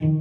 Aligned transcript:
Dünyanın 0.00 0.16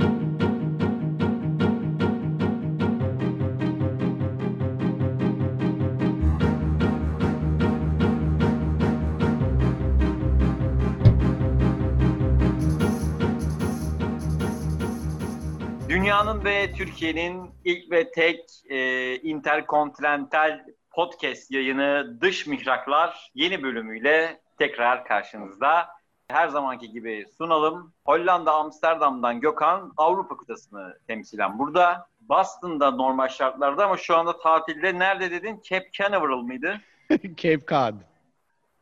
ve 16.46 16.74
Türkiye'nin 16.74 17.52
ilk 17.66 17.92
ve 17.92 18.12
tek 18.12 18.40
e, 18.70 19.16
interkontinental 19.16 20.66
podcast 20.92 21.52
yayını 21.52 22.18
Dış 22.22 22.48
Mihraklar 22.48 23.32
yeni 23.34 23.64
bölümüyle 23.64 24.42
tekrar 24.58 25.06
karşınızda. 25.06 25.95
Her 26.28 26.48
zamanki 26.48 26.92
gibi 26.92 27.26
sunalım. 27.38 27.94
Hollanda 28.06 28.54
Amsterdam'dan 28.54 29.40
Gökhan 29.40 29.94
Avrupa 29.98 30.38
kıtasını 30.38 30.98
temsilen 31.08 31.60
burada. 31.60 32.08
Boston'da 32.22 32.92
normal 32.92 33.28
şartlarda 33.28 33.86
ama 33.86 33.98
şu 33.98 34.18
anda 34.18 34.38
tatilde 34.40 35.00
nerede 35.00 35.32
dedin? 35.32 35.62
Cape 35.64 35.90
Canaveral 35.92 36.42
mıydı? 36.42 36.82
Cape 37.36 37.66
Cod. 37.68 37.94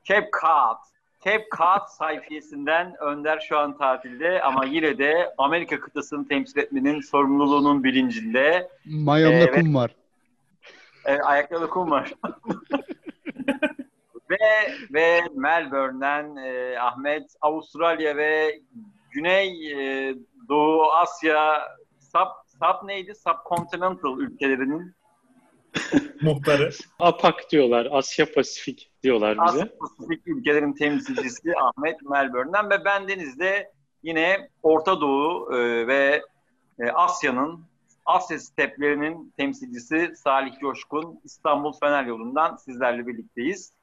Cape 0.04 0.30
Cod. 0.41 0.77
Cape 1.26 1.48
Cod 1.58 1.88
sayfiyesinden 1.88 2.95
Önder 2.99 3.40
şu 3.49 3.57
an 3.57 3.77
tatilde 3.77 4.41
ama 4.41 4.66
yine 4.66 4.98
de 4.98 5.34
Amerika 5.38 5.80
kıtasını 5.80 6.27
temsil 6.27 6.57
etmenin 6.57 7.02
sorumluluğunun 7.02 7.84
bilincinde. 7.84 8.70
Mayonla 8.85 9.35
Evet. 9.35 9.55
kum 9.55 9.76
var. 9.76 9.96
Evet, 11.05 11.21
ayaklarda 11.26 11.70
kum 11.70 11.91
var. 11.91 12.13
Ve 14.34 14.73
ve 14.94 15.22
Melbourne'den 15.36 16.36
e, 16.36 16.80
Ahmet 16.80 17.24
Avustralya 17.41 18.18
ve 18.18 18.60
Güney 19.12 19.72
e, 19.72 20.16
Doğu 20.50 20.91
Asya 20.91 21.62
sub, 22.00 22.60
sub 22.60 22.88
neydi? 22.88 23.14
Subcontinental 23.16 24.20
ülkelerinin 24.20 24.96
Muhtarı. 26.22 26.70
APAK 26.99 27.52
diyorlar. 27.52 27.88
Asya 27.91 28.32
Pasifik 28.32 28.91
diyorlar 29.04 29.38
bize. 29.48 29.63
Asya 29.63 29.77
Pasifik 29.77 30.27
ülkelerin 30.27 30.74
temsilcisi 30.74 31.54
Ahmet 31.57 32.02
Melbourne'den 32.02 32.70
ve 32.70 32.85
ben 32.85 33.07
Deniz'de 33.07 33.72
yine 34.04 34.50
Orta 34.63 35.02
Doğu 35.02 35.55
e, 35.55 35.88
ve 35.88 36.22
e, 36.79 36.91
Asya'nın 36.91 37.66
Asya 38.05 38.40
steplerinin 38.40 39.34
temsilcisi 39.38 40.12
Salih 40.16 40.60
Coşkun 40.60 41.20
İstanbul 41.24 41.74
Fener 41.79 42.04
yolundan 42.04 42.55
sizlerle 42.55 43.07
birlikteyiz. 43.07 43.74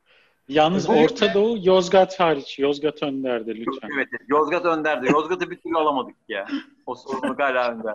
Yalnız 0.51 0.89
Bugün 0.89 1.05
Orta 1.05 1.35
Doğu 1.35 1.59
Yozgat 1.63 2.21
hariç. 2.21 2.59
Yozgat 2.59 3.03
önderdi 3.03 3.55
lütfen. 3.55 3.91
Evet, 3.97 4.09
Yozgat 4.29 4.65
önderdi. 4.65 5.13
Yozgat'ı 5.13 5.51
bir 5.51 5.57
türlü 5.57 5.77
alamadık 5.77 6.17
ya. 6.29 6.47
O 6.87 6.95
sorumluluk 6.95 7.39
hala 7.39 7.71
önder. 7.71 7.95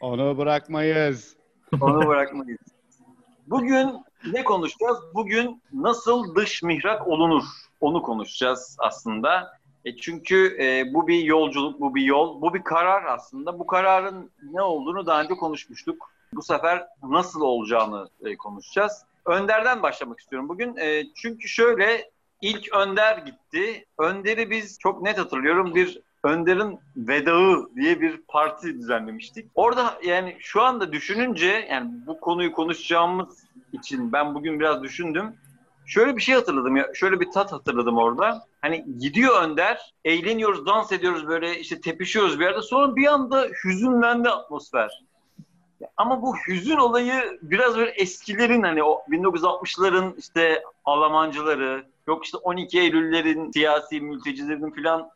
Onu 0.00 0.38
bırakmayız. 0.38 1.36
Onu 1.80 2.06
bırakmayız. 2.08 2.60
Bugün 3.46 3.90
ne 4.32 4.44
konuşacağız? 4.44 4.98
Bugün 5.14 5.62
nasıl 5.72 6.34
dış 6.34 6.62
mihrak 6.62 7.08
olunur? 7.08 7.44
Onu 7.80 8.02
konuşacağız 8.02 8.76
aslında. 8.78 9.52
E 9.84 9.96
çünkü 9.96 10.56
e, 10.62 10.94
bu 10.94 11.08
bir 11.08 11.24
yolculuk, 11.24 11.80
bu 11.80 11.94
bir 11.94 12.02
yol, 12.02 12.42
bu 12.42 12.54
bir 12.54 12.62
karar 12.62 13.04
aslında. 13.04 13.58
Bu 13.58 13.66
kararın 13.66 14.30
ne 14.52 14.62
olduğunu 14.62 15.06
daha 15.06 15.22
önce 15.22 15.34
konuşmuştuk. 15.34 16.10
Bu 16.32 16.42
sefer 16.42 16.86
nasıl 17.02 17.40
olacağını 17.40 18.08
e, 18.24 18.36
konuşacağız. 18.36 19.04
Önder'den 19.26 19.82
başlamak 19.82 20.20
istiyorum 20.20 20.48
bugün. 20.48 20.76
E, 20.76 21.04
çünkü 21.14 21.48
şöyle 21.48 22.10
ilk 22.42 22.74
Önder 22.74 23.18
gitti. 23.18 23.86
Önder'i 23.98 24.50
biz 24.50 24.78
çok 24.78 25.02
net 25.02 25.18
hatırlıyorum 25.18 25.74
bir 25.74 26.00
Önder'in 26.24 26.78
Vedağı 26.96 27.68
diye 27.76 28.00
bir 28.00 28.16
parti 28.28 28.78
düzenlemiştik. 28.78 29.50
Orada 29.54 29.98
yani 30.04 30.36
şu 30.40 30.62
anda 30.62 30.92
düşününce 30.92 31.66
yani 31.70 31.90
bu 32.06 32.20
konuyu 32.20 32.52
konuşacağımız 32.52 33.44
için 33.72 34.12
ben 34.12 34.34
bugün 34.34 34.60
biraz 34.60 34.82
düşündüm. 34.82 35.34
Şöyle 35.86 36.16
bir 36.16 36.22
şey 36.22 36.34
hatırladım 36.34 36.76
ya. 36.76 36.86
Şöyle 36.94 37.20
bir 37.20 37.30
tat 37.30 37.52
hatırladım 37.52 37.98
orada. 37.98 38.44
Hani 38.62 38.84
gidiyor 38.98 39.42
Önder, 39.42 39.94
eğleniyoruz, 40.04 40.66
dans 40.66 40.92
ediyoruz 40.92 41.28
böyle 41.28 41.60
işte 41.60 41.80
tepişiyoruz 41.80 42.40
bir 42.40 42.44
yerde. 42.44 42.62
Sonra 42.62 42.96
bir 42.96 43.06
anda 43.06 43.46
hüzünlendi 43.64 44.30
atmosfer. 44.30 45.02
Ama 45.96 46.22
bu 46.22 46.36
hüzün 46.36 46.76
olayı 46.76 47.38
biraz 47.42 47.76
böyle 47.76 47.90
eskilerin 47.90 48.62
hani 48.62 48.82
o 48.82 49.02
1960'ların 49.10 50.14
işte 50.18 50.62
Almancıları, 50.84 51.86
yok 52.06 52.24
işte 52.24 52.38
12 52.38 52.80
Eylül'lerin 52.80 53.50
siyasi 53.50 54.00
mültecilerin 54.00 54.70
falan 54.70 55.10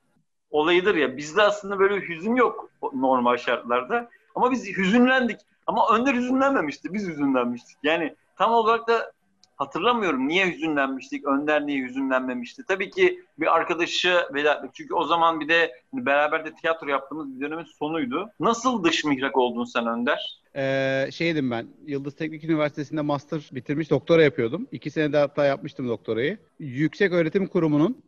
olayıdır 0.50 0.94
ya. 0.94 1.16
Bizde 1.16 1.42
aslında 1.42 1.78
böyle 1.78 2.08
hüzün 2.08 2.34
yok 2.34 2.70
normal 2.92 3.36
şartlarda. 3.36 4.10
Ama 4.34 4.50
biz 4.50 4.76
hüzünlendik. 4.76 5.40
Ama 5.66 5.88
Önder 5.94 6.14
hüzünlenmemişti. 6.14 6.92
Biz 6.92 7.08
hüzünlenmiştik. 7.08 7.76
Yani 7.82 8.14
tam 8.38 8.52
olarak 8.52 8.88
da 8.88 9.12
hatırlamıyorum 9.56 10.28
niye 10.28 10.46
hüzünlenmiştik, 10.46 11.24
Önder 11.24 11.66
niye 11.66 11.82
hüzünlenmemişti. 11.82 12.64
Tabii 12.68 12.90
ki 12.90 13.24
bir 13.38 13.54
arkadaşı 13.56 14.26
veda 14.34 14.54
etmek. 14.54 14.74
Çünkü 14.74 14.94
o 14.94 15.04
zaman 15.04 15.40
bir 15.40 15.48
de 15.48 15.72
beraber 15.92 16.44
de 16.44 16.54
tiyatro 16.54 16.88
yaptığımız 16.88 17.34
bir 17.34 17.40
dönemin 17.40 17.64
sonuydu. 17.64 18.30
Nasıl 18.40 18.84
dış 18.84 19.04
mihrak 19.04 19.36
oldun 19.36 19.64
sen 19.64 19.86
Önder? 19.86 20.39
Ee, 20.56 21.08
şeydim 21.12 21.50
ben. 21.50 21.66
Yıldız 21.86 22.14
Teknik 22.14 22.44
Üniversitesi'nde 22.44 23.00
master 23.00 23.50
bitirmiş 23.52 23.90
doktora 23.90 24.22
yapıyordum. 24.22 24.66
İki 24.72 24.90
sene 24.90 25.12
de 25.12 25.18
hatta 25.18 25.44
yapmıştım 25.44 25.88
doktorayı. 25.88 26.38
Yüksek 26.58 27.12
Öğretim 27.12 27.46
Kurumu'nun 27.46 28.02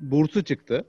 bursu 0.00 0.44
çıktı. 0.44 0.84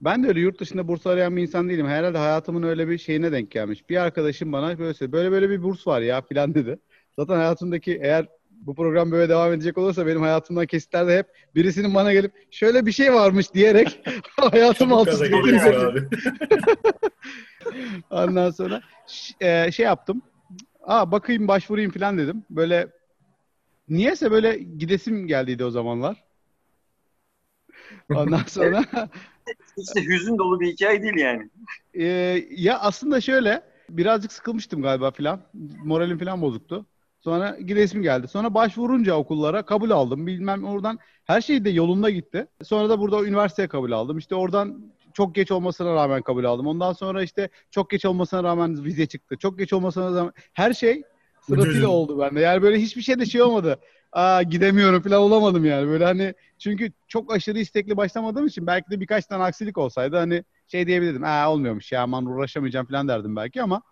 Ben 0.00 0.22
de 0.22 0.28
öyle 0.28 0.40
yurt 0.40 0.60
dışında 0.60 0.88
burs 0.88 1.06
arayan 1.06 1.36
bir 1.36 1.42
insan 1.42 1.68
değilim. 1.68 1.86
Herhalde 1.86 2.18
hayatımın 2.18 2.62
öyle 2.62 2.88
bir 2.88 2.98
şeyine 2.98 3.32
denk 3.32 3.50
gelmiş. 3.50 3.88
Bir 3.88 3.96
arkadaşım 3.96 4.52
bana 4.52 4.78
böyle 4.78 4.94
söyledi. 4.94 5.16
Böyle 5.16 5.30
böyle 5.30 5.50
bir 5.50 5.62
burs 5.62 5.86
var 5.86 6.00
ya 6.00 6.22
filan 6.22 6.54
dedi. 6.54 6.78
Zaten 7.16 7.36
hayatımdaki 7.36 7.98
eğer 8.02 8.26
bu 8.50 8.74
program 8.74 9.10
böyle 9.10 9.28
devam 9.28 9.52
edecek 9.52 9.78
olursa 9.78 10.06
benim 10.06 10.20
hayatımdan 10.20 10.66
kesitlerde 10.66 11.18
hep 11.18 11.26
birisinin 11.54 11.94
bana 11.94 12.12
gelip 12.12 12.32
şöyle 12.50 12.86
bir 12.86 12.92
şey 12.92 13.14
varmış 13.14 13.54
diyerek 13.54 14.00
hayatım 14.36 14.88
Çabuk 14.88 15.08
alt 15.08 15.20
Ondan 18.10 18.50
sonra 18.50 18.80
e, 19.40 19.72
şey 19.72 19.86
yaptım. 19.86 20.22
Aa 20.82 21.12
bakayım 21.12 21.48
başvurayım 21.48 21.90
falan 21.90 22.18
dedim. 22.18 22.44
Böyle 22.50 22.88
niyeyse 23.88 24.30
böyle 24.30 24.58
gidesim 24.58 25.26
geldiydi 25.26 25.64
o 25.64 25.70
zamanlar. 25.70 26.24
Ondan 28.14 28.42
sonra 28.46 28.84
de 29.96 30.02
hüzün 30.02 30.38
dolu 30.38 30.60
bir 30.60 30.72
hikaye 30.72 31.02
değil 31.02 31.16
yani. 31.16 31.50
e, 31.94 32.04
ya 32.50 32.78
aslında 32.78 33.20
şöyle 33.20 33.62
birazcık 33.90 34.32
sıkılmıştım 34.32 34.82
galiba 34.82 35.10
falan. 35.10 35.40
Moralim 35.84 36.18
falan 36.18 36.42
bozuktu. 36.42 36.86
Sonra 37.20 37.58
gidesim 37.60 38.02
geldi. 38.02 38.28
Sonra 38.28 38.54
başvurunca 38.54 39.14
okullara 39.14 39.62
kabul 39.62 39.90
aldım. 39.90 40.26
Bilmem 40.26 40.64
oradan 40.64 40.98
her 41.24 41.40
şey 41.40 41.64
de 41.64 41.70
yolunda 41.70 42.10
gitti. 42.10 42.46
Sonra 42.62 42.88
da 42.88 43.00
burada 43.00 43.24
üniversiteye 43.24 43.68
kabul 43.68 43.92
aldım. 43.92 44.18
İşte 44.18 44.34
oradan 44.34 44.92
çok 45.18 45.34
geç 45.34 45.50
olmasına 45.50 45.94
rağmen 45.94 46.22
kabul 46.22 46.44
aldım. 46.44 46.66
Ondan 46.66 46.92
sonra 46.92 47.22
işte 47.22 47.48
çok 47.70 47.90
geç 47.90 48.04
olmasına 48.04 48.42
rağmen 48.42 48.84
vize 48.84 49.06
çıktı. 49.06 49.36
Çok 49.36 49.58
geç 49.58 49.72
olmasına 49.72 50.16
rağmen 50.16 50.32
her 50.52 50.72
şey 50.72 51.02
sırasıyla 51.40 51.88
oldu 51.88 52.18
bende. 52.18 52.40
Yani 52.40 52.62
böyle 52.62 52.78
hiçbir 52.80 53.02
şey 53.02 53.18
de 53.18 53.26
şey 53.26 53.42
olmadı. 53.42 53.80
Aa 54.12 54.42
gidemiyorum 54.42 55.02
falan 55.02 55.20
olamadım 55.20 55.64
yani. 55.64 55.88
Böyle 55.88 56.04
hani 56.04 56.34
çünkü 56.58 56.92
çok 57.08 57.32
aşırı 57.32 57.58
istekli 57.58 57.96
başlamadığım 57.96 58.46
için 58.46 58.66
belki 58.66 58.90
de 58.90 59.00
birkaç 59.00 59.26
tane 59.26 59.44
aksilik 59.44 59.78
olsaydı 59.78 60.16
hani 60.16 60.44
şey 60.68 60.86
diyebilirdim. 60.86 61.24
Aa 61.24 61.52
olmuyormuş 61.52 61.92
ya 61.92 62.02
aman 62.02 62.26
uğraşamayacağım 62.26 62.86
falan 62.86 63.08
derdim 63.08 63.36
belki 63.36 63.62
ama 63.62 63.82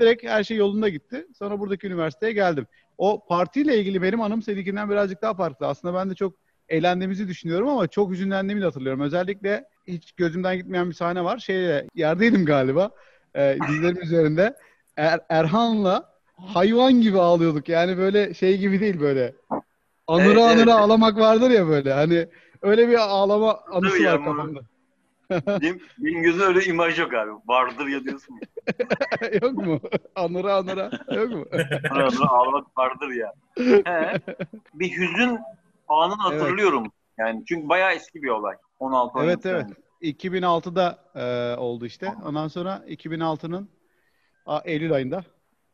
direkt 0.00 0.24
her 0.24 0.44
şey 0.44 0.56
yolunda 0.56 0.88
gitti. 0.88 1.26
Sonra 1.38 1.60
buradaki 1.60 1.86
üniversiteye 1.86 2.32
geldim. 2.32 2.66
O 2.98 3.26
partiyle 3.28 3.78
ilgili 3.78 4.02
benim 4.02 4.20
anım 4.20 4.42
seninkinden 4.42 4.90
birazcık 4.90 5.22
daha 5.22 5.34
farklı. 5.34 5.66
Aslında 5.66 5.94
ben 5.94 6.10
de 6.10 6.14
çok 6.14 6.34
eğlendiğimizi 6.68 7.28
düşünüyorum 7.28 7.68
ama 7.68 7.88
çok 7.88 8.10
hüzünlendiğimi 8.10 8.60
de 8.60 8.64
hatırlıyorum. 8.64 9.00
Özellikle 9.00 9.64
hiç 9.88 10.12
gözümden 10.12 10.56
gitmeyen 10.56 10.88
bir 10.88 10.94
sahne 10.94 11.24
var. 11.24 11.38
Şeyde 11.38 11.86
yerdeydim 11.94 12.44
galiba. 12.46 12.90
E, 13.34 13.58
dizlerim 13.68 14.02
üzerinde. 14.02 14.56
Er, 14.96 15.20
Erhan'la 15.28 16.12
hayvan 16.36 16.92
gibi 16.92 17.18
ağlıyorduk. 17.20 17.68
Yani 17.68 17.98
böyle 17.98 18.34
şey 18.34 18.58
gibi 18.58 18.80
değil 18.80 19.00
böyle. 19.00 19.34
Anıra 20.06 20.26
Evet, 20.26 20.38
anıra 20.38 20.54
evet. 20.60 20.68
ağlamak 20.68 21.18
vardır 21.18 21.50
ya 21.50 21.66
böyle. 21.68 21.92
Hani 21.92 22.28
öyle 22.62 22.88
bir 22.88 22.94
ağlama 22.94 23.60
anısı 23.72 23.96
Tabii 23.96 24.06
var 24.06 24.24
kafamda. 24.24 24.60
Benim, 25.60 25.80
benim 25.98 26.22
gözümde 26.22 26.44
öyle 26.44 26.64
imaj 26.64 26.98
yok 26.98 27.14
abi. 27.14 27.30
Vardır 27.46 27.86
ya 27.86 28.04
diyorsun 28.04 28.40
yok 29.42 29.52
mu? 29.52 29.80
Anıra 30.16 30.54
anıra. 30.54 30.90
Yok 31.14 31.30
mu? 31.30 31.44
Arada 31.90 32.28
ağlamak 32.28 32.78
vardır 32.78 33.08
ya. 33.08 33.32
He. 33.84 34.12
Bir 34.74 34.90
hüzün 34.96 35.38
anını 35.88 36.22
Evet. 36.30 36.42
hatırlıyorum. 36.42 36.92
Yani 37.18 37.44
çünkü 37.48 37.68
bayağı 37.68 37.92
eski 37.92 38.22
bir 38.22 38.28
olay. 38.28 38.56
16 38.80 39.18
Evet, 39.18 39.46
17 39.46 39.48
evet. 39.48 39.66
sene. 39.66 40.12
2006'da 40.12 40.98
e, 41.14 41.56
oldu 41.60 41.86
işte. 41.86 42.12
Ondan 42.24 42.48
sonra 42.48 42.82
2006'nın 42.88 43.68
a, 44.46 44.60
Eylül 44.64 44.92
ayında 44.92 45.24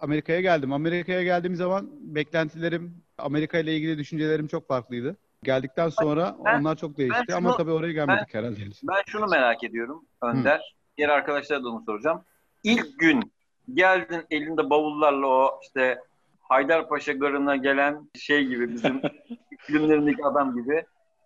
Amerika'ya 0.01 0.41
geldim. 0.41 0.73
Amerika'ya 0.73 1.23
geldiğim 1.23 1.57
zaman 1.57 1.89
beklentilerim, 2.15 3.03
Amerika 3.19 3.59
ile 3.59 3.77
ilgili 3.77 3.99
düşüncelerim 3.99 4.47
çok 4.47 4.69
farklıydı. 4.69 5.17
Geldikten 5.43 5.89
sonra 5.89 6.37
Ben- 6.45 6.61
onlar 6.61 6.77
çok 6.77 6.99
değişti 6.99 7.23
ben 7.29 7.35
ama 7.35 7.49
şunu- 7.49 7.57
tabii 7.57 7.71
oraya 7.71 7.93
gelmedik 7.93 8.35
herhalde. 8.35 8.57
Ben 8.83 9.03
şunu 9.07 9.27
merak 9.27 9.65
ediyorum 9.65 10.05
Önder. 10.23 10.75
Diğer 10.99 11.09
arkadaşlara 11.09 11.65
da 11.65 11.69
onu 11.69 11.83
soracağım. 11.87 12.23
ilk 12.65 12.99
gün 12.99 13.33
geldin 13.75 14.23
elinde 14.31 14.71
bavullarla 14.71 15.27
o 15.27 15.61
işte 15.63 15.99
Haydarpaşa 16.41 17.13
garına 17.13 17.57
gelen 17.57 18.11
şey 18.15 18.45
gibi 18.47 18.73
bizim 18.73 19.01
filmlerindeki 19.59 20.25
adam 20.25 20.55
gibi. 20.63 20.85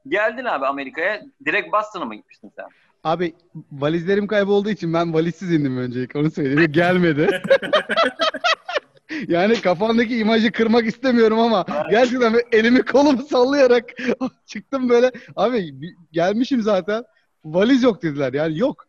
Geldin 0.09 0.45
abi 0.45 0.67
Amerika'ya 0.67 1.23
direkt 1.45 1.73
Boston'a 1.73 2.05
mı 2.05 2.15
gitmiştin 2.15 2.53
sen? 2.57 2.67
Abi 3.05 3.35
valizlerim 3.73 4.27
kaybolduğu 4.27 4.71
için 4.71 4.95
ben 4.95 5.15
valizsiz 5.15 5.53
indim 5.53 5.79
öncelikle 5.79 6.21
onu 6.21 6.31
söyleyeyim. 6.31 6.73
Gelmedi. 6.73 7.43
yani 9.29 9.61
kafandaki 9.61 10.19
imajı 10.19 10.53
kırmak 10.53 10.87
istemiyorum 10.87 11.39
ama 11.39 11.65
gerçekten 11.91 12.35
elimi 12.53 12.83
kolumu 12.83 13.23
sallayarak 13.23 13.85
çıktım 14.47 14.89
böyle. 14.89 15.13
Abi 15.37 15.75
gelmişim 16.13 16.63
zaten. 16.63 17.05
Valiz 17.45 17.83
yok 17.83 18.03
dediler. 18.03 18.33
Yani 18.33 18.59
yok. 18.59 18.89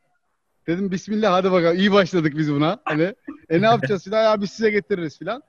Dedim 0.67 0.91
bismillah 0.91 1.33
hadi 1.33 1.51
bakalım 1.51 1.77
iyi 1.77 1.91
başladık 1.91 2.33
biz 2.38 2.53
buna. 2.53 2.79
Hani 2.85 3.15
e 3.50 3.61
ne 3.61 3.65
yapacağız 3.65 4.03
filan 4.03 4.23
ya 4.23 4.41
biz 4.41 4.50
size 4.50 4.69
getiririz 4.71 5.19
filan. 5.19 5.44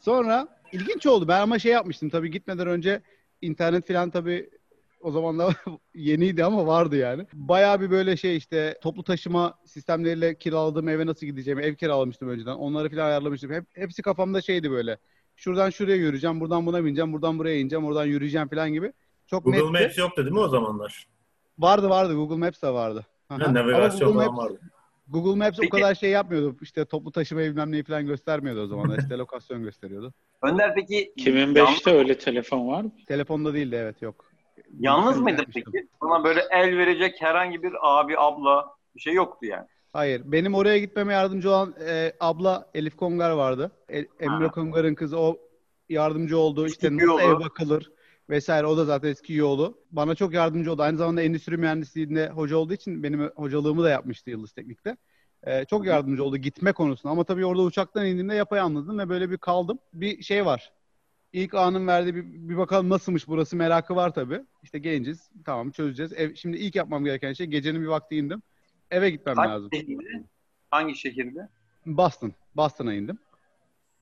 Sonra 0.00 0.48
ilginç 0.72 1.06
oldu. 1.06 1.28
Ben 1.28 1.40
ama 1.40 1.58
şey 1.58 1.72
yapmıştım 1.72 2.10
tabii 2.10 2.30
gitmeden 2.30 2.66
önce 2.66 3.00
internet 3.42 3.86
filan 3.86 4.10
tabii 4.10 4.50
o 5.04 5.10
zamanlar 5.10 5.54
yeniydi 5.94 6.44
ama 6.44 6.66
vardı 6.66 6.96
yani. 6.96 7.26
Bayağı 7.32 7.80
bir 7.80 7.90
böyle 7.90 8.16
şey 8.16 8.36
işte 8.36 8.78
toplu 8.82 9.02
taşıma 9.04 9.54
sistemleriyle 9.64 10.34
kiraladığım 10.34 10.88
eve 10.88 11.06
nasıl 11.06 11.26
gideceğimi 11.26 11.62
ev 11.62 11.74
kiralamıştım 11.74 12.28
önceden. 12.28 12.54
Onları 12.54 12.90
falan 12.90 13.06
ayarlamıştım. 13.06 13.52
Hep, 13.52 13.64
hepsi 13.74 14.02
kafamda 14.02 14.40
şeydi 14.40 14.70
böyle. 14.70 14.98
Şuradan 15.36 15.70
şuraya 15.70 15.96
yürüyeceğim, 15.96 16.40
buradan 16.40 16.66
buna 16.66 16.84
bineceğim, 16.84 17.12
buradan 17.12 17.38
buraya 17.38 17.58
ineceğim, 17.58 17.84
oradan 17.84 18.04
yürüyeceğim 18.04 18.48
falan 18.48 18.72
gibi. 18.72 18.92
Çok 19.26 19.44
Google 19.44 19.72
netti. 19.72 19.84
Maps 19.84 19.98
yoktu 19.98 20.22
değil 20.24 20.32
mi 20.32 20.40
o 20.40 20.48
zamanlar? 20.48 21.06
Vardı 21.58 21.88
vardı. 21.88 22.14
Google 22.14 22.36
Maps 22.36 22.62
de 22.62 22.68
vardı. 22.68 23.06
Ha, 23.28 23.38
navigasyon 23.54 24.12
Google 24.12 24.24
falan 24.24 24.34
Maps, 24.34 24.44
vardı. 24.44 24.60
Google 25.08 25.38
Maps 25.38 25.58
Peki- 25.60 25.68
o 25.68 25.70
kadar 25.70 25.94
şey 25.94 26.10
yapmıyordu. 26.10 26.56
İşte 26.62 26.84
toplu 26.84 27.12
taşıma 27.12 27.40
bilmem 27.40 27.72
neyi 27.72 27.84
falan 27.84 28.06
göstermiyordu 28.06 28.60
o 28.60 28.66
zamanlar. 28.66 28.98
İşte 28.98 29.18
lokasyon 29.18 29.62
gösteriyordu. 29.62 30.12
Önder 30.42 30.74
peki 30.74 31.12
2005'te 31.16 31.90
öyle 31.90 32.18
telefon 32.18 32.68
var 32.68 32.82
mı? 32.82 32.92
Telefonda 33.06 33.54
değildi 33.54 33.76
evet 33.78 34.02
yok. 34.02 34.33
Yalnız 34.80 35.16
yapmıştım. 35.16 35.44
peki? 35.54 35.88
Sana 36.02 36.24
böyle 36.24 36.40
el 36.50 36.78
verecek 36.78 37.22
herhangi 37.22 37.62
bir 37.62 37.72
abi, 37.82 38.18
abla 38.18 38.66
bir 38.94 39.00
şey 39.00 39.14
yoktu 39.14 39.46
yani. 39.46 39.66
Hayır. 39.92 40.22
Benim 40.24 40.54
oraya 40.54 40.78
gitmeme 40.78 41.12
yardımcı 41.12 41.50
olan 41.50 41.74
e, 41.88 42.12
abla 42.20 42.70
Elif 42.74 42.96
Kongar 42.96 43.30
vardı. 43.30 43.72
E, 43.88 43.98
Emre. 44.20 44.48
Kongar'ın 44.48 44.94
kızı 44.94 45.18
o 45.18 45.38
yardımcı 45.88 46.38
oldu. 46.38 46.66
İşte 46.66 46.96
nasıl 46.96 47.20
ev 47.20 47.40
bakılır 47.40 47.92
vesaire. 48.30 48.66
O 48.66 48.76
da 48.76 48.84
zaten 48.84 49.08
eski 49.08 49.32
üye 49.32 49.44
oldu. 49.44 49.78
Bana 49.90 50.14
çok 50.14 50.34
yardımcı 50.34 50.72
oldu. 50.72 50.82
Aynı 50.82 50.96
zamanda 50.96 51.22
endüstri 51.22 51.56
mühendisliğinde 51.56 52.28
hoca 52.28 52.56
olduğu 52.56 52.72
için 52.72 53.02
benim 53.02 53.30
hocalığımı 53.36 53.84
da 53.84 53.90
yapmıştı 53.90 54.30
Yıldız 54.30 54.52
Teknik'te. 54.52 54.96
E, 55.42 55.64
çok 55.64 55.86
yardımcı 55.86 56.24
oldu 56.24 56.36
gitme 56.36 56.72
konusunda. 56.72 57.12
Ama 57.12 57.24
tabii 57.24 57.46
orada 57.46 57.62
uçaktan 57.62 58.06
indiğimde 58.06 58.34
yapayalnızdım 58.34 58.98
ve 58.98 59.08
böyle 59.08 59.30
bir 59.30 59.38
kaldım. 59.38 59.78
Bir 59.92 60.22
şey 60.22 60.46
var. 60.46 60.72
İlk 61.34 61.54
anın 61.54 61.86
verdiği 61.86 62.14
bir, 62.14 62.24
bir 62.24 62.56
bakalım 62.56 62.88
nasılmış 62.88 63.28
burası 63.28 63.56
merakı 63.56 63.96
var 63.96 64.14
tabii. 64.14 64.40
İşte 64.62 64.78
genciz. 64.78 65.30
Tamam 65.44 65.70
çözeceğiz. 65.70 66.12
Ev, 66.12 66.34
şimdi 66.34 66.56
ilk 66.56 66.74
yapmam 66.74 67.04
gereken 67.04 67.32
şey 67.32 67.46
gecenin 67.46 67.82
bir 67.82 67.86
vakti 67.86 68.16
indim. 68.16 68.42
Eve 68.90 69.10
gitmem 69.10 69.36
lazım. 69.36 69.70
Hangi 69.72 69.86
şehirde? 69.86 70.24
Hangi 70.70 70.94
şehirde? 70.94 71.48
Boston. 71.86 72.32
Boston'a 72.56 72.94
indim. 72.94 73.18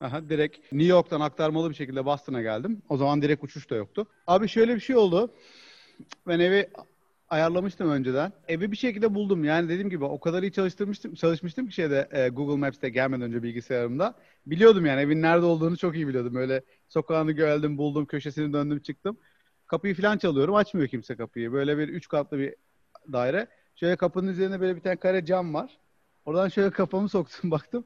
Aha, 0.01 0.29
direkt 0.29 0.71
New 0.71 0.91
York'tan 0.91 1.21
aktarmalı 1.21 1.69
bir 1.69 1.75
şekilde 1.75 2.05
Boston'a 2.05 2.41
geldim. 2.41 2.81
O 2.89 2.97
zaman 2.97 3.21
direkt 3.21 3.43
uçuş 3.43 3.69
da 3.69 3.75
yoktu. 3.75 4.07
Abi 4.27 4.47
şöyle 4.47 4.75
bir 4.75 4.81
şey 4.81 4.95
oldu. 4.95 5.33
Ben 6.27 6.39
evi 6.39 6.69
ayarlamıştım 7.29 7.89
önceden. 7.89 8.33
Evi 8.47 8.71
bir 8.71 8.77
şekilde 8.77 9.13
buldum. 9.15 9.43
Yani 9.43 9.69
dediğim 9.69 9.89
gibi 9.89 10.05
o 10.05 10.19
kadar 10.19 10.43
iyi 10.43 10.51
çalıştırmıştım, 10.51 11.15
çalışmıştım 11.15 11.67
ki 11.67 11.73
şeyde 11.73 12.09
e, 12.11 12.29
Google 12.29 12.57
Maps'te 12.57 12.89
gelmeden 12.89 13.21
önce 13.21 13.43
bilgisayarımda. 13.43 14.15
Biliyordum 14.45 14.85
yani 14.85 15.01
evin 15.01 15.21
nerede 15.21 15.45
olduğunu 15.45 15.77
çok 15.77 15.95
iyi 15.95 16.07
biliyordum. 16.07 16.35
Böyle 16.35 16.61
sokağını 16.93 17.31
geldim, 17.31 17.77
buldum, 17.77 18.05
köşesini 18.05 18.53
döndüm, 18.53 18.79
çıktım. 18.79 19.17
Kapıyı 19.67 19.95
falan 19.95 20.17
çalıyorum. 20.17 20.55
Açmıyor 20.55 20.87
kimse 20.87 21.15
kapıyı. 21.15 21.53
Böyle 21.53 21.77
bir 21.77 21.89
üç 21.89 22.07
katlı 22.07 22.37
bir 22.39 22.55
daire. 23.11 23.47
Şöyle 23.75 23.95
kapının 23.95 24.27
üzerinde 24.27 24.59
böyle 24.61 24.75
bir 24.75 24.81
tane 24.81 24.95
kare 24.95 25.25
cam 25.25 25.53
var. 25.53 25.77
Oradan 26.25 26.49
şöyle 26.49 26.71
kafamı 26.71 27.09
soktum 27.09 27.51
baktım. 27.51 27.85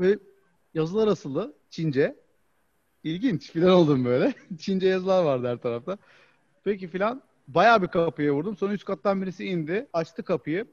Ve 0.00 0.18
yazılar 0.74 1.08
asılı 1.08 1.54
Çince. 1.70 2.16
İlginç 3.04 3.50
filan 3.52 3.70
oldum 3.70 4.04
böyle. 4.04 4.34
Çince 4.58 4.88
yazılar 4.88 5.24
vardı 5.24 5.48
her 5.48 5.56
tarafta. 5.56 5.98
Peki 6.64 6.88
filan 6.88 7.22
bayağı 7.48 7.82
bir 7.82 7.88
kapıya 7.88 8.34
vurdum. 8.34 8.56
Sonra 8.56 8.74
üst 8.74 8.84
kattan 8.84 9.22
birisi 9.22 9.46
indi. 9.46 9.88
Açtı 9.92 10.22
kapıyı. 10.24 10.66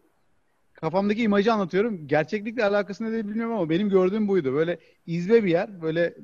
Kafamdaki 0.74 1.24
imajı 1.24 1.54
anlatıyorum. 1.54 2.08
Gerçeklikle 2.08 2.66
alakası 2.66 3.04
ne 3.04 3.12
değil 3.12 3.28
bilmiyorum 3.28 3.54
ama 3.56 3.70
benim 3.70 3.90
gördüğüm 3.90 4.28
buydu. 4.28 4.54
Böyle 4.54 4.80
izbe 5.08 5.44
bir 5.44 5.52
yer. 5.52 5.82
Böyle 5.82 6.18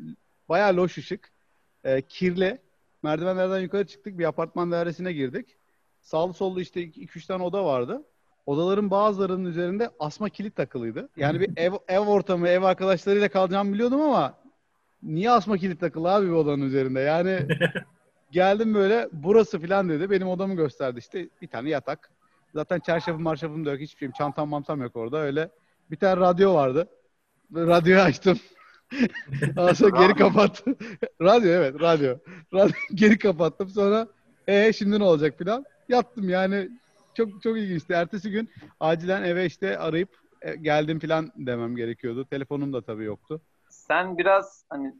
bayağı 0.49 0.75
loş 0.77 0.97
ışık. 0.97 1.32
Ee, 1.83 2.01
kirli. 2.01 2.59
Merdivenlerden 3.03 3.59
yukarı 3.59 3.87
çıktık. 3.87 4.19
Bir 4.19 4.25
apartman 4.25 4.71
dairesine 4.71 5.13
girdik. 5.13 5.57
Sağlı 6.01 6.33
sollu 6.33 6.61
işte 6.61 6.83
2-3 6.83 7.27
tane 7.27 7.43
oda 7.43 7.65
vardı. 7.65 8.03
Odaların 8.45 8.91
bazılarının 8.91 9.45
üzerinde 9.45 9.89
asma 9.99 10.29
kilit 10.29 10.55
takılıydı. 10.55 11.09
Yani 11.17 11.39
bir 11.39 11.49
ev, 11.55 11.73
ev 11.87 11.99
ortamı, 11.99 12.47
ev 12.47 12.61
arkadaşlarıyla 12.61 13.29
kalacağımı 13.29 13.73
biliyordum 13.73 14.01
ama 14.01 14.37
niye 15.03 15.31
asma 15.31 15.57
kilit 15.57 15.79
takılı 15.79 16.13
abi 16.13 16.27
bir 16.27 16.31
odanın 16.31 16.61
üzerinde? 16.61 16.99
Yani 16.99 17.47
geldim 18.31 18.73
böyle 18.73 19.09
burası 19.11 19.59
falan 19.59 19.89
dedi. 19.89 20.09
Benim 20.09 20.27
odamı 20.27 20.55
gösterdi 20.55 20.99
işte. 20.99 21.29
Bir 21.41 21.47
tane 21.47 21.69
yatak. 21.69 22.09
Zaten 22.53 22.79
çarşafım 22.79 23.21
marşafım 23.21 23.65
da 23.65 23.71
yok. 23.71 23.79
Hiçbir 23.79 23.99
şeyim. 23.99 24.11
Çantam 24.11 24.49
mamtam 24.49 24.81
yok 24.81 24.95
orada. 24.95 25.17
Öyle 25.17 25.49
bir 25.91 25.97
tane 25.97 26.21
radyo 26.21 26.53
vardı. 26.53 26.87
Radyoyu 27.55 28.01
açtım. 28.01 28.39
Sonra 29.75 30.05
geri 30.05 30.15
kapattım. 30.15 30.75
radyo 31.21 31.49
evet 31.51 31.81
radyo. 31.81 32.17
radyo. 32.53 32.73
Geri 32.93 33.17
kapattım. 33.17 33.69
Sonra 33.69 34.07
e 34.47 34.73
şimdi 34.73 34.99
ne 34.99 35.03
olacak 35.03 35.39
falan. 35.39 35.65
Yattım 35.89 36.29
yani 36.29 36.69
çok 37.13 37.41
çok 37.43 37.57
ilginçti. 37.57 37.93
Ertesi 37.93 38.31
gün 38.31 38.49
acilen 38.79 39.23
eve 39.23 39.45
işte 39.45 39.77
arayıp 39.77 40.09
e, 40.41 40.55
geldim 40.55 40.99
falan 40.99 41.31
demem 41.35 41.75
gerekiyordu. 41.75 42.25
Telefonum 42.25 42.73
da 42.73 42.81
tabii 42.81 43.03
yoktu. 43.03 43.41
Sen 43.69 44.17
biraz 44.17 44.65
hani 44.69 44.93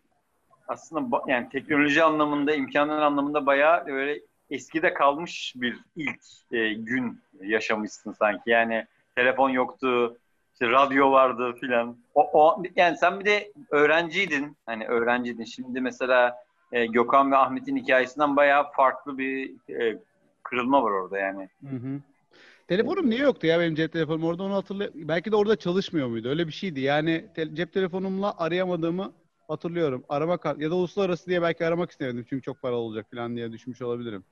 aslında 0.68 1.22
yani 1.28 1.50
teknoloji 1.50 2.04
anlamında, 2.04 2.54
imkanlar 2.54 3.02
anlamında 3.02 3.46
bayağı 3.46 3.86
böyle 3.88 4.22
eskide 4.50 4.94
kalmış 4.94 5.54
bir 5.56 5.80
ilk 5.96 6.22
e, 6.52 6.74
gün 6.74 7.22
yaşamışsın 7.42 8.12
sanki. 8.12 8.50
Yani 8.50 8.86
telefon 9.16 9.50
yoktu, 9.50 10.18
işte 10.64 10.72
radyo 10.72 11.12
vardı 11.12 11.54
filan. 11.62 11.98
O, 12.16 12.30
o 12.34 12.64
yani 12.76 12.98
sen 12.98 13.20
bir 13.20 13.26
de 13.26 13.52
öğrenciydin. 13.72 14.58
Hani 14.66 14.88
öğrenciydin. 14.88 15.44
Şimdi 15.44 15.82
mesela 15.82 16.36
e, 16.72 16.86
Gökhan 16.86 17.32
ve 17.32 17.38
Ahmet'in 17.38 17.78
hikayesinden 17.78 18.36
bayağı 18.36 18.72
farklı 18.72 19.18
bir 19.18 19.52
e, 19.70 20.00
kırılma 20.44 20.84
var 20.84 20.92
orada 20.92 21.18
yani. 21.18 21.50
Hı 21.70 21.76
hı. 21.76 22.00
Telefonum 22.68 23.10
niye 23.10 23.22
yoktu 23.22 23.48
ya 23.48 23.60
benim 23.60 23.76
cep 23.76 23.94
telefonum 23.94 24.24
orada 24.24 24.44
onu 24.44 24.54
hatırlıyorum. 24.54 25.08
Belki 25.08 25.32
de 25.32 25.36
orada 25.36 25.56
çalışmıyor 25.56 26.08
muydu? 26.08 26.30
Öyle 26.30 26.48
bir 26.48 26.54
şeydi. 26.54 26.80
Yani 26.82 27.26
te- 27.36 27.56
cep 27.56 27.74
telefonumla 27.74 28.34
arayamadığımı 28.38 29.14
hatırlıyorum. 29.48 30.04
Arama 30.10 30.38
kart 30.38 30.62
ya 30.62 30.72
da 30.72 30.76
uluslararası 30.76 31.26
diye 31.28 31.42
belki 31.42 31.66
aramak 31.66 31.92
istemedim 31.92 32.26
çünkü 32.30 32.42
çok 32.42 32.62
para 32.62 32.76
olacak 32.76 33.08
falan 33.16 33.36
diye 33.36 33.52
düşünmüş 33.52 33.82
olabilirim. 33.82 34.24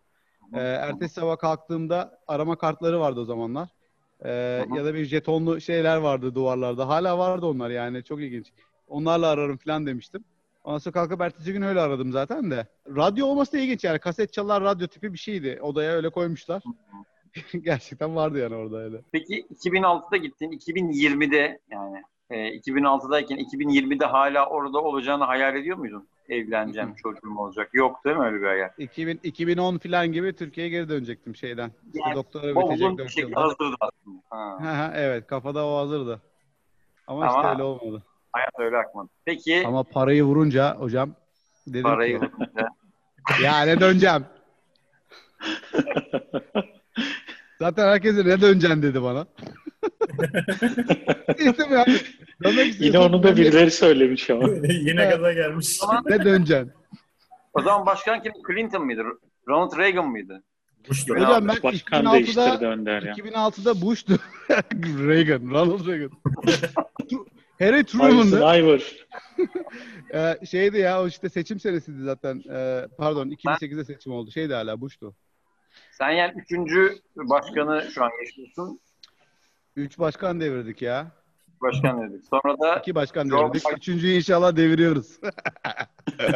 Ee, 0.54 0.60
ertesi 0.60 1.14
sabah 1.14 1.38
kalktığımda 1.38 2.20
arama 2.28 2.58
kartları 2.58 3.00
vardı 3.00 3.20
o 3.20 3.26
zamanlar. 3.26 3.81
Ee, 4.26 4.66
ya 4.76 4.86
da 4.86 4.94
bir 4.94 5.06
jetonlu 5.06 5.62
şeyler 5.62 5.98
vardı 5.98 6.36
duvarlarda. 6.36 6.88
Hala 6.88 7.18
vardı 7.18 7.46
onlar 7.46 7.70
yani 7.70 8.04
çok 8.04 8.22
ilginç. 8.22 8.48
Onlarla 8.88 9.28
ararım 9.28 9.58
falan 9.58 9.86
demiştim. 9.86 10.24
Ondan 10.64 10.78
sonra 10.78 10.94
kalkıp 10.94 11.22
ertesi 11.22 11.54
gün 11.54 11.62
öyle 11.62 11.80
aradım 11.80 12.12
zaten 12.12 12.52
de. 12.52 12.68
Radyo 12.88 13.26
olması 13.26 13.54
da 13.54 13.58
ilginç 13.58 13.84
yani. 13.84 14.00
Kaset 14.00 14.34
çalar 14.34 14.64
radyo 14.64 14.88
tipi 14.88 15.14
bir 15.14 15.18
şeydi. 15.18 15.60
Odaya 15.62 15.92
öyle 15.92 16.10
koymuşlar. 16.10 16.64
Gerçekten 17.62 18.16
vardı 18.16 18.40
yani 18.40 18.56
orada 18.56 18.78
öyle. 18.78 19.02
Peki 19.12 19.48
2006'da 19.56 20.18
gittin, 20.18 20.52
2020'de 20.52 21.60
yani 21.72 22.02
e, 22.32 22.56
2006'dayken 22.58 23.38
2020'de 23.38 24.06
hala 24.06 24.46
orada 24.46 24.80
olacağını 24.80 25.24
hayal 25.24 25.56
ediyor 25.56 25.78
muydun? 25.78 26.08
Evleneceğim, 26.30 26.96
çocuğum 26.96 27.38
olacak. 27.38 27.70
Yok 27.74 28.06
değil 28.06 28.18
mi 28.18 28.24
öyle 28.26 28.42
bir 28.42 28.46
hayal? 28.48 28.70
2000, 28.78 29.20
2010 29.24 29.78
falan 29.78 30.12
gibi 30.12 30.34
Türkiye'ye 30.36 30.70
geri 30.72 30.90
dönecektim 30.90 31.36
şeyden. 31.36 31.72
İşte 31.88 32.00
Yani 32.06 32.16
doktora 32.16 32.56
bitecek 32.56 32.92
bir 32.92 32.98
4 32.98 33.10
şekilde 33.10 33.30
yılda. 33.30 33.42
hazırdı 33.42 33.76
aslında. 33.80 34.22
Ha, 34.68 34.92
evet 34.96 35.28
kafada 35.28 35.68
o 35.68 35.78
hazırdı. 35.78 36.22
Ama, 37.08 37.26
Ama- 37.26 37.38
işte 37.42 37.50
öyle 37.50 37.64
olmadı. 37.64 38.04
hayat 38.32 38.50
öyle 38.60 38.78
akmadı. 38.78 39.10
Peki 39.26 39.64
Ama 39.68 39.84
parayı 39.84 40.24
vurunca 40.24 40.76
hocam 40.76 41.10
dedim 41.68 41.84
parayı 41.84 42.20
ki 42.20 42.26
vurunca 42.26 42.68
ya 43.44 43.62
ne 43.62 43.80
döneceğim. 43.80 44.26
Zaten 47.60 47.88
herkes 47.88 48.18
de 48.18 48.26
ne 48.26 48.42
döneceksin 48.42 48.82
dedi 48.82 49.04
bana. 49.04 49.26
İşte 51.40 51.64
yani 51.72 51.98
dönmek 52.44 52.76
Yine 52.82 53.00
onu 53.00 53.24
da 53.24 53.38
birileri 53.38 53.72
söylemiş 53.72 54.30
ama. 54.30 54.50
Yine 54.64 55.06
gaza 55.06 55.34
gelmiş. 55.34 55.80
Ne 56.06 56.26
döneceksin? 56.26 56.72
o 57.54 57.62
zaman 57.62 57.86
başkan 57.86 58.24
kim? 58.24 58.34
Clinton 58.48 58.86
mıydı? 58.86 59.04
Ronald 59.48 59.78
Reagan 59.78 60.10
mıydı? 60.10 60.44
Ya, 61.08 61.16
Hocam 61.16 61.48
ben 61.48 61.64
Başkan 61.64 62.04
2006'da 62.04 62.14
değiştirdi 62.14 62.66
Önder 62.66 63.02
ya. 63.02 63.14
2006'da 63.14 63.82
Bush'tu. 63.82 64.20
Reagan, 65.08 65.50
Ronald 65.52 65.88
Reagan. 65.88 66.12
Harry 67.60 67.84
Truman'dı. 67.84 68.58
Ivor. 68.60 68.96
Ee, 70.14 70.46
şeydi 70.46 70.78
ya 70.78 71.04
o 71.04 71.08
işte 71.08 71.30
seçim 71.30 71.60
senesiydi 71.60 72.04
zaten. 72.04 72.44
Ee, 72.52 72.88
pardon 72.98 73.30
2008'de 73.30 73.84
seçim 73.84 74.14
oldu. 74.14 74.32
Şeydi 74.32 74.54
hala 74.54 74.82
Bush'tu. 74.82 75.16
Sen 75.92 76.10
yani 76.10 76.34
üçüncü 76.42 77.00
başkanı 77.16 77.92
şu 77.94 78.04
an 78.04 78.12
yaşıyorsun. 78.20 78.80
Üç 79.76 80.00
başkan 80.00 80.40
devirdik 80.42 80.82
ya. 80.82 81.08
Başkan 81.62 82.02
dedik. 82.02 82.26
Sonra 82.26 82.60
da 82.60 82.76
İki 82.76 82.96
başkan 82.96 83.28
Joe 83.30 83.40
devirdik. 83.40 83.66
Biden. 83.66 83.76
Üçüncüyü 83.78 84.14
inşallah 84.16 84.56
deviriyoruz. 84.56 85.20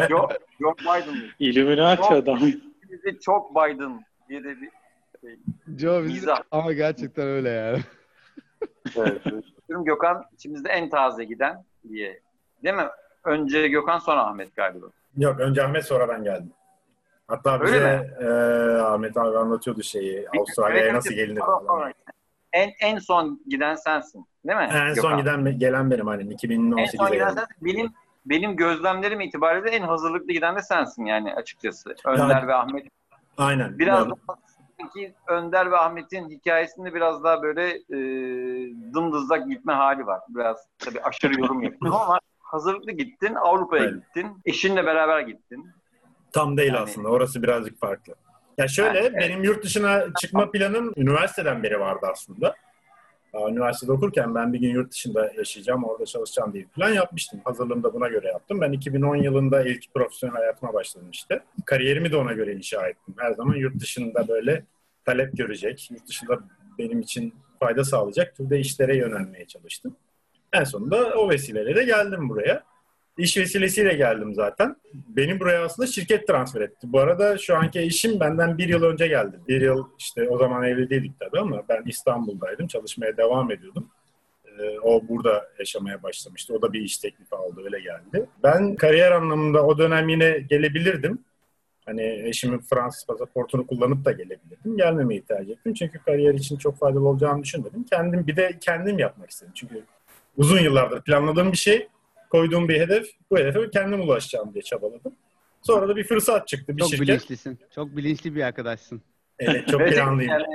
Joe, 0.10 0.30
Joe 0.60 0.74
Biden. 0.80 1.16
Illuminati 1.40 2.14
adam. 2.14 2.40
Bizi 2.92 3.20
çok 3.20 3.56
Biden 3.56 4.06
diye 4.30 4.44
de 4.44 4.56
bir 4.62 4.70
Joe 5.78 6.04
bizi- 6.04 6.32
ama 6.52 6.74
gerçekten 6.74 7.28
öyle 7.28 7.50
yani. 7.50 7.80
Evet. 8.96 9.22
Diyorum 9.68 9.86
Gökhan 9.86 10.26
içimizde 10.34 10.70
en 10.70 10.90
taze 10.90 11.24
giden 11.24 11.64
diye. 11.90 12.20
Değil 12.64 12.76
mi? 12.76 12.88
Önce 13.24 13.68
Gökhan 13.68 14.00
sonra 14.00 14.26
Ahmet 14.28 14.56
galiba. 14.56 14.86
Yok 15.18 15.40
önce 15.40 15.64
Ahmet 15.64 15.86
sonra 15.86 16.08
ben 16.08 16.24
geldim. 16.24 16.52
Hatta 17.28 17.60
Öyle 17.60 17.66
bize 17.74 18.16
e, 18.22 18.28
Ahmet 18.82 19.18
abi 19.18 19.38
anlatıyordu 19.38 19.84
şeyi. 19.84 20.28
Avustralya'ya 20.38 20.84
Evet, 20.84 20.94
nasıl 20.94 21.14
gelinir 21.14 21.42
sonra. 21.42 21.94
En, 22.56 22.72
en 22.82 22.98
son 23.00 23.42
giden 23.48 23.76
sensin. 23.76 24.26
Değil 24.48 24.58
mi? 24.58 24.64
En 24.74 24.94
son 24.94 25.18
Gökhan? 25.18 25.18
giden 25.44 25.60
gelen 25.60 25.92
benim 25.92 26.08
hani 26.08 26.22
En 26.24 26.28
2018'de 26.28 26.98
son 26.98 27.12
giden 27.12 27.30
sensin. 27.30 27.56
Benim, 27.62 27.92
benim 28.26 28.56
gözlemlerim 28.56 29.22
itibariyle 29.22 29.70
en 29.70 29.82
hazırlıklı 29.84 30.34
giden 30.34 30.56
de 30.56 30.62
sensin 30.62 31.06
yani 31.06 31.34
açıkçası. 31.34 31.96
Önder 32.06 32.42
Ya- 32.42 32.48
ve 32.48 32.54
Ahmet. 32.54 32.88
Aynen. 33.38 33.80
Biraz 33.80 34.10
daha 34.10 34.38
sanki 34.82 35.14
Önder 35.28 35.72
ve 35.72 35.78
Ahmet'in 35.78 36.30
hikayesinde 36.30 36.94
biraz 36.94 37.24
daha 37.24 37.42
böyle 37.42 37.70
e, 37.70 37.98
dımdızlak 38.94 39.48
gitme 39.50 39.74
hali 39.74 40.06
var. 40.06 40.20
Biraz 40.30 40.68
tabii 40.80 41.02
aşırı 41.02 41.40
yorum 41.40 41.62
yapıyorum 41.64 41.98
ama 42.02 42.20
hazırlıklı 42.40 42.92
gittin, 42.92 43.36
Avrupa'ya 43.36 43.84
Evet. 43.84 43.94
gittin, 43.94 44.28
eşinle 44.46 44.86
beraber 44.86 45.20
gittin. 45.20 45.70
Tam 46.32 46.58
değil 46.58 46.74
Yani- 46.74 46.84
aslında. 46.84 47.10
Orası 47.10 47.44
birazcık 47.44 47.80
farklı. 47.80 48.16
Ya 48.58 48.68
şöyle 48.68 49.00
Evet. 49.00 49.14
benim 49.20 49.44
yurt 49.44 49.64
dışına 49.64 50.06
çıkma 50.22 50.52
planım 50.52 50.94
üniversiteden 50.98 51.64
beri 51.64 51.80
vardı 51.80 52.06
aslında. 52.12 52.56
Üniversitede 53.50 53.92
okurken 53.92 54.36
ben 54.36 54.54
bir 54.54 54.60
gün 54.60 54.70
yurt 54.70 54.92
dışında 54.92 55.32
yaşayacağım, 55.38 55.84
orada 55.84 56.06
çalışacağım 56.06 56.54
diye 56.54 56.66
plan 56.66 56.90
yapmıştım. 56.90 57.42
Hazırlığımı 57.44 57.84
da 57.84 57.94
buna 57.94 58.08
göre 58.08 58.28
yaptım. 58.28 58.62
Ben 58.62 58.72
2010 58.72 59.16
yılında 59.16 59.64
ilk 59.64 59.94
profesyonel 59.94 60.36
hayatıma 60.36 60.74
başladım 60.74 61.08
işte. 61.12 61.44
Kariyerimi 61.66 62.12
de 62.12 62.18
ona 62.18 62.34
göre 62.34 62.54
inşa 62.54 62.88
ettim. 62.88 63.16
Her 63.18 63.32
zaman 63.32 63.56
yurt 63.56 63.80
dışında 63.80 64.28
böyle 64.28 64.64
talep 65.06 65.38
görecek, 65.38 65.92
yurt 65.92 66.08
dışında 66.08 66.40
benim 66.78 67.00
için 67.00 67.34
fayda 67.60 67.84
sağlayacak 67.84 68.36
türde 68.36 68.60
işlere 68.60 68.98
yönelmeye 68.98 69.46
çalıştım. 69.46 69.96
En 70.54 70.64
sonunda 70.64 71.16
o 71.16 71.30
vesileyle 71.30 71.76
de 71.76 71.84
geldim 71.84 72.30
buraya. 72.30 72.64
İş 73.18 73.38
vesilesiyle 73.38 73.94
geldim 73.94 74.34
zaten. 74.34 74.76
Beni 74.94 75.40
buraya 75.40 75.66
aslında 75.66 75.88
şirket 75.88 76.28
transfer 76.28 76.62
etti. 76.62 76.94
Bu 76.94 77.00
arada 77.00 77.38
şu 77.38 77.56
anki 77.56 77.80
eşim 77.80 78.20
benden 78.20 78.58
bir 78.58 78.70
yıl 78.70 78.84
önce 78.84 79.08
geldi. 79.08 79.40
Bir 79.48 79.62
yıl 79.62 79.86
işte 80.00 80.30
o 80.30 80.38
zaman 80.38 80.64
evli 80.64 80.90
değildik 80.90 81.20
tabii 81.20 81.40
ama 81.40 81.64
ben 81.70 81.84
İstanbul'daydım. 81.86 82.68
Çalışmaya 82.68 83.18
devam 83.18 83.52
ediyordum. 83.52 83.90
Ee, 84.46 84.80
o 84.80 85.08
burada 85.08 85.48
yaşamaya 85.60 86.04
başlamıştı. 86.04 86.54
O 86.54 86.62
da 86.62 86.74
bir 86.74 86.82
iş 86.82 86.98
teklifi 86.98 87.36
aldı 87.36 87.62
öyle 87.66 87.80
geldi. 87.80 88.26
Ben 88.44 88.76
kariyer 88.76 89.12
anlamında 89.12 89.66
o 89.66 89.78
dönem 89.78 90.10
yine 90.10 90.40
gelebilirdim. 90.50 91.20
Hani 91.86 92.28
eşimin 92.28 92.60
Fransız 92.60 93.06
pasaportunu 93.06 93.68
kullanıp 93.68 94.06
da 94.06 94.12
gelebilirdim. 94.12 94.78
Gelmemeyi 94.78 95.22
tercih 95.22 95.54
ettim. 95.54 95.74
Çünkü 95.74 96.00
kariyer 96.00 96.34
için 96.34 96.58
çok 96.58 96.80
faydalı 96.80 97.08
olacağını 97.08 97.44
düşünmedim. 97.44 97.84
Kendim 97.84 98.28
bir 98.28 98.36
de 98.36 98.58
kendim 98.62 99.00
yapmak 99.00 99.30
istedim. 99.30 99.54
Çünkü 99.56 99.84
uzun 100.38 100.60
yıllardır 100.60 101.02
planladığım 101.02 101.52
bir 101.52 101.58
şey 101.58 101.88
koyduğum 102.30 102.70
bir 102.70 102.80
hedef, 102.80 103.08
bu 103.32 103.38
hedefe 103.38 103.70
kendim 103.70 104.02
ulaşacağım 104.02 104.54
diye 104.54 104.62
çabaladım. 104.62 105.16
Sonra 105.62 105.88
da 105.88 105.96
bir 105.96 106.04
fırsat 106.04 106.48
çıktı, 106.48 106.78
bir 106.78 106.82
Çok 106.82 106.90
şirket. 106.90 107.08
bilinçlisin. 107.08 107.60
Çok 107.76 107.98
bilinçli 107.98 108.36
bir 108.36 108.42
arkadaşsın. 108.42 109.02
Evet, 109.40 109.68
çok 109.68 109.82
planlıyım. 109.88 110.32
yani 110.32 110.46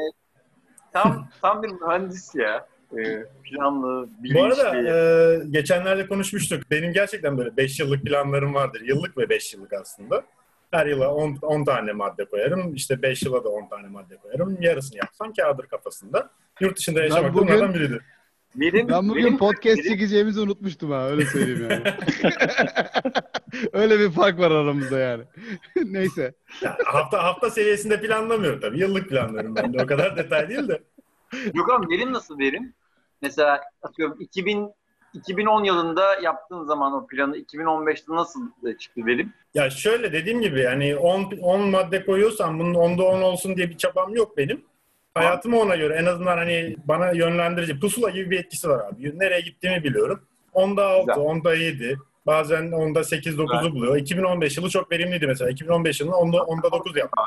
tam 0.92 1.28
tam 1.42 1.62
bir 1.62 1.68
mühendis 1.68 2.34
ya. 2.34 2.66
Ee, 2.98 3.24
planlı, 3.44 4.08
bilinçli. 4.22 4.40
Bu 4.40 4.44
arada 4.44 4.76
e, 4.76 5.44
geçenlerde 5.50 6.06
konuşmuştuk. 6.06 6.70
Benim 6.70 6.92
gerçekten 6.92 7.38
böyle 7.38 7.56
5 7.56 7.80
yıllık 7.80 8.02
planlarım 8.02 8.54
vardır. 8.54 8.80
Yıllık 8.80 9.18
ve 9.18 9.28
5 9.28 9.54
yıllık 9.54 9.72
aslında. 9.72 10.22
Her 10.70 10.86
yıla 10.86 11.14
10, 11.14 11.38
10 11.42 11.64
tane 11.64 11.92
madde 11.92 12.24
koyarım. 12.24 12.74
İşte 12.74 13.02
5 13.02 13.22
yıla 13.22 13.44
da 13.44 13.48
10 13.48 13.68
tane 13.68 13.88
madde 13.88 14.16
koyarım. 14.16 14.62
Yarısını 14.62 14.98
yapsam 14.98 15.32
kârdır 15.32 15.66
kafasında. 15.66 16.30
Yurt 16.60 16.78
dışında 16.78 17.02
yaşamak 17.02 17.34
bunlardan 17.34 17.74
biridir. 17.74 18.02
Benim, 18.54 18.88
Ben 18.88 19.08
bugün 19.08 19.24
benim- 19.24 19.38
podcast 19.38 19.78
benim- 19.78 19.88
çekeceğimizi 19.92 20.40
unutmuştum 20.40 20.90
ha 20.90 21.08
öyle 21.10 21.26
söyleyeyim 21.26 21.66
yani. 21.70 21.82
öyle 23.72 23.98
bir 23.98 24.10
fark 24.10 24.38
var 24.38 24.50
aramızda 24.50 24.98
yani. 24.98 25.24
Neyse. 25.84 26.34
Ya, 26.62 26.76
hafta 26.86 27.22
hafta 27.24 27.50
seviyesinde 27.50 28.00
planlamıyorum 28.00 28.60
tabii. 28.60 28.78
Yıllık 28.78 29.08
planlarım 29.08 29.56
ben 29.56 29.74
de. 29.74 29.82
O 29.82 29.86
kadar 29.86 30.16
detay 30.16 30.48
değil 30.48 30.68
de. 30.68 30.82
Gökhan 31.54 31.90
verim 31.90 32.12
nasıl 32.12 32.38
verim? 32.38 32.74
Mesela 33.22 33.60
atıyorum 33.82 34.16
2000 34.20 34.70
2010 35.14 35.64
yılında 35.64 36.14
yaptığın 36.14 36.64
zaman 36.64 36.92
o 36.92 37.06
planı 37.06 37.38
2015'te 37.38 38.14
nasıl 38.14 38.40
çıktı 38.78 39.06
verim? 39.06 39.32
Ya 39.54 39.70
şöyle 39.70 40.12
dediğim 40.12 40.40
gibi 40.40 40.60
yani 40.60 40.96
10, 40.96 41.32
10 41.40 41.60
madde 41.60 42.04
koyuyorsam 42.06 42.58
bunun 42.58 42.74
10'da 42.74 43.02
10 43.04 43.22
olsun 43.22 43.56
diye 43.56 43.70
bir 43.70 43.76
çabam 43.76 44.14
yok 44.14 44.36
benim. 44.36 44.64
Hayatımı 45.14 45.60
ona 45.60 45.76
göre 45.76 45.94
en 45.94 46.06
azından 46.06 46.36
hani 46.36 46.76
bana 46.84 47.12
yönlendirici 47.12 47.80
pusula 47.80 48.10
gibi 48.10 48.30
bir 48.30 48.38
etkisi 48.38 48.68
var 48.68 48.88
abi. 48.88 49.18
Nereye 49.18 49.40
gittiğimi 49.40 49.84
biliyorum. 49.84 50.22
10'da 50.54 50.86
6, 50.86 51.06
Güzel. 51.06 51.22
10'da 51.22 51.54
7, 51.54 51.98
bazen 52.26 52.64
10'da 52.64 53.04
8, 53.04 53.34
9'u 53.34 53.74
buluyor. 53.74 53.96
2015 53.96 54.56
yılı 54.56 54.70
çok 54.70 54.92
verimliydi 54.92 55.26
mesela. 55.26 55.50
2015 55.50 56.00
yılında 56.00 56.16
10'da, 56.16 56.36
10'da 56.36 56.72
9 56.72 56.96
yaptım. 56.96 57.24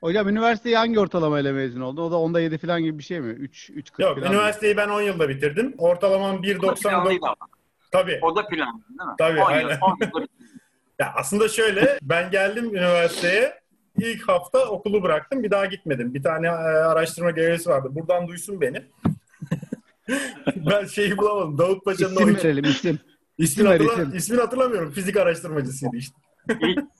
Hocam 0.00 0.28
üniversiteyi 0.28 0.76
hangi 0.76 1.00
ortalamayla 1.00 1.52
mezun 1.52 1.80
oldun? 1.80 2.02
O 2.02 2.10
da 2.10 2.16
onda 2.16 2.40
7 2.40 2.58
falan 2.58 2.82
gibi 2.82 2.98
bir 2.98 3.02
şey 3.02 3.20
mi? 3.20 3.32
3 3.32 3.70
3 3.70 3.90
40 3.92 4.00
Yok 4.00 4.18
falan 4.18 4.32
üniversiteyi 4.32 4.76
ben 4.76 4.88
10 4.88 5.02
yılda 5.02 5.28
bitirdim. 5.28 5.74
Ortalamam 5.78 6.36
O 6.36 6.42
da 6.42 6.46
1.99. 6.46 6.82
planlıydı 6.82 7.26
ama. 7.26 7.48
Tabii. 7.90 8.18
O 8.22 8.36
da 8.36 8.46
planlı 8.46 8.80
değil 8.88 9.08
mi? 9.08 9.14
Tabii, 9.18 9.40
10 9.40 9.50
yıl, 9.50 9.56
aynen. 9.56 9.78
10 9.80 9.96
yılda 10.00 10.20
bitirdi. 10.20 10.26
Ya 10.98 11.12
aslında 11.16 11.48
şöyle 11.48 11.98
ben 12.02 12.30
geldim 12.30 12.64
üniversiteye 12.76 13.59
ilk 14.00 14.28
hafta 14.28 14.58
okulu 14.68 15.02
bıraktım 15.02 15.42
bir 15.42 15.50
daha 15.50 15.66
gitmedim. 15.66 16.14
Bir 16.14 16.22
tane 16.22 16.46
e, 16.46 16.50
araştırma 16.50 17.30
görevlisi 17.30 17.70
vardı. 17.70 17.88
Buradan 17.90 18.28
duysun 18.28 18.60
beni. 18.60 18.82
ben 20.56 20.84
şeyi 20.86 21.18
bulamadım. 21.18 21.58
Davut 21.58 21.84
Paşa'nın 21.84 22.14
İsim 22.16 22.36
verelim 22.36 22.64
isim. 22.64 22.98
ismini, 23.38 23.68
hatırla- 23.68 23.92
isim. 23.92 24.16
ismini 24.16 24.40
hatırlamıyorum. 24.40 24.90
Fizik 24.92 25.16
araştırmacısıydı 25.16 25.96
işte. 25.96 26.16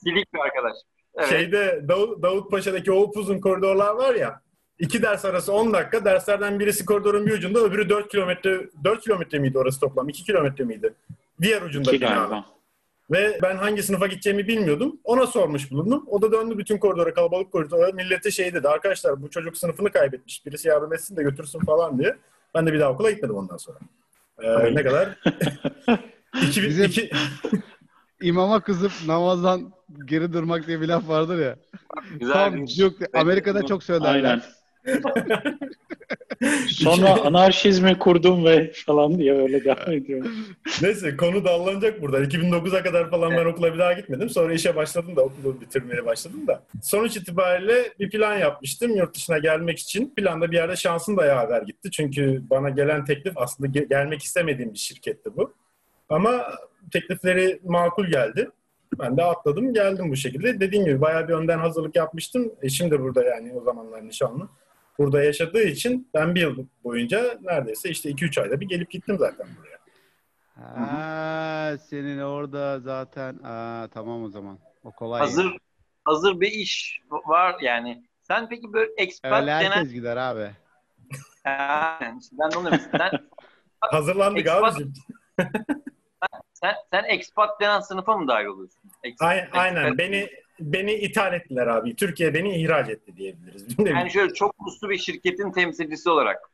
Silik 0.03 0.33
bir 0.33 0.39
arkadaş. 0.39 0.73
Evet. 1.15 1.29
Şeyde 1.29 1.85
Davut, 1.87 2.23
Davut 2.23 2.51
Paşa'daki 2.51 2.91
o 2.91 3.01
upuzun 3.01 3.39
koridorlar 3.39 3.93
var 3.95 4.15
ya. 4.15 4.41
iki 4.79 5.01
ders 5.01 5.25
arası 5.25 5.53
10 5.53 5.73
dakika. 5.73 6.05
Derslerden 6.05 6.59
birisi 6.59 6.85
koridorun 6.85 7.25
bir 7.25 7.31
ucunda 7.31 7.59
öbürü 7.59 7.89
4 7.89 8.11
kilometre 8.11 8.69
4 8.83 9.01
kilometre 9.03 9.39
miydi 9.39 9.57
orası 9.57 9.79
toplam? 9.79 10.09
2 10.09 10.23
kilometre 10.23 10.63
miydi? 10.63 10.93
Diğer 11.41 11.61
ucunda 11.61 11.91
İki 11.91 12.01
bina. 12.01 12.09
galiba. 12.15 12.45
Ve 13.11 13.39
ben 13.41 13.57
hangi 13.57 13.83
sınıfa 13.83 14.07
gideceğimi 14.07 14.47
bilmiyordum. 14.47 14.99
Ona 15.03 15.27
sormuş 15.27 15.71
bulundum. 15.71 16.03
O 16.07 16.21
da 16.21 16.31
döndü 16.31 16.57
bütün 16.57 16.77
koridora, 16.77 17.13
kalabalık 17.13 17.51
koridora. 17.51 17.91
Millete 17.91 18.31
şey 18.31 18.53
dedi. 18.53 18.67
Arkadaşlar 18.67 19.21
bu 19.21 19.29
çocuk 19.29 19.57
sınıfını 19.57 19.91
kaybetmiş. 19.91 20.45
Birisi 20.45 20.67
yardım 20.67 20.93
etsin 20.93 21.17
de 21.17 21.23
götürsün 21.23 21.59
falan 21.59 21.99
diye. 21.99 22.15
Ben 22.55 22.67
de 22.67 22.73
bir 22.73 22.79
daha 22.79 22.91
okula 22.91 23.11
gitmedim 23.11 23.35
ondan 23.35 23.57
sonra. 23.57 23.77
Ee, 24.41 24.75
ne 24.75 24.83
kadar? 24.83 25.09
2002 26.47 27.01
Bizim- 27.01 27.09
İmama 28.21 28.59
kızıp 28.61 28.91
namazdan 29.07 29.73
geri 30.05 30.33
durmak 30.33 30.67
diye 30.67 30.81
bir 30.81 30.87
laf 30.87 31.09
vardır 31.09 31.39
ya. 31.39 31.55
Güzel 32.19 32.33
Tam 32.33 32.65
yok. 32.77 32.93
Amerika'da 33.13 33.65
çok 33.65 33.83
söylerler. 33.83 34.13
Aynen. 34.13 34.41
Sonra 36.67 37.21
anarşizmi 37.21 37.99
kurdum 37.99 38.45
ve 38.45 38.71
falan 38.85 39.17
diye 39.17 39.33
öyle 39.33 39.63
devam 39.63 39.91
ediyor. 39.91 40.25
Neyse 40.81 41.17
konu 41.17 41.45
dallanacak 41.45 42.01
buradan. 42.01 42.23
2009'a 42.23 42.83
kadar 42.83 43.09
falan 43.09 43.31
ben 43.31 43.45
okula 43.45 43.73
bir 43.73 43.79
daha 43.79 43.93
gitmedim. 43.93 44.29
Sonra 44.29 44.53
işe 44.53 44.75
başladım 44.75 45.15
da 45.15 45.21
okulu 45.21 45.61
bitirmeye 45.61 46.05
başladım 46.05 46.47
da. 46.47 46.63
Sonuç 46.83 47.17
itibariyle 47.17 47.93
bir 47.99 48.09
plan 48.09 48.37
yapmıştım 48.37 48.95
yurt 48.95 49.15
dışına 49.15 49.37
gelmek 49.37 49.79
için. 49.79 50.13
Planda 50.15 50.51
bir 50.51 50.55
yerde 50.55 50.75
şansım 50.75 51.17
da 51.17 51.25
yaver 51.25 51.61
gitti. 51.61 51.91
Çünkü 51.91 52.41
bana 52.49 52.69
gelen 52.69 53.05
teklif 53.05 53.33
aslında 53.37 53.79
ge- 53.79 53.89
gelmek 53.89 54.23
istemediğim 54.23 54.73
bir 54.73 54.79
şirketti 54.79 55.29
bu. 55.37 55.53
Ama 56.09 56.45
teklifleri 56.93 57.59
makul 57.63 58.05
geldi. 58.07 58.49
Ben 58.99 59.17
de 59.17 59.23
atladım 59.23 59.73
geldim 59.73 60.11
bu 60.11 60.15
şekilde. 60.15 60.59
Dediğim 60.59 60.85
gibi 60.85 61.01
bayağı 61.01 61.27
bir 61.27 61.33
önden 61.33 61.59
hazırlık 61.59 61.95
yapmıştım. 61.95 62.51
Eşim 62.61 62.91
de 62.91 63.01
burada 63.01 63.23
yani 63.23 63.53
o 63.53 63.63
zamanlar 63.63 64.07
nişanlı. 64.07 64.47
Burada 64.97 65.23
yaşadığı 65.23 65.63
için 65.63 66.09
ben 66.13 66.35
bir 66.35 66.41
yıl 66.41 66.65
boyunca 66.83 67.37
neredeyse 67.41 67.89
işte 67.89 68.09
2-3 68.09 68.41
ayda 68.41 68.59
bir 68.59 68.67
gelip 68.67 68.91
gittim 68.91 69.17
zaten 69.19 69.47
buraya. 69.57 69.77
Ha, 70.55 71.77
senin 71.77 72.19
orada 72.19 72.79
zaten. 72.79 73.39
Aa, 73.43 73.87
tamam 73.93 74.23
o 74.23 74.29
zaman. 74.29 74.59
O 74.83 74.91
kolay. 74.91 75.19
hazır 75.19 75.57
hazır 76.05 76.39
bir 76.41 76.51
iş 76.51 77.01
var 77.09 77.55
yani. 77.61 78.03
Sen 78.21 78.49
peki 78.49 78.73
böyle 78.73 78.91
expat 78.97 79.41
Öyle 79.41 79.51
herkes 79.51 79.71
denen 79.71 79.93
gider 79.93 80.17
abi. 80.17 80.51
Yani 81.45 82.19
işte 82.21 82.35
ben 82.39 82.51
de 82.51 82.57
onu. 82.57 82.69
Sen 82.97 83.11
Hazırlandık 83.81 84.45
Expat- 84.45 84.73
abicim. 84.75 84.93
Sen, 86.53 86.75
sen 86.91 87.03
expat 87.03 87.61
denen 87.61 87.79
sınıfa 87.79 88.17
mı 88.17 88.27
dahil 88.27 88.45
oluyorsun? 88.45 88.81
Expat, 89.03 89.27
Aynen, 89.29 89.49
aynen. 89.53 89.81
expat. 89.81 89.97
beni 89.97 90.29
beni 90.61 90.93
ithal 90.93 91.33
ettiler 91.33 91.67
abi. 91.67 91.95
Türkiye 91.95 92.33
beni 92.33 92.61
ihraç 92.61 92.89
etti 92.89 93.17
diyebiliriz. 93.17 93.67
Yani 93.79 94.11
şöyle 94.11 94.33
çok 94.33 94.55
uluslu 94.59 94.89
bir 94.89 94.97
şirketin 94.97 95.51
temsilcisi 95.51 96.09
olarak. 96.09 96.49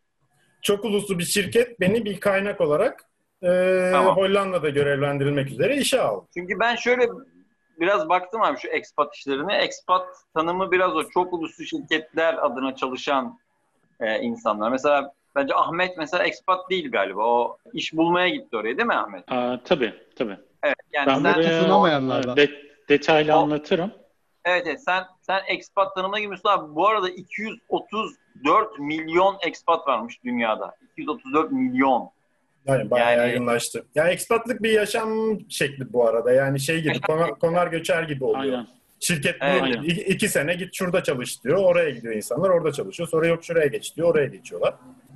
Çok 0.61 0.85
uluslu 0.85 1.19
bir 1.19 1.23
şirket 1.23 1.79
beni 1.79 2.05
bir 2.05 2.19
kaynak 2.19 2.61
olarak 2.61 3.03
e, 3.43 3.89
Tamam. 3.91 4.17
Hollanda'da 4.17 4.69
görevlendirilmek 4.69 5.51
üzere 5.51 5.77
işe 5.77 6.01
aldı. 6.01 6.27
Çünkü 6.33 6.59
ben 6.59 6.75
şöyle 6.75 7.07
biraz 7.79 8.09
baktım 8.09 8.41
abi 8.41 8.59
şu 8.59 8.67
expat 8.67 9.15
işlerine. 9.15 9.57
Expat 9.57 10.07
tanımı 10.33 10.71
biraz 10.71 10.95
o 10.95 11.09
çok 11.09 11.33
uluslu 11.33 11.63
şirketler 11.65 12.45
adına 12.45 12.75
çalışan 12.75 13.39
e, 13.99 14.19
insanlar. 14.19 14.71
Mesela 14.71 15.13
bence 15.35 15.55
Ahmet 15.55 15.97
mesela 15.97 16.23
expat 16.23 16.69
değil 16.69 16.91
galiba. 16.91 17.21
O 17.25 17.57
iş 17.73 17.93
bulmaya 17.93 18.29
gitti 18.29 18.57
oraya 18.57 18.77
değil 18.77 18.87
mi 18.87 18.93
Ahmet? 18.95 19.31
Aa, 19.31 19.59
tabii 19.65 19.93
tabii. 20.15 20.37
Evet. 20.63 20.75
Yani 20.93 21.07
Ben 21.07 21.21
sen, 21.21 21.35
buraya 21.35 21.59
tutunamayanlardan. 21.59 22.35
Detaylı 22.89 23.33
O- 23.33 23.37
anlatırım. 23.37 23.91
evet, 24.45 24.63
evet 24.67 24.83
sen 24.83 25.03
sen 25.21 25.39
expat 25.47 25.95
tanımına 25.95 26.19
girmişsin 26.19 26.49
abi. 26.49 26.75
Bu 26.75 26.87
arada 26.87 27.09
234 27.09 28.79
milyon 28.79 29.37
expat 29.47 29.87
varmış 29.87 30.23
dünyada. 30.23 30.75
234 30.91 31.51
milyon. 31.51 32.09
Yani 32.65 32.89
bayağı 32.91 33.11
Yani- 33.11 33.19
yaygınlaştı. 33.29 33.85
Ya 33.95 34.07
ekspatlık 34.07 34.63
bir 34.63 34.71
yaşam 34.71 35.39
şekli 35.49 35.93
bu 35.93 36.07
arada. 36.07 36.31
Yani 36.31 36.59
şey 36.59 36.81
gibi 36.81 37.01
konar, 37.07 37.39
konar 37.39 37.67
göçer 37.67 38.03
gibi 38.03 38.23
oluyor. 38.23 38.41
Aynen. 38.53 38.67
Şirket 38.99 39.35
Evet. 39.41 39.75
iki, 39.83 40.01
iki 40.01 40.29
sene 40.29 40.53
git 40.53 40.73
şurada 40.75 41.03
çalış 41.03 41.43
diyor. 41.43 41.57
Oraya 41.57 41.89
gidiyor 41.89 42.13
insanlar. 42.13 42.49
Orada 42.49 42.71
çalışıyor. 42.71 43.09
Sonra 43.09 43.27
yok 43.27 43.43
şuraya 43.45 43.67
geç 43.67 43.95
diyor. 43.97 44.09
Oraya 44.09 44.27
geçiyorlar. 44.27 44.73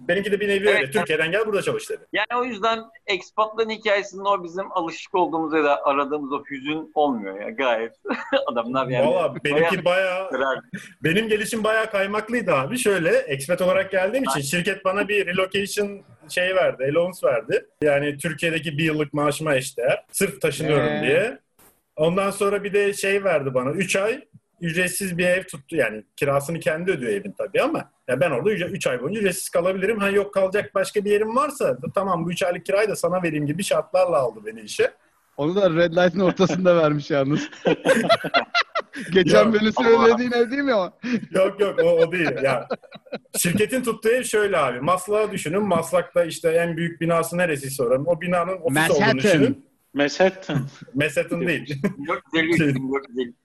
Benimki 0.07 0.31
de 0.31 0.39
bir 0.39 0.47
nevi 0.47 0.69
Evet. 0.69 0.81
öyle. 0.81 0.91
Türkiye'den 0.91 1.31
gel 1.31 1.45
burada 1.47 1.61
çalış 1.61 1.89
dedi. 1.89 2.05
Yani 2.13 2.41
o 2.41 2.43
yüzden 2.43 2.79
ekspatların 3.07 3.69
hikayesinde 3.69 4.23
o 4.29 4.43
bizim 4.43 4.71
alışık 4.71 5.15
olduğumuz 5.15 5.53
ya 5.53 5.63
da 5.63 5.85
aradığımız 5.85 6.33
o 6.33 6.43
hüzün 6.51 6.91
olmuyor 6.95 7.41
ya 7.41 7.49
gayet. 7.49 7.93
Adamlar 8.47 8.87
yani. 8.87 9.07
Valla 9.07 9.35
benimki 9.43 9.85
bayağı 9.85 10.31
bayağı 10.31 10.61
benim 11.03 11.27
gelişim 11.27 11.63
bayağı 11.63 11.91
kaymaklıydı 11.91 12.53
abi. 12.53 12.77
Şöyle 12.77 13.09
expat 13.17 13.61
olarak 13.61 13.91
geldiğim 13.91 14.23
için 14.23 14.41
şirket 14.41 14.85
bana 14.85 15.07
bir 15.07 15.27
relocation 15.27 16.01
şey 16.29 16.55
verdi, 16.55 16.83
allowance 16.83 17.27
verdi. 17.27 17.65
Yani 17.81 18.17
Türkiye'deki 18.17 18.77
bir 18.77 18.83
yıllık 18.83 19.13
maaşıma 19.13 19.55
eşdeğer. 19.55 20.03
Sırf 20.11 20.41
taşınıyorum 20.41 20.87
Ee? 20.87 21.01
diye. 21.01 21.39
Ondan 21.95 22.31
sonra 22.31 22.63
bir 22.63 22.73
de 22.73 22.93
şey 22.93 23.23
verdi 23.23 23.53
bana. 23.53 23.71
3 23.71 23.95
ay 23.95 24.21
ücretsiz 24.61 25.17
bir 25.17 25.25
ev 25.25 25.43
tuttu. 25.43 25.75
Yani 25.75 26.03
kirasını 26.15 26.59
kendi 26.59 26.91
ödüyor 26.91 27.11
evin 27.11 27.31
tabii 27.37 27.61
ama 27.61 27.91
ya 28.07 28.19
ben 28.19 28.31
orada 28.31 28.51
3 28.51 28.87
ay 28.87 29.01
boyunca 29.01 29.19
ücretsiz 29.19 29.49
kalabilirim. 29.49 29.99
Ha 29.99 30.09
yok 30.09 30.33
kalacak 30.33 30.75
başka 30.75 31.05
bir 31.05 31.11
yerim 31.11 31.35
varsa 31.35 31.81
da 31.81 31.87
tamam 31.95 32.25
bu 32.25 32.31
3 32.31 32.43
aylık 32.43 32.65
kirayı 32.65 32.89
da 32.89 32.95
sana 32.95 33.23
vereyim 33.23 33.45
gibi 33.45 33.63
şartlarla 33.63 34.17
aldı 34.17 34.39
beni 34.45 34.61
işe. 34.61 34.91
Onu 35.37 35.55
da 35.55 35.69
Red 35.69 35.91
Light'ın 35.91 36.19
ortasında 36.19 36.77
vermiş 36.77 37.11
yalnız. 37.11 37.49
Geçen 39.11 39.45
Yok. 39.45 39.53
beni 39.53 39.73
söylediğin 39.73 40.31
ev 40.31 40.51
değil 40.51 40.61
mi 40.61 40.75
o? 40.75 40.91
Yok 41.31 41.59
yok 41.59 41.79
o, 41.83 41.89
o 41.89 42.11
değil. 42.11 42.31
Ya 42.43 42.67
şirketin 43.37 43.83
tuttuğu 43.83 44.09
ev 44.09 44.23
şöyle 44.23 44.57
abi. 44.57 44.79
Maslak'ı 44.79 45.31
düşünün. 45.31 45.63
Maslak'ta 45.63 46.23
işte 46.23 46.49
en 46.49 46.77
büyük 46.77 47.01
binası 47.01 47.37
neresi 47.37 47.83
oranın? 47.83 48.05
O 48.05 48.21
binanın 48.21 48.57
ofis 48.61 48.91
olduğunu 48.91 49.17
düşünün. 49.17 49.65
Manhattan. 49.93 50.55
Manhattan. 50.55 50.67
Manhattan 50.93 51.47
değil. 51.47 51.81
453, 52.07 52.59
453. 52.59 53.40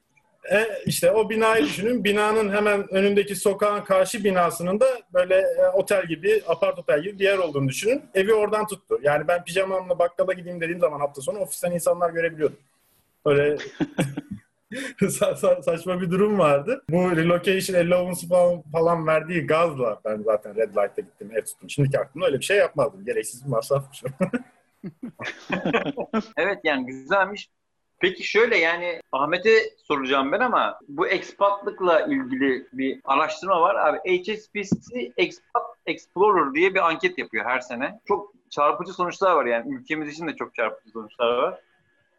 E, 0.53 0.67
işte 0.87 1.13
o 1.13 1.31
binayı 1.31 1.65
düşünün. 1.65 2.05
Binanın 2.05 2.53
hemen 2.53 2.95
önündeki 2.95 3.37
sokağın 3.37 3.85
karşı 3.85 4.25
binasının 4.25 4.81
da 4.81 4.87
böyle 5.15 5.35
e, 5.35 5.67
otel 5.75 6.07
gibi, 6.07 6.43
apart 6.49 6.79
otel 6.79 7.03
gibi 7.03 7.19
bir 7.19 7.25
yer 7.25 7.39
olduğunu 7.39 7.69
düşünün. 7.69 8.03
Evi 8.15 8.35
oradan 8.35 8.67
tuttu. 8.67 8.99
Yani 9.03 9.29
ben 9.29 9.45
pijamamla 9.45 9.99
bakkala 9.99 10.33
gideyim 10.33 10.61
dediğim 10.61 10.81
zaman 10.81 11.01
hafta 11.01 11.21
sonu 11.21 11.39
ofisten 11.39 11.71
insanlar 11.73 12.11
görebiliyordum. 12.11 12.59
Öyle 13.25 13.57
sa- 15.01 15.35
sa- 15.37 15.63
saçma 15.63 16.01
bir 16.01 16.11
durum 16.11 16.39
vardı. 16.39 16.83
Bu 16.91 17.17
relocation 17.17 17.77
allowance 17.77 18.27
falan, 18.27 18.63
falan 18.73 19.07
verdiği 19.07 19.47
gazla 19.47 20.01
ben 20.05 20.23
zaten 20.23 20.57
Red 20.57 20.71
Light'a 20.71 21.03
gittim, 21.03 21.31
ev 21.35 21.45
tuttum. 21.45 21.71
Şimdiki 21.71 21.99
aklımda 21.99 22.27
öyle 22.27 22.39
bir 22.41 22.45
şey 22.45 22.57
yapmazdım. 22.57 23.05
Gereksiz 23.05 23.45
bir 23.45 23.51
masrafmış. 23.51 24.03
Evet 26.37 26.59
yani 26.65 26.87
güzelmiş. 26.87 27.51
Peki 27.99 28.25
şöyle 28.25 28.59
yani 28.59 29.01
Ahmet'e 29.13 29.51
soracağım 29.77 30.33
ben 30.33 30.41
ama 30.41 30.79
bu 30.89 31.07
ekspatlıkla 31.07 32.01
ilgili 32.01 32.67
bir 32.73 33.01
araştırma 33.05 33.61
var. 33.61 33.75
Abi 33.75 33.99
HSBC 33.99 35.13
Expat 35.17 35.67
Explorer 35.87 36.55
diye 36.55 36.75
bir 36.75 36.89
anket 36.89 37.19
yapıyor 37.19 37.45
her 37.45 37.61
sene. 37.61 38.01
Çok 38.09 38.33
çarpıcı 38.51 38.93
sonuçlar 38.93 39.35
var 39.35 39.47
yani 39.47 39.75
ülkemiz 39.75 40.13
için 40.13 40.29
de 40.29 40.37
çok 40.37 40.55
çarpıcı 40.55 40.91
sonuçlar 40.91 41.37
var. 41.37 41.61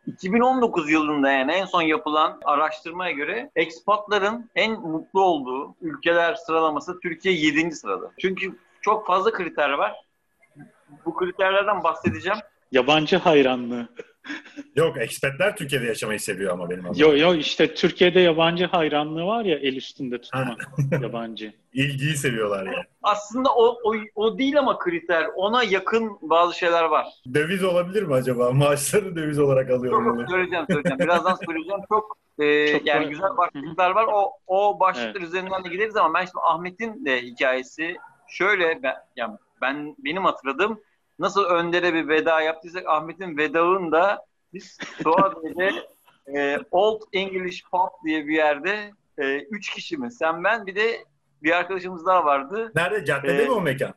2019 0.08 0.92
yılında 0.92 1.32
yani 1.32 1.52
en 1.52 1.66
son 1.66 1.82
yapılan 1.82 2.40
araştırmaya 2.46 3.12
göre 3.12 3.52
ekspatların 3.56 4.50
en 4.56 4.72
mutlu 4.72 5.22
olduğu 5.22 5.76
ülkeler 5.82 6.36
sıralaması 6.36 7.00
Türkiye 7.00 7.34
7. 7.34 7.72
sırada. 7.72 8.12
Çünkü 8.18 8.58
çok 8.82 9.08
fazla 9.08 9.32
kriter 9.32 9.70
var. 9.70 9.96
Bu 11.06 11.14
kriterlerden 11.16 11.84
bahsedeceğim. 11.84 12.40
Yabancı 12.72 13.18
hayranlığı. 13.18 13.88
Yok, 14.76 14.98
ekspatler 14.98 15.56
Türkiye'de 15.56 15.86
yaşamayı 15.86 16.20
seviyor 16.20 16.54
ama 16.54 16.70
benim 16.70 16.86
anladığım. 16.86 17.02
Yo 17.02 17.18
yo 17.18 17.36
işte 17.36 17.74
Türkiye'de 17.74 18.20
yabancı 18.20 18.66
hayranlığı 18.66 19.26
var 19.26 19.46
ya 19.46 19.58
el 19.58 19.76
üstünde 19.76 20.22
tutma 20.22 20.56
yabancı. 21.02 21.54
İlgiyi 21.74 22.18
seviyorlar 22.18 22.66
yani. 22.66 22.84
Aslında 23.04 23.50
o, 23.56 23.78
o, 23.84 23.96
o 24.16 24.38
değil 24.38 24.60
ama 24.60 24.78
kriter. 24.80 25.26
Ona 25.36 25.64
yakın 25.64 26.18
bazı 26.22 26.58
şeyler 26.58 26.84
var. 26.84 27.06
Döviz 27.34 27.64
olabilir 27.64 28.04
mi 28.04 28.14
acaba? 28.14 28.52
Maaşları 28.52 29.16
döviz 29.16 29.40
olarak 29.40 29.68
Çok 29.68 29.80
alıyorum. 29.80 30.18
bunu. 30.18 30.30
söyleyeceğim 30.30 30.66
söyleyeceğim. 30.70 31.00
Birazdan 31.00 31.38
söyleyeceğim. 31.46 31.82
Çok, 31.90 32.18
e, 32.40 32.72
Çok 32.78 32.88
yani 32.88 33.06
var. 33.06 33.10
güzel 33.10 33.38
başlıklar 33.38 33.92
var. 33.92 34.06
O, 34.14 34.32
o 34.48 34.80
başlıklar 34.80 35.12
Evet. 35.22 35.28
üzerinden 35.28 35.64
de 35.64 35.70
gideriz 35.70 35.96
ama 35.96 36.14
ben 36.14 36.26
şimdi 36.26 36.40
Ahmet'in 36.44 37.06
de 37.06 37.22
hikayesi 37.22 37.96
şöyle 38.28 38.84
ben, 38.84 38.96
yani 39.16 39.34
ben 39.62 39.96
benim 40.00 40.26
hatırladığım 40.26 40.80
nasıl 41.20 41.44
Önder'e 41.44 41.94
bir 41.94 42.08
veda 42.10 42.42
yaptıysak 42.42 42.88
Ahmet'in 42.88 43.38
vedağını 43.38 43.92
da 43.92 44.26
biz 44.54 44.78
Suadiye'de 45.04 45.72
e, 46.36 46.60
Old 46.72 47.02
English 47.14 47.64
Pub 47.72 48.06
diye 48.06 48.28
bir 48.28 48.36
yerde 48.36 48.92
e, 49.18 49.38
üç 49.40 49.70
kişi 49.70 49.98
mi? 49.98 50.12
Sen 50.12 50.44
ben 50.44 50.66
bir 50.66 50.76
de 50.76 51.06
bir 51.44 51.52
arkadaşımız 51.52 52.06
daha 52.06 52.26
vardı. 52.26 52.72
Nerede? 52.76 53.06
Caddede 53.06 53.44
Ee, 53.44 53.46
mi 53.46 53.52
o 53.52 53.62
mekan? 53.62 53.94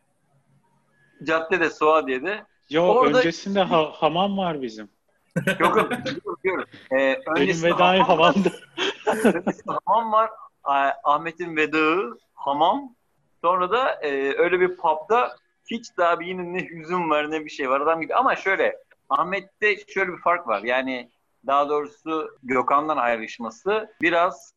Caddede 1.25 1.71
Suadiye'de. 1.71 2.45
Yo 2.71 2.83
Orada- 2.85 3.19
öncesinde 3.19 3.61
ha- 3.61 3.93
hamam 3.93 4.39
var 4.39 4.63
bizim. 4.63 4.89
Yok 5.61 5.77
yok 5.77 5.91
biliyorum. 5.91 6.65
Ee, 6.93 6.97
Benim 6.99 7.37
öncesinde 7.37 7.71
vedayı 7.75 8.03
hamam 8.03 8.19
var. 8.19 8.35
hamamda. 8.35 8.49
Öncesinde 9.39 9.77
hamam 9.87 10.13
var. 10.13 10.31
Ah- 10.65 10.95
Ahmet'in 11.05 11.57
vedağı 11.57 12.19
hamam. 12.35 12.95
Sonra 13.45 13.71
da 13.71 13.93
e, 14.03 14.35
öyle 14.39 14.61
bir 14.61 14.77
pub'da 14.77 15.37
hiç 15.71 15.97
daha 15.97 16.21
bir 16.21 16.27
yine 16.27 16.53
ne 16.53 16.69
hüzün 16.69 17.11
var 17.11 17.31
ne 17.31 17.45
bir 17.45 17.51
şey 17.51 17.71
var 17.71 17.81
adam 17.81 18.01
gibi. 18.01 18.15
Ama 18.15 18.37
şöyle 18.37 18.77
Ahmet'te 19.09 19.77
şöyle 19.89 20.13
bir 20.13 20.19
fark 20.19 20.47
var. 20.47 20.63
Yani 20.63 21.11
daha 21.47 21.69
doğrusu 21.69 22.39
Gökhan'dan 22.43 22.97
ayrışması 22.97 23.95
biraz 24.03 24.55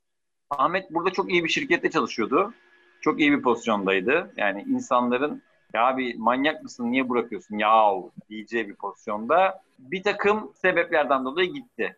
Ahmet 0.49 0.91
burada 0.93 1.09
çok 1.09 1.31
iyi 1.31 1.43
bir 1.43 1.49
şirkette 1.49 1.89
çalışıyordu. 1.89 2.53
Çok 3.01 3.19
iyi 3.19 3.31
bir 3.31 3.41
pozisyondaydı. 3.41 4.33
Yani 4.37 4.65
insanların 4.69 5.41
ya 5.73 5.87
abi 5.87 6.15
manyak 6.17 6.63
mısın 6.63 6.91
niye 6.91 7.09
bırakıyorsun 7.09 7.57
yahu 7.57 8.11
diyeceği 8.29 8.69
bir 8.69 8.75
pozisyonda 8.75 9.61
bir 9.79 10.03
takım 10.03 10.53
sebeplerden 10.61 11.25
dolayı 11.25 11.53
gitti. 11.53 11.97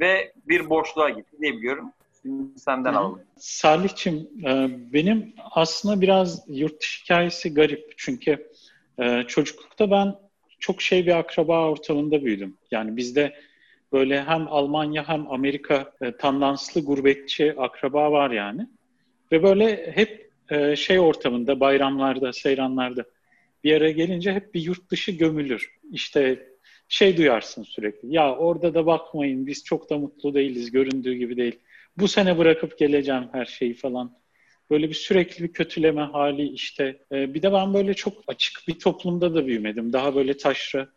Ve 0.00 0.32
bir 0.48 0.70
boşluğa 0.70 1.10
gitti 1.10 1.36
diyebiliyorum. 1.40 1.92
Senden 2.56 2.92
Hı 2.92 2.98
alalım. 2.98 3.22
Salihçim, 3.36 4.28
e, 4.46 4.68
benim 4.92 5.34
aslında 5.50 6.00
biraz 6.00 6.44
yurt 6.48 6.80
dışı 6.80 7.04
hikayesi 7.04 7.54
garip. 7.54 7.94
Çünkü 7.96 8.50
e, 8.98 9.22
çocuklukta 9.28 9.90
ben 9.90 10.14
çok 10.58 10.82
şey 10.82 11.06
bir 11.06 11.18
akraba 11.18 11.70
ortamında 11.70 12.24
büyüdüm. 12.24 12.56
Yani 12.70 12.96
bizde 12.96 13.34
böyle 13.92 14.22
hem 14.22 14.48
Almanya 14.48 15.08
hem 15.08 15.30
Amerika 15.30 15.92
e, 16.00 16.16
tandanslı 16.16 16.80
gurbetçi 16.80 17.54
akraba 17.58 18.12
var 18.12 18.30
yani. 18.30 18.68
Ve 19.32 19.42
böyle 19.42 19.92
hep 19.92 20.24
şey 20.76 21.00
ortamında, 21.00 21.60
bayramlarda, 21.60 22.32
seyranlarda 22.32 23.04
bir 23.64 23.76
araya 23.76 23.92
gelince 23.92 24.32
hep 24.32 24.54
bir 24.54 24.60
yurt 24.60 24.90
dışı 24.90 25.12
gömülür. 25.12 25.78
İşte 25.92 26.48
şey 26.88 27.16
duyarsın 27.16 27.62
sürekli. 27.62 28.14
Ya 28.14 28.36
orada 28.36 28.74
da 28.74 28.86
bakmayın 28.86 29.46
biz 29.46 29.64
çok 29.64 29.90
da 29.90 29.98
mutlu 29.98 30.34
değiliz, 30.34 30.70
göründüğü 30.70 31.14
gibi 31.14 31.36
değil 31.36 31.58
bu 31.98 32.08
sene 32.08 32.38
bırakıp 32.38 32.78
geleceğim 32.78 33.24
her 33.32 33.44
şeyi 33.44 33.74
falan. 33.74 34.16
Böyle 34.70 34.88
bir 34.88 34.94
sürekli 34.94 35.44
bir 35.44 35.52
kötüleme 35.52 36.02
hali 36.02 36.48
işte. 36.48 36.98
Ee, 37.12 37.34
bir 37.34 37.42
de 37.42 37.52
ben 37.52 37.74
böyle 37.74 37.94
çok 37.94 38.24
açık 38.26 38.68
bir 38.68 38.78
toplumda 38.78 39.34
da 39.34 39.46
büyümedim. 39.46 39.92
Daha 39.92 40.14
böyle 40.14 40.36
taşra, 40.36 40.88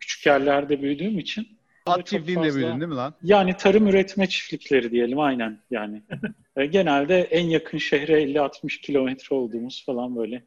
küçük 0.00 0.26
yerlerde 0.26 0.82
büyüdüğüm 0.82 1.18
için. 1.18 1.48
At 1.86 2.06
çiftliğinde 2.06 2.54
büyüdün 2.54 2.80
değil 2.80 2.88
mi 2.88 2.94
lan? 2.94 3.14
Yani 3.22 3.56
tarım 3.56 3.86
üretme 3.86 4.28
çiftlikleri 4.28 4.90
diyelim 4.90 5.20
aynen 5.20 5.60
yani. 5.70 6.02
Ee, 6.56 6.66
genelde 6.66 7.20
en 7.20 7.44
yakın 7.44 7.78
şehre 7.78 8.22
50-60 8.22 8.80
kilometre 8.80 9.36
olduğumuz 9.36 9.84
falan 9.86 10.16
böyle 10.16 10.42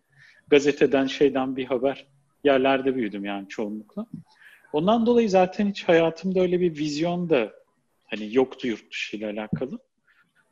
gazeteden 0.48 1.08
şeyden 1.08 1.56
bir 1.56 1.66
haber 1.66 2.08
yerlerde 2.44 2.96
büyüdüm 2.96 3.26
yani 3.26 3.48
çoğunlukla. 3.48 4.06
Ondan 4.74 5.06
dolayı 5.06 5.30
zaten 5.30 5.70
hiç 5.70 5.84
hayatımda 5.84 6.40
öyle 6.40 6.60
bir 6.60 6.78
vizyon 6.78 7.30
da 7.30 7.54
hani 8.06 8.36
yoktu 8.36 8.68
yurt 8.68 8.92
dışı 8.92 9.18
ile 9.18 9.26
alakalı. 9.26 9.80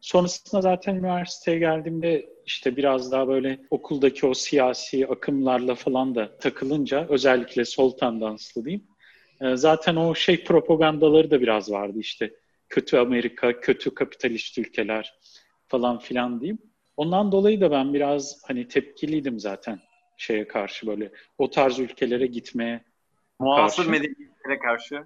Sonrasında 0.02 0.62
zaten 0.62 0.96
üniversiteye 0.96 1.60
geldiğimde 1.60 2.30
işte 2.46 2.78
biraz 2.78 3.12
daha 3.12 3.28
böyle 3.28 3.60
okuldaki 3.70 4.26
o 4.26 4.34
siyasi 4.34 5.08
akımlarla 5.08 5.76
falan 5.76 6.16
da 6.16 6.38
takılınca 6.38 7.06
özellikle 7.10 7.66
sol 7.66 7.98
tendanslı 7.98 8.66
diyeyim. 8.66 8.88
E, 9.42 9.56
zaten 9.56 9.96
o 9.96 10.16
şey 10.16 10.44
propagandaları 10.44 11.32
da 11.32 11.42
biraz 11.42 11.72
vardı 11.72 11.98
işte 12.00 12.34
kötü 12.70 12.98
Amerika, 12.98 13.60
kötü 13.60 13.94
kapitalist 13.94 14.58
ülkeler 14.58 15.14
falan 15.68 16.00
filan 16.00 16.42
diyeyim. 16.42 16.60
Ondan 16.98 17.32
dolayı 17.32 17.62
da 17.62 17.72
ben 17.72 17.94
biraz 17.94 18.42
hani 18.48 18.68
tepkiliydim 18.68 19.40
zaten 19.40 19.80
şeye 20.18 20.48
karşı 20.48 20.88
böyle 20.88 21.12
o 21.38 21.50
tarz 21.50 21.80
ülkelere 21.80 22.26
gitmeye 22.26 22.84
Muasır 23.40 23.88
medeniyetlere 23.88 24.60
karşı. 24.60 25.04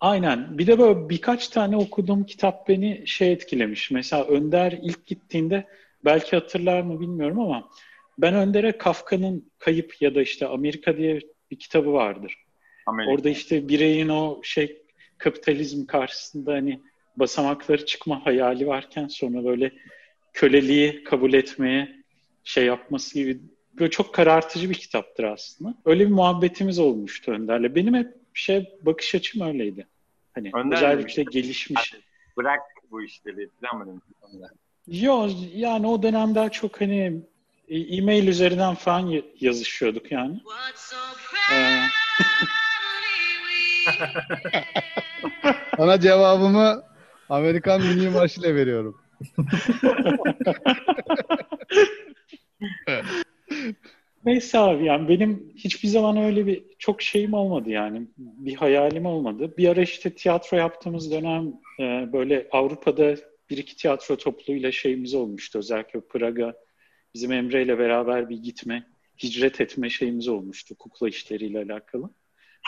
Aynen. 0.00 0.58
Bir 0.58 0.66
de 0.66 0.78
böyle 0.78 1.08
birkaç 1.08 1.48
tane 1.48 1.76
okuduğum 1.76 2.24
kitap 2.24 2.68
beni 2.68 3.02
şey 3.06 3.32
etkilemiş. 3.32 3.90
Mesela 3.90 4.24
Önder 4.24 4.78
ilk 4.82 5.06
gittiğinde 5.06 5.66
belki 6.04 6.36
hatırlar 6.36 6.80
mı 6.82 7.00
bilmiyorum 7.00 7.40
ama 7.40 7.68
ben 8.18 8.34
Önder'e 8.34 8.78
Kafka'nın 8.78 9.50
Kayıp 9.58 10.02
ya 10.02 10.14
da 10.14 10.22
işte 10.22 10.46
Amerika 10.46 10.96
diye 10.96 11.20
bir 11.50 11.58
kitabı 11.58 11.92
vardır. 11.92 12.44
Amerika. 12.86 13.12
Orada 13.12 13.28
işte 13.28 13.68
bireyin 13.68 14.08
o 14.08 14.40
şey 14.42 14.82
kapitalizm 15.18 15.86
karşısında 15.86 16.52
hani 16.52 16.80
basamakları 17.16 17.86
çıkma 17.86 18.26
hayali 18.26 18.66
varken 18.66 19.08
sonra 19.08 19.44
böyle 19.44 19.72
köleliği 20.32 21.04
kabul 21.04 21.32
etmeye 21.32 21.88
şey 22.44 22.66
yapması 22.66 23.14
gibi 23.14 23.40
böyle 23.78 23.90
çok 23.90 24.14
karartıcı 24.14 24.70
bir 24.70 24.74
kitaptır 24.74 25.24
aslında. 25.24 25.74
Öyle 25.84 26.06
bir 26.06 26.12
muhabbetimiz 26.12 26.78
olmuştu 26.78 27.32
Önder'le. 27.32 27.74
Benim 27.74 27.94
hep 27.94 28.14
şey 28.40 28.78
bakış 28.82 29.14
açım 29.14 29.48
öyleydi. 29.48 29.86
Hani 30.34 30.50
Önder 30.54 30.76
özellikle 30.76 31.22
mi? 31.22 31.30
gelişmiş. 31.30 31.94
Bırak 32.36 32.60
bu 32.90 33.02
işleri 33.02 33.48
falan 33.60 33.86
mı 33.86 34.00
Yok 34.86 35.30
yani 35.54 35.86
o 35.86 36.02
dönem 36.02 36.34
daha 36.34 36.48
çok 36.48 36.80
hani 36.80 37.22
e, 37.68 37.78
e-mail 37.78 38.28
üzerinden 38.28 38.74
falan 38.74 39.22
yazışıyorduk 39.40 40.12
yani. 40.12 40.40
Ee... 41.52 41.82
Ona 45.78 46.00
cevabımı 46.00 46.82
Amerikan 47.28 47.80
Milli 47.80 48.10
Marşı 48.10 48.40
ile 48.40 48.54
veriyorum. 48.54 49.00
Neyse 54.24 54.58
abi 54.58 54.84
yani 54.84 55.08
benim 55.08 55.52
hiçbir 55.56 55.88
zaman 55.88 56.16
öyle 56.16 56.46
bir 56.46 56.64
çok 56.78 57.02
şeyim 57.02 57.34
olmadı 57.34 57.70
yani. 57.70 58.08
Bir 58.16 58.54
hayalim 58.54 59.06
olmadı. 59.06 59.54
Bir 59.58 59.68
ara 59.68 59.80
işte 59.80 60.14
tiyatro 60.14 60.56
yaptığımız 60.56 61.10
dönem 61.12 61.52
e, 61.80 62.12
böyle 62.12 62.48
Avrupa'da 62.52 63.14
bir 63.50 63.58
iki 63.58 63.76
tiyatro 63.76 64.16
topluluğuyla 64.16 64.72
şeyimiz 64.72 65.14
olmuştu. 65.14 65.58
Özellikle 65.58 66.00
Praga 66.00 66.54
bizim 67.14 67.32
Emre 67.32 67.62
ile 67.62 67.78
beraber 67.78 68.28
bir 68.28 68.36
gitme, 68.36 68.86
hicret 69.22 69.60
etme 69.60 69.90
şeyimiz 69.90 70.28
olmuştu 70.28 70.74
kukla 70.78 71.08
işleriyle 71.08 71.58
alakalı. 71.58 72.10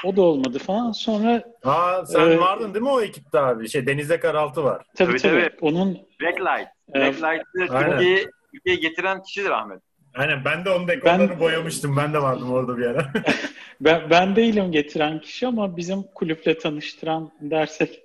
O 0.05 0.17
da 0.17 0.23
olmadı 0.23 0.59
falan. 0.59 0.93
Sonra 0.93 1.45
Aa 1.65 2.07
sen 2.07 2.31
e, 2.31 2.39
vardın 2.39 2.75
değil 2.75 2.83
mi 2.83 2.91
o 2.91 3.01
ekipte 3.01 3.39
abi? 3.39 3.69
Şey 3.69 3.87
Deniz'de 3.87 4.21
Karaltı 4.21 4.65
var. 4.65 4.83
Tabii 4.97 5.17
tabii. 5.17 5.43
tabii. 5.43 5.51
Onun 5.61 5.99
Blacklight. 6.21 6.69
Blacklight'ı 6.95 7.59
Türkiye'ye 7.59 8.31
Türkiye 8.53 8.77
getiren 8.77 9.23
kişidir 9.23 9.51
Ahmet. 9.51 9.90
Aynen 10.15 10.45
ben 10.45 10.65
de 10.65 10.71
onun 10.71 10.89
dekorlarını 10.89 11.31
ben, 11.31 11.41
boyamıştım. 11.41 11.97
Ben 11.97 12.15
de 12.15 12.23
vardım 12.23 12.53
orada 12.53 12.79
bir 12.79 12.87
ara. 12.87 13.13
ben, 13.81 14.11
ben 14.11 14.37
değilim 14.37 14.73
getiren 14.73 15.21
kişi 15.21 15.47
ama 15.47 15.77
bizim 15.77 16.03
kulüple 16.03 16.59
tanıştıran 16.59 17.33
dersek 17.41 18.03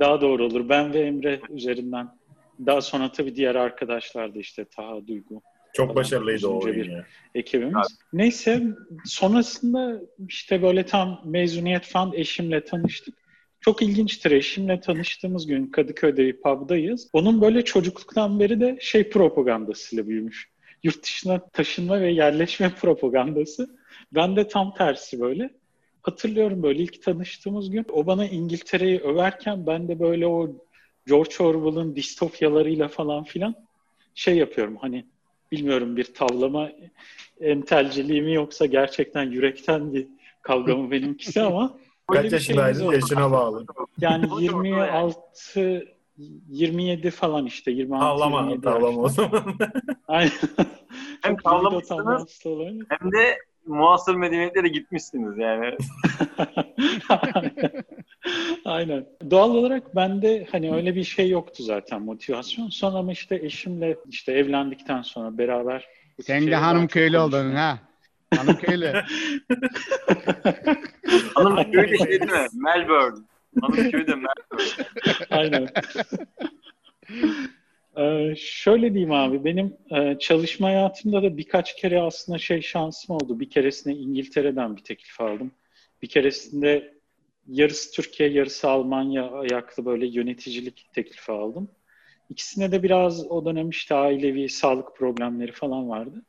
daha 0.00 0.20
doğru 0.20 0.44
olur. 0.44 0.68
Ben 0.68 0.92
ve 0.92 1.00
Emre 1.00 1.40
üzerinden. 1.50 2.08
Daha 2.66 2.80
sonra 2.80 3.12
tabii 3.12 3.36
diğer 3.36 3.54
arkadaşlar 3.54 4.34
da 4.34 4.38
işte 4.38 4.64
Taha 4.64 5.06
Duygu. 5.06 5.42
Çok 5.72 5.96
başarılıydı 5.96 6.48
o 6.48 6.64
oyun 6.64 6.76
bir 6.76 6.90
ya. 6.90 7.04
ekibimiz. 7.34 7.74
Evet. 7.76 7.86
Neyse 8.12 8.62
sonrasında 9.04 10.00
işte 10.28 10.62
böyle 10.62 10.86
tam 10.86 11.20
mezuniyet 11.24 11.84
falan 11.86 12.12
eşimle 12.12 12.64
tanıştık. 12.64 13.14
Çok 13.60 13.82
ilginçtir. 13.82 14.30
Eşimle 14.30 14.80
tanıştığımız 14.80 15.46
gün 15.46 15.66
Kadıköy'de 15.66 16.26
bir 16.26 16.40
pub'dayız. 16.40 17.08
Onun 17.12 17.40
böyle 17.40 17.64
çocukluktan 17.64 18.40
beri 18.40 18.60
de 18.60 18.78
şey 18.80 19.10
propagandasıyla 19.10 20.08
büyümüş 20.08 20.53
yurt 20.84 21.02
dışına 21.02 21.48
taşınma 21.48 22.00
ve 22.00 22.10
yerleşme 22.10 22.74
propagandası. 22.80 23.78
Ben 24.12 24.36
de 24.36 24.48
tam 24.48 24.74
tersi 24.74 25.20
böyle. 25.20 25.50
Hatırlıyorum 26.02 26.62
böyle 26.62 26.82
ilk 26.82 27.02
tanıştığımız 27.02 27.70
gün 27.70 27.86
o 27.92 28.06
bana 28.06 28.26
İngiltere'yi 28.26 29.00
överken 29.00 29.66
ben 29.66 29.88
de 29.88 30.00
böyle 30.00 30.26
o 30.26 30.50
George 31.06 31.34
Orwell'ın 31.40 31.96
distopyalarıyla 31.96 32.88
falan 32.88 33.24
filan 33.24 33.54
şey 34.14 34.36
yapıyorum 34.36 34.76
hani 34.76 35.04
bilmiyorum 35.52 35.96
bir 35.96 36.04
tavlama 36.04 36.70
entelciliği 37.40 38.34
yoksa 38.34 38.66
gerçekten 38.66 39.30
yürekten 39.30 39.94
bir 39.94 40.06
kavga 40.42 40.76
mı 40.76 40.90
benimkisi 40.90 41.42
ama 41.42 41.78
Kaç 42.12 42.32
yaşındaydın? 42.32 42.92
Yaşına 42.92 43.30
bağlı. 43.30 43.66
Yani 44.00 44.42
26 44.42 45.93
27 46.16 47.10
falan 47.10 47.46
işte 47.46 47.70
26 47.70 48.04
tavlama, 48.04 48.40
27 48.40 48.62
tavlama 48.62 49.00
o 49.00 49.08
zaman. 49.08 49.44
Aynen. 50.08 50.32
hem 51.22 51.36
tavlamışsınız 51.36 52.40
hem 52.88 53.12
de 53.12 53.38
muasır 53.66 54.14
medeniyetlere 54.14 54.68
gitmişsiniz 54.68 55.38
yani. 55.38 55.76
Aynen. 58.64 59.06
Doğal 59.30 59.50
olarak 59.50 59.96
bende 59.96 60.46
hani 60.52 60.74
öyle 60.74 60.94
bir 60.94 61.04
şey 61.04 61.28
yoktu 61.30 61.62
zaten 61.62 62.02
motivasyon. 62.02 62.68
Sonra 62.68 62.98
ama 62.98 63.12
işte 63.12 63.36
eşimle 63.36 63.96
işte 64.10 64.32
evlendikten 64.32 65.02
sonra 65.02 65.38
beraber 65.38 65.88
Sen 66.22 66.46
de 66.46 66.56
hanım 66.56 66.86
köylü 66.86 67.18
oldun 67.18 67.50
ha. 67.50 67.78
Hanım 68.36 68.56
köylü. 68.56 68.92
hanım 71.34 71.72
köylü 71.72 71.98
şey 71.98 72.06
değil 72.06 72.22
mi? 72.22 72.46
Melbourne. 72.52 73.24
Hanım 73.60 73.90
köyü 73.90 74.06
de. 74.06 74.14
Aynen. 75.30 75.68
Ee, 77.96 78.34
şöyle 78.36 78.94
diyeyim 78.94 79.12
abi, 79.12 79.44
benim 79.44 79.76
e, 79.90 80.18
çalışma 80.18 80.66
hayatımda 80.66 81.22
da 81.22 81.36
birkaç 81.36 81.76
kere 81.76 82.00
aslında 82.00 82.38
şey 82.38 82.62
şansım 82.62 83.16
oldu. 83.16 83.40
Bir 83.40 83.50
keresinde 83.50 83.94
İngiltere'den 83.94 84.76
bir 84.76 84.82
teklif 84.82 85.20
aldım. 85.20 85.52
Bir 86.02 86.08
keresinde 86.08 86.94
yarısı 87.48 87.92
Türkiye, 87.92 88.28
yarısı 88.28 88.68
Almanya 88.68 89.30
ayaklı 89.30 89.84
böyle 89.84 90.06
yöneticilik 90.06 90.86
teklifi 90.92 91.32
aldım. 91.32 91.70
İkisine 92.30 92.72
de 92.72 92.82
biraz 92.82 93.30
o 93.30 93.44
dönem 93.44 93.70
işte 93.70 93.94
ailevi 93.94 94.48
sağlık 94.48 94.96
problemleri 94.96 95.52
falan 95.52 95.88
vardı. 95.88 96.22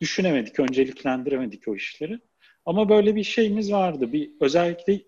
Düşünemedik, 0.00 0.60
önceliklendiremedik 0.60 1.68
o 1.68 1.74
işleri. 1.74 2.18
Ama 2.66 2.88
böyle 2.88 3.16
bir 3.16 3.24
şeyimiz 3.24 3.72
vardı. 3.72 4.12
Bir 4.12 4.30
özellikle 4.40 5.00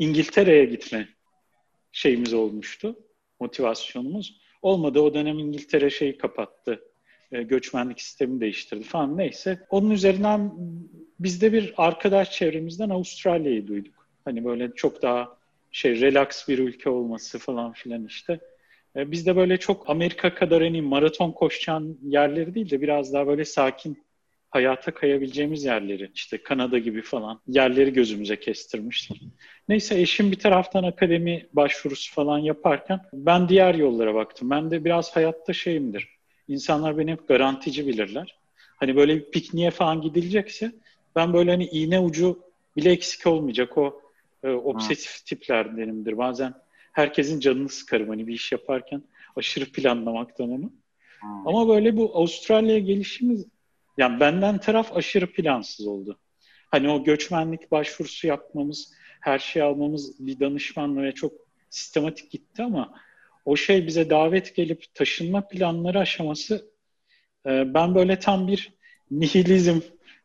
İngiltere'ye 0.00 0.64
gitme 0.64 1.08
şeyimiz 1.92 2.34
olmuştu, 2.34 2.96
motivasyonumuz. 3.40 4.40
Olmadı 4.62 5.00
o 5.00 5.14
dönem 5.14 5.38
İngiltere 5.38 5.90
şeyi 5.90 6.18
kapattı. 6.18 6.84
E, 7.32 7.42
göçmenlik 7.42 8.00
sistemi 8.00 8.40
değiştirdi 8.40 8.84
falan 8.84 9.18
neyse. 9.18 9.66
Onun 9.70 9.90
üzerinden 9.90 10.52
bizde 11.20 11.52
bir 11.52 11.74
arkadaş 11.76 12.32
çevremizden 12.32 12.90
Avustralya'yı 12.90 13.66
duyduk. 13.66 14.08
Hani 14.24 14.44
böyle 14.44 14.74
çok 14.74 15.02
daha 15.02 15.36
şey 15.72 16.00
relax 16.00 16.48
bir 16.48 16.58
ülke 16.58 16.90
olması 16.90 17.38
falan 17.38 17.72
filan 17.72 18.06
işte. 18.06 18.40
E, 18.96 19.10
bizde 19.10 19.36
böyle 19.36 19.56
çok 19.56 19.90
Amerika 19.90 20.34
kadar 20.34 20.62
hani 20.62 20.82
maraton 20.82 21.32
koşacağın 21.32 21.98
yerleri 22.02 22.54
değil 22.54 22.70
de 22.70 22.80
biraz 22.80 23.12
daha 23.12 23.26
böyle 23.26 23.44
sakin 23.44 24.02
hayata 24.50 24.94
kayabileceğimiz 24.94 25.64
yerleri 25.64 26.10
işte 26.14 26.42
Kanada 26.42 26.78
gibi 26.78 27.02
falan 27.02 27.40
yerleri 27.46 27.92
gözümüze 27.92 28.40
kestirmiştik. 28.40 29.22
Neyse 29.68 30.00
eşim 30.00 30.32
bir 30.32 30.38
taraftan 30.38 30.82
akademi 30.84 31.46
başvurusu 31.52 32.14
falan 32.14 32.38
yaparken 32.38 33.00
ben 33.12 33.48
diğer 33.48 33.74
yollara 33.74 34.14
baktım. 34.14 34.50
Ben 34.50 34.70
de 34.70 34.84
biraz 34.84 35.16
hayatta 35.16 35.52
şeyimdir. 35.52 36.08
İnsanlar 36.48 36.98
beni 36.98 37.12
hep 37.12 37.28
garantici 37.28 37.86
bilirler. 37.86 38.38
Hani 38.76 38.96
böyle 38.96 39.16
bir 39.16 39.30
pikniğe 39.30 39.70
falan 39.70 40.00
gidilecekse 40.00 40.72
ben 41.16 41.32
böyle 41.32 41.50
hani 41.50 41.64
iğne 41.66 42.00
ucu 42.00 42.38
bile 42.76 42.90
eksik 42.90 43.26
olmayacak 43.26 43.78
o 43.78 44.00
e, 44.44 44.50
obsesif 44.50 45.12
hmm. 45.12 45.24
tiplerdenimdir. 45.26 46.18
Bazen 46.18 46.54
herkesin 46.92 47.40
canını 47.40 47.68
sıkarım 47.68 48.08
hani 48.08 48.26
bir 48.26 48.34
iş 48.34 48.52
yaparken 48.52 49.02
aşırı 49.36 49.64
planlamaktan 49.64 50.50
onu. 50.50 50.72
Hmm. 51.20 51.48
Ama 51.48 51.68
böyle 51.68 51.96
bu 51.96 52.16
Avustralya'ya 52.16 52.78
gelişimiz 52.78 53.46
yani 54.00 54.20
benden 54.20 54.58
taraf 54.58 54.96
aşırı 54.96 55.32
plansız 55.32 55.86
oldu. 55.86 56.18
Hani 56.70 56.88
o 56.88 57.04
göçmenlik 57.04 57.70
başvurusu 57.70 58.26
yapmamız, 58.26 58.92
her 59.20 59.38
şeyi 59.38 59.62
almamız 59.62 60.26
bir 60.26 60.40
danışmanla 60.40 61.12
çok 61.12 61.32
sistematik 61.70 62.30
gitti 62.30 62.62
ama 62.62 62.94
o 63.44 63.56
şey 63.56 63.86
bize 63.86 64.10
davet 64.10 64.54
gelip 64.56 64.94
taşınma 64.94 65.48
planları 65.48 65.98
aşaması 65.98 66.70
e, 67.46 67.74
ben 67.74 67.94
böyle 67.94 68.18
tam 68.18 68.48
bir 68.48 68.72
nihilizm 69.10 69.80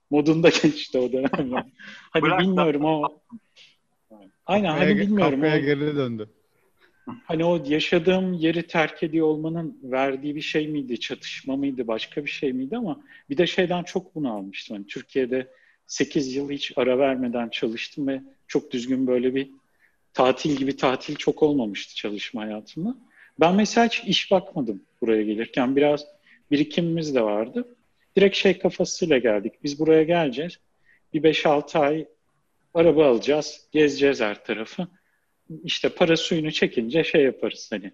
modunda 0.10 0.50
geçti 0.64 0.98
o 0.98 1.12
dönem. 1.12 1.52
hani 2.12 2.22
Bırak 2.22 2.40
bilmiyorum 2.40 2.82
da. 2.84 2.88
o 2.88 3.22
Aynen 4.46 4.70
hani 4.70 4.80
Kafaya- 4.80 4.98
bilmiyorum. 5.00 5.42
Kafaya 5.42 5.58
o- 5.58 5.66
geri 5.66 5.96
döndü. 5.96 6.30
Hani 7.24 7.46
o 7.46 7.64
yaşadığım 7.66 8.34
yeri 8.34 8.68
terk 8.68 9.04
ediyor 9.04 9.28
olmanın 9.28 9.80
verdiği 9.84 10.36
bir 10.36 10.42
şey 10.42 10.68
miydi, 10.68 11.00
çatışma 11.00 11.56
mıydı, 11.56 11.88
başka 11.88 12.26
bir 12.26 12.30
şey 12.30 12.54
miydi 12.54 12.78
ama 12.78 13.02
bir 13.30 13.38
de 13.38 13.48
şeyden 13.48 13.84
çok 13.84 14.16
bunu 14.16 14.34
almıştım. 14.34 14.78
Hani 14.78 14.88
Türkiye'de 14.88 15.48
8 15.88 16.36
yıl 16.36 16.52
hiç 16.52 16.74
ara 16.76 16.98
vermeden 16.98 17.50
çalıştım 17.50 18.08
ve 18.08 18.22
çok 18.48 18.72
düzgün 18.72 19.08
böyle 19.08 19.36
bir 19.36 19.50
tatil 20.14 20.56
gibi 20.56 20.76
tatil 20.76 21.16
çok 21.16 21.44
olmamıştı 21.44 21.96
çalışma 21.96 22.42
hayatımda. 22.42 22.96
Ben 23.40 23.56
mesela 23.56 23.88
hiç 23.88 24.04
iş 24.04 24.32
bakmadım 24.32 24.82
buraya 25.02 25.24
gelirken. 25.24 25.76
Biraz 25.76 26.06
birikimimiz 26.52 27.16
de 27.16 27.22
vardı. 27.22 27.76
Direkt 28.16 28.36
şey 28.36 28.60
kafasıyla 28.60 29.18
geldik. 29.18 29.54
Biz 29.64 29.80
buraya 29.80 30.04
geleceğiz. 30.04 30.60
Bir 31.14 31.24
5-6 31.24 31.80
ay 31.80 32.06
araba 32.74 33.10
alacağız, 33.10 33.68
gezeceğiz 33.72 34.22
her 34.22 34.44
tarafı 34.46 34.88
işte 35.64 35.90
para 35.90 36.18
suyunu 36.18 36.52
çekince 36.52 37.04
şey 37.04 37.24
yaparız 37.24 37.70
hani 37.72 37.92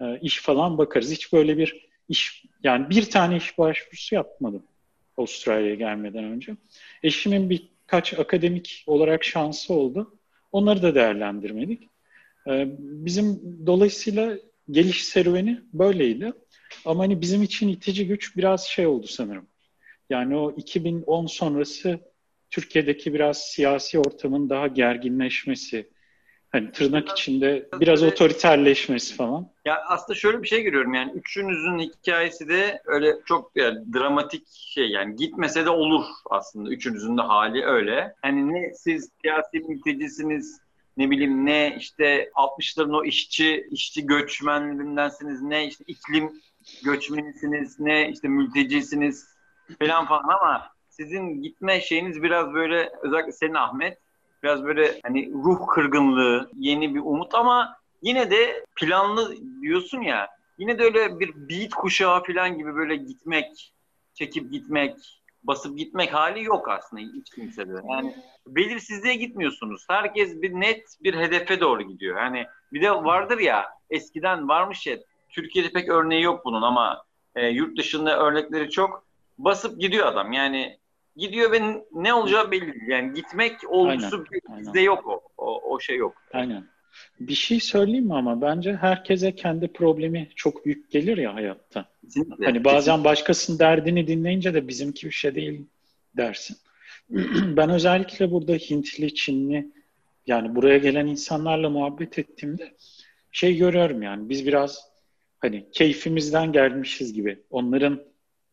e, 0.00 0.20
iş 0.20 0.40
falan 0.40 0.78
bakarız. 0.78 1.12
Hiç 1.12 1.32
böyle 1.32 1.58
bir 1.58 1.88
iş 2.08 2.44
yani 2.62 2.90
bir 2.90 3.10
tane 3.10 3.36
iş 3.36 3.58
başvurusu 3.58 4.14
yapmadım 4.14 4.62
Avustralya'ya 5.16 5.74
gelmeden 5.74 6.24
önce. 6.24 6.56
Eşimin 7.02 7.50
birkaç 7.50 8.18
akademik 8.18 8.84
olarak 8.86 9.24
şansı 9.24 9.74
oldu. 9.74 10.18
Onları 10.52 10.82
da 10.82 10.94
değerlendirmedik. 10.94 11.82
E, 12.48 12.66
Bizim 12.78 13.40
dolayısıyla 13.66 14.38
geliş 14.70 15.04
serüveni 15.04 15.60
böyleydi. 15.72 16.32
Ama 16.84 17.02
hani 17.02 17.20
bizim 17.20 17.42
için 17.42 17.68
itici 17.68 18.06
güç 18.06 18.36
biraz 18.36 18.64
şey 18.64 18.86
oldu 18.86 19.06
sanırım. 19.06 19.46
Yani 20.10 20.36
o 20.36 20.52
2010 20.56 21.26
sonrası 21.26 22.00
Türkiye'deki 22.50 23.14
biraz 23.14 23.38
siyasi 23.38 23.98
ortamın 23.98 24.50
daha 24.50 24.66
gerginleşmesi, 24.66 25.90
hani 26.50 26.72
tırnak 26.72 27.08
içinde 27.08 27.68
biraz 27.80 28.02
otoriterleşmesi 28.02 29.14
falan. 29.14 29.48
Ya 29.64 29.82
aslında 29.86 30.18
şöyle 30.18 30.42
bir 30.42 30.48
şey 30.48 30.62
görüyorum 30.62 30.94
yani 30.94 31.12
üçünüzün 31.12 31.78
hikayesi 31.78 32.48
de 32.48 32.82
öyle 32.84 33.16
çok 33.26 33.50
yani 33.54 33.92
dramatik 33.94 34.46
şey 34.48 34.90
yani 34.90 35.16
gitmese 35.16 35.64
de 35.64 35.70
olur 35.70 36.04
aslında 36.30 36.70
üçünüzün 36.70 37.18
de 37.18 37.22
hali 37.22 37.64
öyle. 37.64 38.14
Hani 38.22 38.52
ne 38.52 38.74
siz 38.74 39.10
siyasi 39.22 39.58
mültecisiniz 39.58 40.60
ne 40.96 41.10
bileyim 41.10 41.46
ne 41.46 41.76
işte 41.78 42.30
60'ların 42.34 42.96
o 42.96 43.04
işçi 43.04 43.68
işçi 43.70 44.06
göçmenlerindensiniz 44.06 45.42
ne 45.42 45.66
işte 45.66 45.84
iklim 45.86 46.32
göçmenisiniz 46.84 47.80
ne 47.80 48.10
işte 48.10 48.28
mültecisiniz 48.28 49.26
falan 49.78 50.06
falan 50.06 50.22
ama 50.22 50.70
sizin 50.88 51.42
gitme 51.42 51.80
şeyiniz 51.80 52.22
biraz 52.22 52.54
böyle 52.54 52.92
özellikle 53.02 53.32
senin 53.32 53.54
Ahmet 53.54 53.98
biraz 54.42 54.64
böyle 54.64 55.00
hani 55.02 55.32
ruh 55.32 55.66
kırgınlığı, 55.66 56.50
yeni 56.56 56.94
bir 56.94 57.00
umut 57.00 57.34
ama 57.34 57.76
yine 58.02 58.30
de 58.30 58.64
planlı 58.76 59.36
diyorsun 59.62 60.00
ya. 60.00 60.28
Yine 60.58 60.78
de 60.78 60.82
öyle 60.82 61.20
bir 61.20 61.34
beat 61.34 61.70
kuşağı 61.70 62.22
falan 62.22 62.58
gibi 62.58 62.74
böyle 62.74 62.96
gitmek, 62.96 63.72
çekip 64.14 64.52
gitmek, 64.52 64.96
basıp 65.42 65.78
gitmek 65.78 66.14
hali 66.14 66.44
yok 66.44 66.68
aslında 66.68 67.02
hiç 67.02 67.30
kimsede. 67.30 67.72
Yani 67.90 68.14
belirsizliğe 68.46 69.14
gitmiyorsunuz. 69.14 69.86
Herkes 69.88 70.42
bir 70.42 70.52
net 70.52 70.96
bir 71.02 71.14
hedefe 71.14 71.60
doğru 71.60 71.82
gidiyor. 71.82 72.16
Yani 72.18 72.46
bir 72.72 72.82
de 72.82 72.90
vardır 72.90 73.38
ya 73.38 73.66
eskiden 73.90 74.48
varmış 74.48 74.86
ya 74.86 74.98
Türkiye'de 75.28 75.70
pek 75.72 75.88
örneği 75.88 76.22
yok 76.22 76.44
bunun 76.44 76.62
ama 76.62 77.04
e, 77.34 77.46
yurt 77.48 77.78
dışında 77.78 78.18
örnekleri 78.18 78.70
çok. 78.70 79.10
Basıp 79.38 79.80
gidiyor 79.80 80.06
adam. 80.06 80.32
Yani 80.32 80.78
gidiyor 81.20 81.52
ve 81.52 81.84
ne 81.92 82.14
olacağı 82.14 82.50
belli 82.50 82.66
değil. 82.66 82.88
Yani 82.88 83.14
gitmek 83.14 83.52
olgusu 83.68 84.24
Aynen, 84.48 84.60
bizde 84.60 84.80
yok 84.80 85.06
o. 85.06 85.22
o. 85.36 85.74
O 85.74 85.80
şey 85.80 85.96
yok. 85.96 86.14
Aynen. 86.32 86.64
Bir 87.20 87.34
şey 87.34 87.60
söyleyeyim 87.60 88.06
mi 88.06 88.14
ama 88.14 88.40
bence 88.42 88.76
herkese 88.76 89.34
kendi 89.34 89.68
problemi 89.68 90.28
çok 90.36 90.64
büyük 90.66 90.90
gelir 90.90 91.18
ya 91.18 91.34
hayatta. 91.34 91.88
Kesinlikle. 92.04 92.44
Hani 92.44 92.64
bazen 92.64 93.04
başkasının 93.04 93.58
derdini 93.58 94.06
dinleyince 94.06 94.54
de 94.54 94.68
bizimki 94.68 95.06
bir 95.06 95.12
şey 95.12 95.34
değil 95.34 95.66
dersin. 96.16 96.56
ben 97.56 97.70
özellikle 97.70 98.30
burada 98.30 98.52
Hintli, 98.52 99.14
Çinli 99.14 99.70
yani 100.26 100.54
buraya 100.54 100.78
gelen 100.78 101.06
insanlarla 101.06 101.70
muhabbet 101.70 102.18
ettiğimde 102.18 102.74
şey 103.32 103.56
görüyorum 103.56 104.02
yani 104.02 104.28
biz 104.28 104.46
biraz 104.46 104.90
hani 105.38 105.70
keyfimizden 105.72 106.52
gelmişiz 106.52 107.12
gibi. 107.12 107.38
Onların 107.50 108.09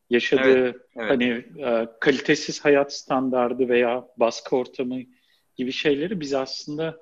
yaşadığı 0.09 0.63
Evet, 0.63 0.75
evet. 0.95 1.09
hani 1.11 1.45
e, 1.59 1.87
kalitesiz 1.99 2.65
hayat 2.65 2.93
standardı 2.93 3.69
veya 3.69 4.07
baskı 4.17 4.55
ortamı 4.55 4.99
gibi 5.55 5.71
şeyleri 5.71 6.19
biz 6.19 6.33
aslında 6.33 6.97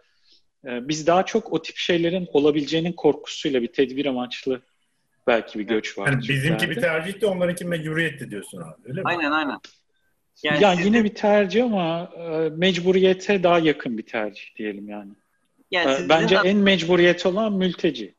e, 0.65 0.87
biz 0.87 1.07
daha 1.07 1.25
çok 1.25 1.53
o 1.53 1.61
tip 1.61 1.77
şeylerin 1.77 2.27
olabileceğinin 2.33 2.93
korkusuyla 2.93 3.61
bir 3.61 3.67
tedbir 3.67 4.05
amaçlı 4.05 4.61
belki 5.27 5.59
bir 5.59 5.63
göç 5.63 5.97
var. 5.97 6.11
Yani 6.11 6.21
bizimki 6.29 6.69
bir 6.69 6.75
tercih 6.75 7.21
de 7.21 7.25
onlarınki 7.25 7.65
mecburiyetti 7.65 8.29
diyorsun 8.31 8.57
abi 8.61 8.81
öyle 8.85 9.01
mi? 9.01 9.07
Aynen 9.07 9.31
aynen. 9.31 9.59
Yani 10.43 10.63
ya 10.63 10.75
siz 10.75 10.85
yine 10.85 11.03
bir 11.03 11.15
tercih 11.15 11.63
ama 11.65 12.11
e, 12.17 12.49
mecburiyete 12.49 13.43
daha 13.43 13.59
yakın 13.59 13.97
bir 13.97 14.05
tercih 14.05 14.55
diyelim 14.55 14.89
yani. 14.89 15.11
yani 15.71 15.91
E, 15.91 15.93
sizin 15.93 16.09
Bence 16.09 16.35
de- 16.35 16.49
en 16.49 16.57
mecburiyet 16.57 17.25
olan 17.25 17.53
mülteci. 17.53 18.15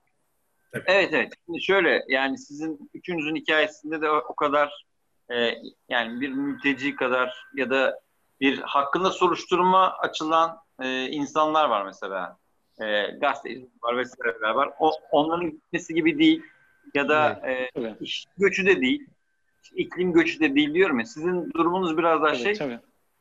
Evet 0.87 1.11
evet. 1.13 1.33
Şimdi 1.47 1.63
şöyle 1.63 2.05
yani 2.09 2.39
sizin 2.39 2.91
üçünüzün 2.95 3.37
hikayesinde 3.37 4.01
de 4.01 4.11
o, 4.11 4.35
kadar 4.35 4.87
e, 5.35 5.55
yani 5.89 6.21
bir 6.21 6.29
mülteci 6.29 6.97
kadar 6.97 7.47
ya 7.55 7.71
da 7.71 8.01
bir 8.41 8.59
hakkında 8.59 9.11
soruşturma 9.11 9.93
açılan 9.99 10.59
e, 10.83 11.07
insanlar 11.07 11.69
var 11.69 11.85
mesela. 11.85 12.39
E, 12.81 13.03
gazeteciler 13.21 13.69
var 13.83 13.97
vesaireler 13.97 14.51
var. 14.51 14.71
O, 14.79 14.93
onların 15.11 15.51
gitmesi 15.51 15.95
gibi 15.95 16.19
değil 16.19 16.43
ya 16.95 17.09
da 17.09 17.31
e, 17.31 17.71
Tabii. 17.75 17.95
iş 18.01 18.27
göçü 18.39 18.67
de 18.67 18.81
değil. 18.81 19.07
iklim 19.75 20.13
göçü 20.13 20.41
de 20.41 20.55
değil 20.55 20.75
diyorum 20.75 20.99
ya. 20.99 21.07
Sizin 21.07 21.51
durumunuz 21.53 21.99
biraz 21.99 22.23
daha 22.23 22.33
Tabii, 22.33 22.43
şey. 22.43 22.55
tabii. 22.55 22.79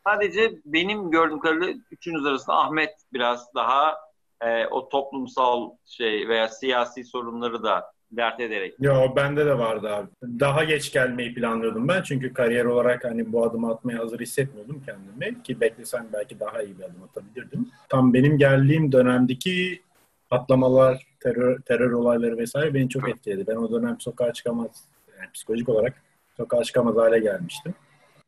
Sadece 0.07 0.51
benim 0.65 1.11
gördüğüm 1.11 1.39
kadarıyla 1.39 1.73
üçünüz 1.91 2.25
arasında 2.25 2.55
Ahmet 2.55 2.93
biraz 3.13 3.55
daha 3.55 3.97
e, 4.41 4.67
o 4.67 4.89
toplumsal 4.89 5.71
şey 5.85 6.27
veya 6.27 6.47
siyasi 6.47 7.03
sorunları 7.03 7.63
da 7.63 7.95
dert 8.11 8.39
ederek. 8.39 8.75
Yo 8.79 9.15
bende 9.15 9.45
de 9.45 9.57
vardı 9.57 9.89
abi. 9.89 10.07
Daha 10.39 10.63
geç 10.63 10.93
gelmeyi 10.93 11.33
planlıyordum 11.33 11.87
ben 11.87 12.01
çünkü 12.01 12.33
kariyer 12.33 12.65
olarak 12.65 13.03
hani 13.03 13.33
bu 13.33 13.43
adımı 13.43 13.71
atmaya 13.71 13.99
hazır 13.99 14.19
hissetmiyordum 14.19 14.83
kendimi 14.85 15.43
ki 15.43 15.61
beklesem 15.61 16.07
belki 16.13 16.39
daha 16.39 16.61
iyi 16.61 16.79
bir 16.79 16.83
adım 16.83 17.03
atabilirdim. 17.03 17.69
Tam 17.89 18.13
benim 18.13 18.37
geldiğim 18.37 18.91
dönemdeki 18.91 19.81
patlamalar, 20.29 21.07
terör, 21.19 21.59
terör 21.61 21.91
olayları 21.91 22.37
vesaire 22.37 22.73
beni 22.73 22.89
çok 22.89 23.09
etkiledi. 23.09 23.47
Ben 23.47 23.55
o 23.55 23.71
dönem 23.71 23.99
sokağa 23.99 24.33
çıkamaz, 24.33 24.83
yani 25.19 25.31
psikolojik 25.33 25.69
olarak 25.69 26.01
sokağa 26.37 26.63
çıkamaz 26.63 26.95
hale 26.95 27.19
gelmiştim. 27.19 27.73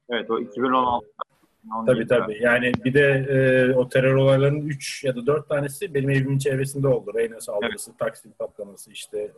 Evet 0.10 0.32
o 0.32 0.39
2016. 0.39 1.08
Tabii 1.86 2.08
tabii. 2.08 2.38
Yani 2.42 2.72
bir 2.86 2.94
de 2.94 3.26
e, 3.30 3.74
o 3.76 3.90
terör 3.90 4.14
olaylarının 4.14 4.68
3 4.68 5.04
ya 5.04 5.16
da 5.16 5.26
4 5.28 5.50
tanesi 5.50 5.94
benim 5.94 6.10
evimin 6.10 6.38
çevresinde 6.38 6.88
oldu. 6.88 7.12
Reyna 7.16 7.42
saldırısı, 7.42 7.98
Taksim 7.98 8.32
patlaması 8.32 8.92
işte. 8.92 9.20
e, 9.20 9.32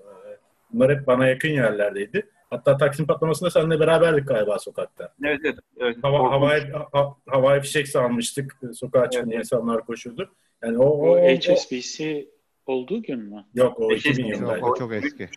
bunlar 0.74 0.98
hep 0.98 1.08
bana 1.08 1.28
yakın 1.28 1.50
yerlerdeydi. 1.50 2.30
Hatta 2.50 2.78
Taksim 2.78 3.08
patlamasında 3.08 3.50
seninle 3.50 3.80
beraberdik 3.80 4.28
galiba 4.28 4.60
sokakta. 4.60 5.14
Evet 5.24 5.40
evet. 5.44 5.56
evet. 5.80 5.98
Hava, 6.02 6.32
havai, 6.32 6.72
ha, 6.92 7.16
havai 7.28 7.62
fişek 7.62 7.88
salmıştık. 7.88 8.58
Sokağa 8.74 9.10
çıkınca 9.10 9.36
Evet. 9.36 9.46
insanlar 9.46 9.86
koşuyordu. 9.86 10.30
Yani 10.64 10.78
o, 10.78 10.84
o, 10.86 11.08
O 11.08 11.12
o- 11.12 11.20
HSBC 11.28 12.26
olduğu 12.66 13.02
gün 13.02 13.20
mü? 13.20 13.46
yok 13.56 13.80
o 13.80 13.90
HSBC 13.92 14.10
2000 14.10 14.24
yok, 14.26 14.32
yılındaydı. 14.38 14.60
Yok, 14.60 14.76
o 14.76 14.80
çok 14.80 14.94
eski. 14.94 15.30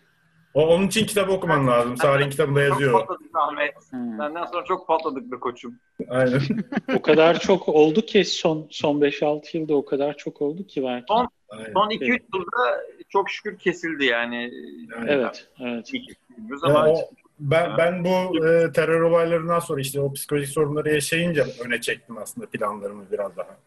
O, 0.53 0.67
onun 0.67 0.87
için 0.87 1.05
kitap 1.05 1.29
okuman 1.29 1.67
lazım. 1.67 1.97
Salih'in 1.97 2.29
kitabında 2.29 2.59
Çok 2.61 2.69
yazıyor. 2.69 2.99
patladık 2.99 3.35
Ahmet. 3.35 3.73
Hmm. 3.89 4.17
Senden 4.17 4.45
sonra 4.45 4.65
çok 4.65 4.87
patladık 4.87 5.31
be 5.31 5.39
koçum. 5.39 5.79
Aynen. 6.09 6.41
O 6.95 7.01
kadar 7.01 7.39
çok 7.39 7.69
oldu 7.69 8.01
ki 8.01 8.25
son 8.25 8.67
son 8.71 9.01
5-6 9.01 9.57
yılda 9.57 9.75
o 9.75 9.85
kadar 9.85 10.17
çok 10.17 10.41
oldu 10.41 10.67
ki 10.67 10.83
belki. 10.83 11.05
Son- 11.07 11.29
Aynen. 11.49 11.73
Son 11.73 11.89
2-3 11.89 12.21
yılda 12.33 12.83
çok 13.09 13.29
şükür 13.29 13.57
kesildi 13.57 14.05
yani. 14.05 14.51
Aynen. 14.97 15.07
Evet, 15.07 15.47
evet. 15.59 15.93
Ya 15.93 15.99
ama 16.63 16.89
o- 16.89 17.09
ben 17.39 17.77
ben 17.77 18.03
bu 18.05 18.45
e, 18.47 18.71
terör 18.71 19.01
olaylarından 19.01 19.59
sonra 19.59 19.81
işte 19.81 20.01
o 20.01 20.13
psikolojik 20.13 20.49
sorunları 20.49 20.89
yaşayınca 20.89 21.45
öne 21.65 21.81
çektim 21.81 22.17
aslında 22.17 22.47
planlarımı 22.47 23.03
biraz 23.11 23.37
daha. 23.37 23.57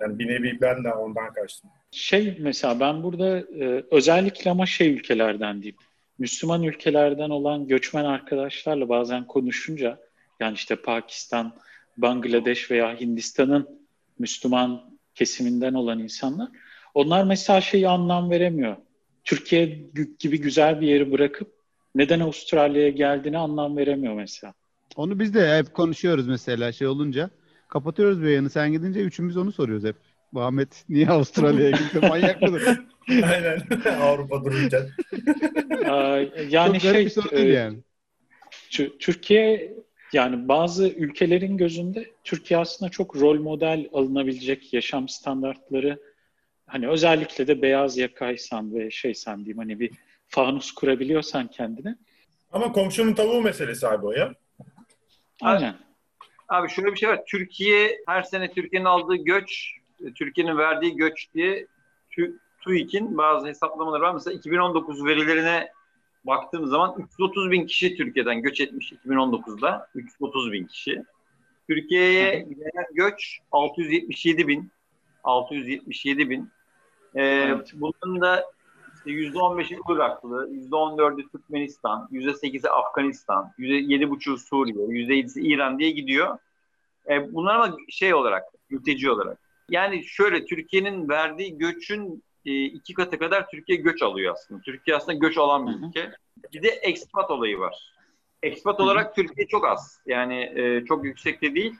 Yani 0.00 0.18
bir 0.18 0.26
nevi 0.28 0.60
ben 0.60 0.84
de 0.84 0.92
ondan 0.92 1.32
kaçtım. 1.32 1.70
Şey 1.90 2.36
mesela 2.40 2.80
ben 2.80 3.02
burada 3.02 3.38
e, 3.38 3.84
özellikle 3.90 4.50
ama 4.50 4.66
şey 4.66 4.90
ülkelerden 4.92 5.62
diyeyim. 5.62 5.76
Müslüman 6.18 6.62
ülkelerden 6.62 7.30
olan 7.30 7.66
göçmen 7.66 8.04
arkadaşlarla 8.04 8.88
bazen 8.88 9.26
konuşunca 9.26 10.00
yani 10.40 10.54
işte 10.54 10.76
Pakistan, 10.76 11.52
Bangladeş 11.96 12.70
veya 12.70 13.00
Hindistan'ın 13.00 13.68
Müslüman 14.18 14.98
kesiminden 15.14 15.74
olan 15.74 15.98
insanlar 15.98 16.48
onlar 16.94 17.24
mesela 17.24 17.60
şeyi 17.60 17.88
anlam 17.88 18.30
veremiyor. 18.30 18.76
Türkiye 19.24 19.84
gibi 20.18 20.40
güzel 20.40 20.80
bir 20.80 20.86
yeri 20.86 21.12
bırakıp 21.12 21.52
neden 21.94 22.20
Avustralya'ya 22.20 22.88
geldiğini 22.88 23.38
anlam 23.38 23.76
veremiyor 23.76 24.14
mesela. 24.14 24.54
Onu 24.96 25.18
biz 25.18 25.34
de 25.34 25.58
hep 25.58 25.74
konuşuyoruz 25.74 26.28
mesela 26.28 26.72
şey 26.72 26.86
olunca. 26.86 27.30
Kapatıyoruz 27.68 28.22
bir 28.22 28.26
yayını. 28.26 28.50
Sen 28.50 28.72
gidince 28.72 29.00
üçümüz 29.00 29.36
onu 29.36 29.52
soruyoruz 29.52 29.84
hep. 29.84 29.96
Muhammed 30.34 30.72
niye 30.88 31.08
Avustralya'ya 31.08 31.70
gitti? 31.70 32.00
Manyak 32.08 32.42
mıdır? 32.42 32.62
Aynen. 33.08 33.58
Avrupa 34.00 34.44
dururken. 34.44 34.82
Yani 36.50 36.80
Çok 36.80 36.92
şey 36.92 37.04
bir 37.04 37.10
soru 37.10 37.30
değil 37.30 37.48
e, 37.48 37.52
yani. 37.52 37.78
Tü- 38.70 38.98
Türkiye 38.98 39.74
yani 40.12 40.48
bazı 40.48 40.88
ülkelerin 40.88 41.56
gözünde 41.56 42.10
Türkiye 42.24 42.60
aslında 42.60 42.90
çok 42.90 43.16
rol 43.16 43.40
model 43.40 43.88
alınabilecek 43.92 44.72
yaşam 44.74 45.08
standartları 45.08 46.00
hani 46.66 46.88
özellikle 46.88 47.46
de 47.46 47.62
beyaz 47.62 47.98
yakaysan 47.98 48.74
ve 48.74 48.90
şeysen 48.90 49.36
diyeyim 49.36 49.58
hani 49.58 49.80
bir 49.80 49.90
fanus 50.28 50.72
kurabiliyorsan 50.72 51.48
kendine. 51.48 51.96
Ama 52.52 52.72
komşunun 52.72 53.14
tavuğu 53.14 53.42
meselesi 53.42 53.88
abi 53.88 54.06
o 54.06 54.12
ya. 54.12 54.34
Aynen. 55.42 55.74
Abi 56.48 56.70
şöyle 56.70 56.92
bir 56.92 56.96
şey 56.96 57.08
var. 57.08 57.20
Türkiye 57.26 57.98
her 58.06 58.22
sene 58.22 58.52
Türkiye'nin 58.52 58.86
aldığı 58.86 59.16
göç, 59.16 59.74
Türkiye'nin 60.14 60.58
verdiği 60.58 60.96
göç 60.96 61.26
diye 61.34 61.66
Tü- 62.10 62.38
TÜİK'in 62.60 63.18
bazı 63.18 63.46
hesaplamaları 63.46 64.02
var. 64.02 64.14
Mesela 64.14 64.34
2019 64.34 65.04
verilerine 65.04 65.68
baktığım 66.24 66.66
zaman 66.66 66.94
330 66.98 67.50
bin 67.50 67.66
kişi 67.66 67.96
Türkiye'den 67.96 68.42
göç 68.42 68.60
etmiş 68.60 68.92
2019'da. 68.92 69.88
330 69.94 70.52
bin 70.52 70.66
kişi. 70.66 71.04
Türkiye'ye 71.68 72.38
gelen 72.38 72.86
göç 72.94 73.38
677 73.52 74.48
bin. 74.48 74.70
677 75.24 76.30
bin. 76.30 76.50
Ee, 77.14 77.22
Evet. 77.24 77.72
Bunun 77.74 78.20
da 78.20 78.44
işte 78.96 79.10
%15'i 79.10 79.78
Iraklı, 79.88 80.50
%14'ü 80.70 81.28
Türkmenistan, 81.32 82.08
%8'i 82.12 82.70
Afganistan, 82.70 83.52
%7,5'u 83.58 84.38
Suriye, 84.38 84.86
%7'si 84.86 85.40
İran 85.40 85.78
diye 85.78 85.90
gidiyor. 85.90 86.38
E, 87.08 87.34
bunlar 87.34 87.54
ama 87.54 87.76
şey 87.88 88.14
olarak, 88.14 88.44
mülteci 88.70 89.10
olarak. 89.10 89.38
Yani 89.70 90.04
şöyle 90.04 90.44
Türkiye'nin 90.44 91.08
verdiği 91.08 91.58
göçün 91.58 92.24
e, 92.46 92.64
iki 92.64 92.94
katı 92.94 93.18
kadar 93.18 93.48
Türkiye 93.48 93.78
göç 93.78 94.02
alıyor 94.02 94.34
aslında. 94.34 94.60
Türkiye 94.60 94.96
aslında 94.96 95.18
göç 95.18 95.38
alan 95.38 95.66
bir 95.66 95.88
ülke. 95.88 96.10
Bir 96.52 96.62
de 96.62 96.68
ekspat 96.68 97.30
olayı 97.30 97.58
var. 97.58 97.94
Ekspat 98.42 98.80
olarak 98.80 99.16
Türkiye 99.16 99.46
çok 99.46 99.66
az. 99.66 100.00
Yani 100.06 100.52
e, 100.54 100.84
çok 100.84 101.04
yüksekte 101.04 101.54
değil. 101.54 101.74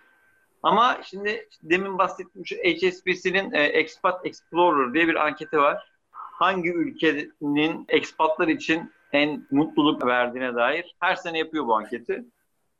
Ama 0.62 1.00
şimdi 1.04 1.48
demin 1.62 1.98
bahsettiğim 1.98 2.46
şu 2.46 2.56
HSBC'nin 2.56 3.52
e, 3.52 3.62
Expat 3.62 4.26
Explorer 4.26 4.94
diye 4.94 5.08
bir 5.08 5.26
anketi 5.26 5.58
var. 5.58 5.90
Hangi 6.10 6.72
ülkenin 6.72 7.84
ekspatlar 7.88 8.48
için 8.48 8.92
en 9.12 9.46
mutluluk 9.50 10.06
verdiğine 10.06 10.54
dair 10.54 10.96
her 11.00 11.16
sene 11.16 11.38
yapıyor 11.38 11.66
bu 11.66 11.76
anketi. 11.76 12.24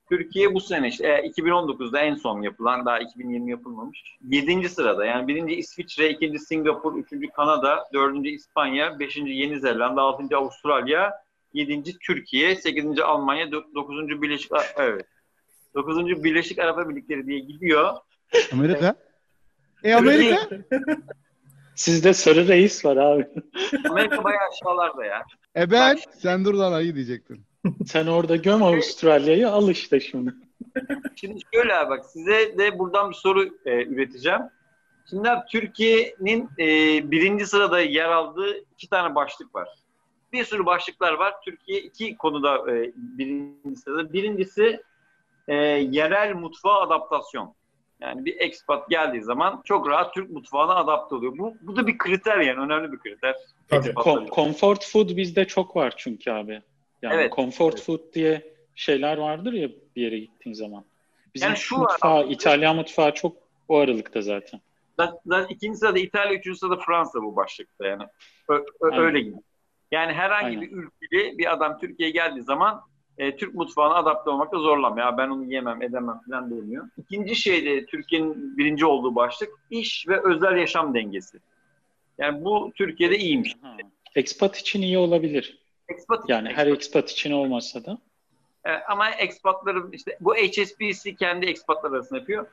Türkiye 0.08 0.54
bu 0.54 0.60
sene 0.60 0.88
işte 0.88 1.08
e, 1.08 1.30
2019'da 1.30 2.00
en 2.00 2.14
son 2.14 2.42
yapılan 2.42 2.86
daha 2.86 2.98
2020 2.98 3.50
yapılmamış. 3.50 4.04
7. 4.28 4.68
sırada 4.68 5.04
yani 5.04 5.28
birinci 5.28 5.54
İsviçre, 5.54 6.10
ikinci 6.10 6.38
Singapur, 6.38 6.98
üçüncü 6.98 7.28
Kanada, 7.28 7.88
dördüncü 7.94 8.30
İspanya, 8.30 8.98
beşinci 9.00 9.32
Yeni 9.32 9.60
Zelanda, 9.60 10.02
altıncı 10.02 10.36
Avustralya, 10.36 11.12
yedinci 11.52 11.98
Türkiye, 11.98 12.56
sekizinci 12.56 13.04
Almanya, 13.04 13.52
dokuzuncu 13.52 14.22
Birleşik 14.22 14.50
evet. 14.76 15.06
Dokuzuncu 15.74 16.24
Birleşik 16.24 16.58
Arap 16.58 16.78
Emirlikleri 16.78 17.26
diye 17.26 17.38
gidiyor. 17.38 17.94
Amerika? 18.52 18.94
E 19.84 19.94
Amerika? 19.94 20.48
Sizde 21.74 22.14
sarı 22.14 22.48
reis 22.48 22.84
var 22.84 22.96
abi. 22.96 23.26
Amerika 23.90 24.24
bayağı 24.24 24.48
aşağılarda 24.52 25.04
ya. 25.04 25.24
E 25.56 25.70
ben? 25.70 25.98
Sen 26.18 26.44
dur 26.44 26.54
lan 26.54 26.72
ayı 26.72 26.94
diyecektin. 26.94 27.44
Sen 27.86 28.06
orada 28.06 28.36
göm 28.36 28.62
Avustralya'yı 28.62 29.48
al 29.48 29.70
işte 29.70 30.00
şimdi. 30.00 30.34
Şimdi 31.16 31.40
şöyle 31.54 31.74
abi 31.74 31.90
bak 31.90 32.06
size 32.06 32.58
de 32.58 32.78
buradan 32.78 33.10
bir 33.10 33.14
soru 33.14 33.44
e, 33.64 33.84
üreteceğim. 33.84 34.40
Şimdi 35.10 35.30
abi 35.30 35.40
Türkiye'nin 35.50 36.48
e, 36.58 36.66
birinci 37.10 37.46
sırada 37.46 37.80
yer 37.80 38.08
aldığı 38.08 38.64
iki 38.72 38.88
tane 38.88 39.14
başlık 39.14 39.54
var. 39.54 39.68
Bir 40.32 40.44
sürü 40.44 40.66
başlıklar 40.66 41.12
var. 41.12 41.34
Türkiye 41.44 41.80
iki 41.80 42.16
konuda 42.16 42.72
e, 42.72 42.92
birinci 42.96 43.76
sırada. 43.76 44.12
Birincisi 44.12 44.82
e, 45.48 45.54
yerel 45.54 46.34
mutfağa 46.34 46.80
adaptasyon. 46.80 47.54
Yani 48.00 48.24
bir 48.24 48.40
expat 48.40 48.90
geldiği 48.90 49.22
zaman 49.22 49.60
çok 49.64 49.88
rahat 49.88 50.14
Türk 50.14 50.30
mutfağına 50.30 50.74
adapte 50.74 51.14
oluyor. 51.14 51.38
Bu, 51.38 51.54
bu 51.60 51.76
da 51.76 51.86
bir 51.86 51.98
kriter 51.98 52.38
yani 52.38 52.60
önemli 52.60 52.92
bir 52.92 52.98
kriter. 52.98 53.36
Tabii. 53.68 53.88
Kom- 53.88 54.30
comfort 54.34 54.86
food 54.86 55.16
bizde 55.16 55.44
çok 55.44 55.76
var 55.76 55.94
çünkü 55.96 56.30
abi. 56.30 56.62
Yani 57.04 57.14
Evet. 57.14 57.32
comfort 57.32 57.80
food 57.82 58.00
diye 58.14 58.54
şeyler 58.74 59.16
vardır 59.18 59.52
ya 59.52 59.68
bir 59.96 60.02
yere 60.02 60.18
gittiğin 60.18 60.54
zaman. 60.54 60.84
Bizim 61.34 61.48
Yani 61.48 61.56
şu 61.56 61.78
mutfağı, 61.78 62.24
abi. 62.24 62.32
İtalyan 62.32 62.76
mutfağı 62.76 63.14
çok 63.14 63.36
o 63.68 63.78
aralıkta 63.78 64.22
zaten. 64.22 64.60
Zaten, 64.96 65.18
zaten 65.26 65.54
ikinci 65.54 65.78
sırada 65.78 65.98
İtalya, 65.98 66.34
üçüncü 66.34 66.58
sırada 66.58 66.76
Fransa 66.76 67.22
bu 67.22 67.36
başlıkta 67.36 67.86
yani. 67.86 68.02
Ö- 68.48 68.54
ö- 68.80 68.90
Aynen. 68.90 69.04
öyle 69.04 69.20
gibi. 69.20 69.36
Yani 69.92 70.12
herhangi 70.12 70.46
Aynen. 70.46 70.60
bir 70.60 70.70
ülkeli 70.72 71.38
bir 71.38 71.52
adam 71.52 71.78
Türkiye'ye 71.78 72.12
geldiği 72.12 72.42
zaman 72.42 72.80
e, 73.18 73.36
Türk 73.36 73.54
mutfağına 73.54 73.94
adapte 73.94 74.30
olmakta 74.30 74.58
zorlanmıyor. 74.58 75.06
Ya 75.06 75.18
ben 75.18 75.28
onu 75.28 75.44
yemem, 75.52 75.82
edemem 75.82 76.20
falan 76.30 76.50
demiyor. 76.50 76.88
İkinci 76.98 77.36
şey 77.36 77.64
de 77.64 77.86
Türkiye'nin 77.86 78.58
birinci 78.58 78.86
olduğu 78.86 79.14
başlık 79.14 79.50
iş 79.70 80.08
ve 80.08 80.20
özel 80.24 80.56
yaşam 80.56 80.94
dengesi. 80.94 81.38
Yani 82.18 82.44
bu 82.44 82.72
Türkiye'de 82.74 83.18
iyiymiş. 83.18 83.54
Ha. 83.62 83.76
Expat 84.14 84.56
için 84.56 84.82
iyi 84.82 84.98
olabilir. 84.98 85.63
Expat, 85.88 86.24
Yani 86.28 86.48
her 86.48 86.66
expat- 86.66 86.74
expat 86.76 87.10
için 87.10 87.32
olmasa 87.32 87.84
da. 87.84 87.98
E, 88.64 88.70
ama 88.72 89.10
ekspatların 89.10 89.92
işte 89.92 90.18
bu 90.20 90.34
HSBC 90.34 91.14
kendi 91.14 91.46
ekspatlar 91.46 91.90
arasında 91.90 92.18
yapıyor. 92.18 92.46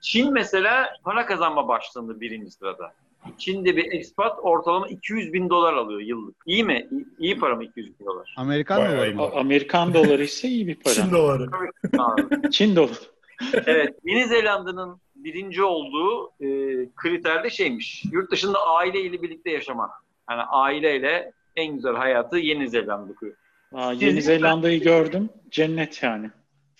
Çin 0.00 0.32
mesela 0.32 0.96
para 1.04 1.26
kazanma 1.26 1.68
başlığında 1.68 2.20
birinci 2.20 2.50
sırada. 2.50 2.94
Çin'de 3.38 3.76
bir 3.76 3.92
ekspat 3.92 4.38
ortalama 4.42 4.88
200 4.88 5.32
bin 5.32 5.50
dolar 5.50 5.74
alıyor 5.74 6.00
yıllık. 6.00 6.36
İyi 6.46 6.64
mi? 6.64 6.88
İyi, 6.90 7.06
iyi 7.18 7.38
para 7.38 7.56
mı 7.56 7.64
200 7.64 8.00
bin 8.00 8.06
dolar? 8.06 8.34
Amerikan 8.36 8.92
doları 8.92 9.14
mı? 9.14 9.30
Amerikan 9.34 9.94
doları 9.94 10.24
ise 10.24 10.48
iyi 10.48 10.66
bir 10.66 10.74
para. 10.74 10.94
Çin 10.94 11.10
doları. 11.10 11.48
Çin 12.50 12.76
doları. 12.76 12.94
evet. 13.66 13.94
Yeni 14.04 14.26
Zelanda'nın 14.26 15.00
birinci 15.16 15.62
olduğu 15.62 16.30
e, 16.40 16.46
kriter 16.96 17.44
de 17.44 17.50
şeymiş. 17.50 18.04
Yurt 18.12 18.30
dışında 18.30 18.66
aileyle 18.66 19.22
birlikte 19.22 19.50
yaşamak. 19.50 19.90
Yani 20.30 20.42
aileyle 20.42 21.32
en 21.56 21.74
güzel 21.74 21.94
hayatı 21.94 22.38
Yeni 22.38 22.68
Zelanda. 22.68 23.12
Aa, 23.72 23.92
Yeni 23.92 24.22
Zelanda'yı 24.22 24.82
gördüm. 24.82 25.30
Cennet 25.50 26.02
yani. 26.02 26.30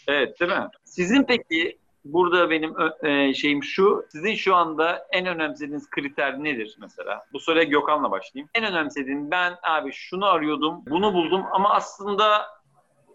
Evet 0.08 0.40
değil 0.40 0.50
mi? 0.50 0.68
Sizin 0.84 1.24
peki 1.24 1.78
burada 2.04 2.50
benim 2.50 2.74
e, 3.02 3.34
şeyim 3.34 3.64
şu. 3.64 4.06
Sizin 4.08 4.34
şu 4.34 4.54
anda 4.54 5.06
en 5.12 5.26
önemsediğiniz 5.26 5.90
kriter 5.90 6.44
nedir 6.44 6.76
mesela? 6.80 7.24
Bu 7.32 7.40
soruya 7.40 7.64
Gökhan'la 7.64 8.10
başlayayım. 8.10 8.48
En 8.54 8.64
önemsediğin 8.64 9.30
ben 9.30 9.54
abi 9.62 9.92
şunu 9.92 10.26
arıyordum, 10.26 10.82
bunu 10.86 11.14
buldum 11.14 11.42
ama 11.52 11.70
aslında 11.70 12.46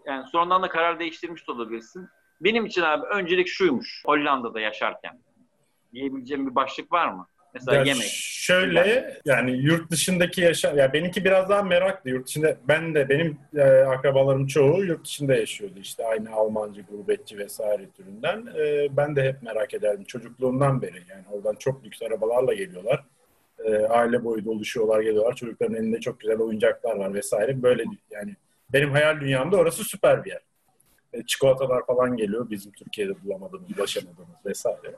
yani 0.06 0.26
sonradan 0.28 0.62
da 0.62 0.68
karar 0.68 0.98
değiştirmiş 0.98 1.48
de 1.48 1.52
olabilirsin. 1.52 2.08
Benim 2.40 2.66
için 2.66 2.82
abi 2.82 3.06
öncelik 3.06 3.48
şuymuş 3.48 4.02
Hollanda'da 4.06 4.60
yaşarken. 4.60 5.20
Diyebileceğim 5.92 6.50
bir 6.50 6.54
başlık 6.54 6.92
var 6.92 7.08
mı? 7.12 7.26
Mesela 7.54 7.76
Ya 7.76 7.82
yemek. 7.82 8.06
Şöyle 8.40 9.14
yani 9.24 9.50
yurt 9.50 9.90
dışındaki 9.90 10.40
yaşam 10.40 10.78
ya 10.78 10.92
benimki 10.92 11.24
biraz 11.24 11.48
daha 11.48 11.62
meraklı. 11.62 12.10
Yurt 12.10 12.26
dışında 12.26 12.56
ben 12.68 12.94
de 12.94 13.08
benim 13.08 13.38
e, 13.56 13.62
akrabalarım 13.62 14.46
çoğu 14.46 14.84
yurt 14.84 15.04
dışında 15.04 15.34
yaşıyordu. 15.34 15.78
İşte 15.80 16.06
aynı 16.06 16.30
Almancı 16.30 16.82
gurbetçi 16.82 17.38
vesaire 17.38 17.90
türünden. 17.96 18.46
E, 18.58 18.96
ben 18.96 19.16
de 19.16 19.22
hep 19.22 19.42
merak 19.42 19.74
ederdim. 19.74 20.04
Çocukluğumdan 20.04 20.82
beri 20.82 21.02
yani 21.10 21.24
oradan 21.30 21.54
çok 21.54 21.84
lüks 21.84 22.02
arabalarla 22.02 22.54
geliyorlar. 22.54 23.04
E, 23.64 23.76
aile 23.76 24.24
boyu 24.24 24.44
doluşuyorlar 24.44 25.00
geliyorlar. 25.00 25.36
Çocukların 25.36 25.74
elinde 25.74 26.00
çok 26.00 26.20
güzel 26.20 26.38
oyuncaklar 26.38 26.96
var 26.96 27.14
vesaire. 27.14 27.62
Böyle 27.62 27.84
yani 28.10 28.36
benim 28.72 28.90
hayal 28.90 29.20
dünyamda 29.20 29.56
orası 29.56 29.84
süper 29.84 30.24
bir 30.24 30.30
yer. 30.30 30.40
E, 31.12 31.22
çikolatalar 31.26 31.86
falan 31.86 32.16
geliyor. 32.16 32.50
Bizim 32.50 32.72
Türkiye'de 32.72 33.24
bulamadığımız 33.24 33.78
ulaşamadığımız 33.78 34.46
vesaire 34.46 34.96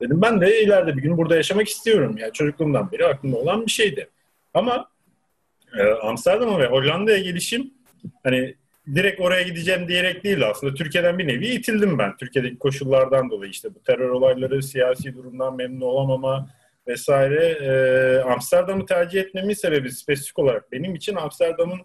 Dedim 0.00 0.22
ben 0.22 0.40
de 0.40 0.62
ileride 0.62 0.96
bir 0.96 1.02
gün 1.02 1.18
burada 1.18 1.36
yaşamak 1.36 1.68
istiyorum. 1.68 2.16
Yani 2.18 2.32
çocukluğumdan 2.32 2.92
beri 2.92 3.06
aklımda 3.06 3.36
olan 3.36 3.66
bir 3.66 3.70
şeydi. 3.70 4.08
Ama 4.54 4.88
e, 5.78 5.82
Amsterdam'a 5.82 6.58
ve 6.58 6.66
Hollanda'ya 6.66 7.18
gelişim 7.18 7.70
hani 8.22 8.54
direkt 8.94 9.20
oraya 9.20 9.42
gideceğim 9.42 9.88
diyerek 9.88 10.24
değil 10.24 10.48
aslında. 10.48 10.74
Türkiye'den 10.74 11.18
bir 11.18 11.28
nevi 11.28 11.46
itildim 11.46 11.98
ben. 11.98 12.16
Türkiye'deki 12.16 12.58
koşullardan 12.58 13.30
dolayı 13.30 13.50
işte 13.50 13.74
bu 13.74 13.82
terör 13.82 14.08
olayları, 14.08 14.62
siyasi 14.62 15.14
durumdan 15.14 15.56
memnun 15.56 15.80
olamama 15.80 16.48
vesaire. 16.86 17.44
E, 17.44 18.30
Amsterdam'ı 18.30 18.86
tercih 18.86 19.20
etmemin 19.20 19.54
sebebi 19.54 19.92
spesifik 19.92 20.38
olarak 20.38 20.72
benim 20.72 20.94
için 20.94 21.16
Amsterdam'ın 21.16 21.80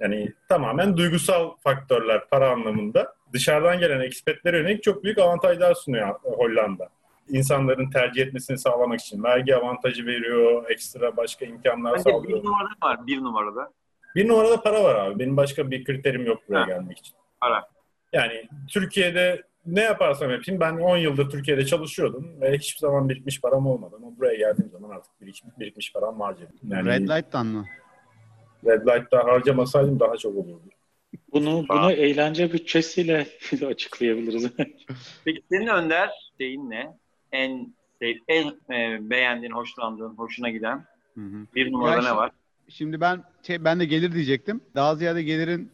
yani 0.00 0.32
tamamen 0.48 0.96
duygusal 0.96 1.56
faktörler 1.56 2.28
para 2.30 2.50
anlamında 2.50 3.14
dışarıdan 3.32 3.78
gelen 3.78 4.00
ekspetlere 4.00 4.58
yönelik 4.58 4.82
çok 4.82 5.04
büyük 5.04 5.18
avantajlar 5.18 5.74
sunuyor 5.74 6.14
Hollanda 6.22 6.88
insanların 7.30 7.90
tercih 7.90 8.22
etmesini 8.22 8.58
sağlamak 8.58 9.00
için 9.00 9.22
vergi 9.22 9.56
avantajı 9.56 10.06
veriyor, 10.06 10.70
ekstra 10.70 11.16
başka 11.16 11.44
imkanlar 11.46 11.92
Bence 11.94 12.04
bir 12.04 12.10
sağlıyor. 12.12 12.44
numarada 12.44 12.70
var, 12.82 13.06
bir 13.06 13.18
numarada. 13.22 13.72
Bir 14.16 14.28
numarada 14.28 14.62
para 14.62 14.84
var 14.84 14.94
abi. 14.94 15.18
Benim 15.18 15.36
başka 15.36 15.70
bir 15.70 15.84
kriterim 15.84 16.26
yok 16.26 16.42
buraya 16.48 16.60
Ha. 16.60 16.66
gelmek 16.66 16.98
için. 16.98 17.14
Para. 17.40 17.68
Yani 18.12 18.48
Türkiye'de 18.68 19.42
ne 19.66 19.80
yaparsam 19.82 20.30
yapayım 20.30 20.60
ben 20.60 20.76
10 20.78 20.96
yıldır 20.96 21.30
Türkiye'de 21.30 21.66
çalışıyordum 21.66 22.40
ve 22.40 22.52
hiçbir 22.58 22.78
zaman 22.78 23.08
birikmiş 23.08 23.40
param 23.40 23.66
olmadı 23.66 23.96
ama 23.98 24.16
buraya 24.18 24.34
geldiğim 24.34 24.70
zaman 24.70 24.90
artık 24.90 25.20
birikmiş, 25.20 25.58
birikmiş 25.58 25.92
param 25.92 26.20
var. 26.20 26.36
Yani 26.68 26.88
Red 26.88 27.08
Light'tan 27.08 27.46
mı? 27.46 27.64
Red 28.64 28.86
Light'ta 28.86 29.24
harcamasaydım 29.24 30.00
daha 30.00 30.16
çok 30.16 30.36
olurdu. 30.36 30.62
Bunu 31.32 31.64
bunu 31.68 31.92
eğlence 31.92 32.52
bütçesiyle 32.52 33.26
açıklayabiliriz. 33.66 34.52
Peki 35.24 35.42
senin 35.50 35.66
Önder 35.66 36.10
şeyin 36.40 36.70
ne? 36.70 36.96
En 37.32 37.74
sev- 38.02 38.20
en 38.28 38.46
e, 38.74 39.10
beğendiğin, 39.10 39.52
hoşlandığın, 39.52 40.14
hoşuna 40.14 40.50
giden 40.50 40.84
Hı 41.14 41.20
hı. 41.20 41.46
bir 41.54 41.72
numarada 41.72 41.94
Ya 41.96 41.98
ne 42.02 42.06
şimdi- 42.06 42.16
var? 42.16 42.30
Şimdi 42.68 43.00
ben 43.00 43.24
şey, 43.42 43.64
ben 43.64 43.80
de 43.80 43.84
gelir 43.84 44.12
diyecektim. 44.14 44.60
Daha 44.74 44.94
ziyade 44.96 45.22
gelirin 45.22 45.70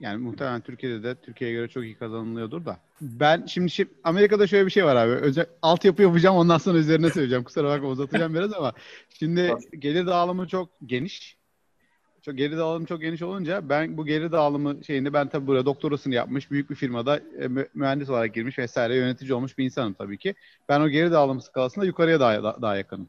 yani 0.00 0.16
muhtemelen 0.22 0.60
Türkiye'de 0.60 1.02
de 1.02 1.14
Türkiye'ye 1.14 1.56
göre 1.56 1.68
çok 1.68 1.84
iyi 1.84 1.94
kazanılıyordur 1.98 2.64
da. 2.64 2.80
Ben 3.00 3.46
şimdi, 3.46 3.68
şi- 3.68 3.88
Amerika'da 4.04 4.46
şöyle 4.46 4.66
bir 4.66 4.70
şey 4.70 4.84
var 4.84 4.96
abi. 4.96 5.12
Özel 5.12 5.46
altyapı 5.62 6.02
yapacağım 6.02 6.36
ondan 6.36 6.58
sonra 6.58 6.78
üzerine 6.78 7.10
söyleyeceğim. 7.10 7.44
Kusura 7.44 7.68
bakma 7.68 7.88
uzatacağım 7.88 8.34
biraz 8.34 8.52
ama 8.54 8.72
şimdi 9.18 9.54
gelir 9.78 10.06
dağılımı 10.06 10.48
çok 10.48 10.70
geniş. 10.86 11.36
Çok 12.26 12.38
geri 12.38 12.56
dağılımı 12.56 12.86
çok 12.86 13.00
geniş 13.00 13.22
olunca 13.22 13.68
ben 13.68 13.96
bu 13.96 14.06
geri 14.06 14.32
dağılımı 14.32 14.84
şeyinde 14.84 15.12
ben 15.12 15.28
tabii 15.28 15.46
buraya 15.46 15.64
doktorasını 15.66 16.14
yapmış 16.14 16.50
büyük 16.50 16.70
bir 16.70 16.74
firmada 16.74 17.20
e, 17.38 17.48
mü- 17.48 17.68
mühendis 17.74 18.10
olarak 18.10 18.34
girmiş 18.34 18.58
vesaire 18.58 18.96
yönetici 18.96 19.34
olmuş 19.34 19.58
bir 19.58 19.64
insanım 19.64 19.92
tabii 19.94 20.18
ki. 20.18 20.34
Ben 20.68 20.80
o 20.80 20.88
geri 20.88 21.10
dağılım 21.10 21.40
skalasında 21.40 21.84
yukarıya 21.84 22.20
daha, 22.20 22.62
daha 22.62 22.76
yakınım. 22.76 23.08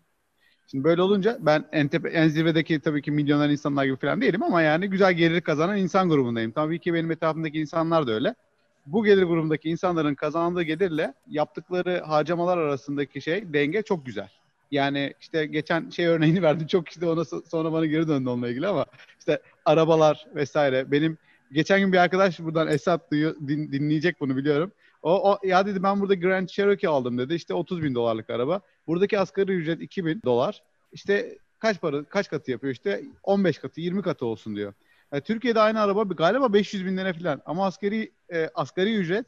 Şimdi 0.67 0.83
böyle 0.83 1.01
olunca 1.01 1.37
ben 1.41 1.65
en, 1.71 1.87
tepe, 1.87 2.09
en 2.09 2.27
zirvedeki 2.27 2.79
tabii 2.79 3.01
ki 3.01 3.11
milyoner 3.11 3.49
insanlar 3.49 3.85
gibi 3.85 3.95
falan 3.97 4.21
değilim 4.21 4.43
ama 4.43 4.61
yani 4.61 4.87
güzel 4.89 5.13
gelir 5.13 5.41
kazanan 5.41 5.77
insan 5.77 6.09
grubundayım. 6.09 6.51
Tabii 6.51 6.79
ki 6.79 6.93
benim 6.93 7.11
etrafımdaki 7.11 7.59
insanlar 7.59 8.07
da 8.07 8.11
öyle. 8.11 8.35
Bu 8.85 9.03
gelir 9.03 9.23
grubundaki 9.23 9.69
insanların 9.69 10.15
kazandığı 10.15 10.63
gelirle 10.63 11.13
yaptıkları 11.27 12.01
harcamalar 12.05 12.57
arasındaki 12.57 13.21
şey 13.21 13.53
denge 13.53 13.81
çok 13.81 14.05
güzel. 14.05 14.29
Yani 14.71 15.13
işte 15.21 15.45
geçen 15.45 15.89
şey 15.89 16.05
örneğini 16.05 16.41
verdim 16.43 16.67
çok 16.67 16.89
işte 16.89 17.05
ona 17.05 17.21
so- 17.21 17.49
sonra 17.49 17.71
bana 17.71 17.85
geri 17.85 18.07
döndü 18.07 18.29
onunla 18.29 18.49
ilgili 18.49 18.67
ama 18.67 18.85
işte 19.19 19.41
arabalar 19.65 20.27
vesaire. 20.35 20.91
Benim 20.91 21.17
geçen 21.51 21.79
gün 21.79 21.93
bir 21.93 21.97
arkadaş 21.97 22.39
buradan 22.39 22.67
Esat 22.67 23.11
duyuyor, 23.11 23.35
din- 23.47 23.71
dinleyecek 23.71 24.19
bunu 24.19 24.37
biliyorum. 24.37 24.71
O, 25.01 25.31
o 25.31 25.39
ya 25.43 25.65
dedi 25.65 25.83
ben 25.83 26.01
burada 26.01 26.15
Grand 26.15 26.47
Cherokee 26.47 26.89
aldım 26.89 27.17
dedi. 27.17 27.33
İşte 27.33 27.53
30 27.53 27.83
bin 27.83 27.95
dolarlık 27.95 28.29
araba. 28.29 28.61
Buradaki 28.87 29.19
asgari 29.19 29.51
ücret 29.51 29.81
2000 29.81 30.21
dolar. 30.25 30.63
İşte 30.91 31.37
kaç 31.59 31.81
para 31.81 32.03
kaç 32.03 32.29
katı 32.29 32.51
yapıyor 32.51 32.73
işte 32.73 33.03
15 33.23 33.57
katı 33.57 33.81
20 33.81 34.01
katı 34.01 34.25
olsun 34.25 34.55
diyor. 34.55 34.73
Yani 35.11 35.21
Türkiye'de 35.23 35.59
aynı 35.59 35.81
araba 35.81 36.03
galiba 36.03 36.53
500 36.53 36.85
bin 36.85 36.97
lira 36.97 37.13
falan 37.13 37.41
ama 37.45 37.65
asgari 37.65 38.11
e, 38.33 38.49
asgari 38.55 38.95
ücret 38.95 39.25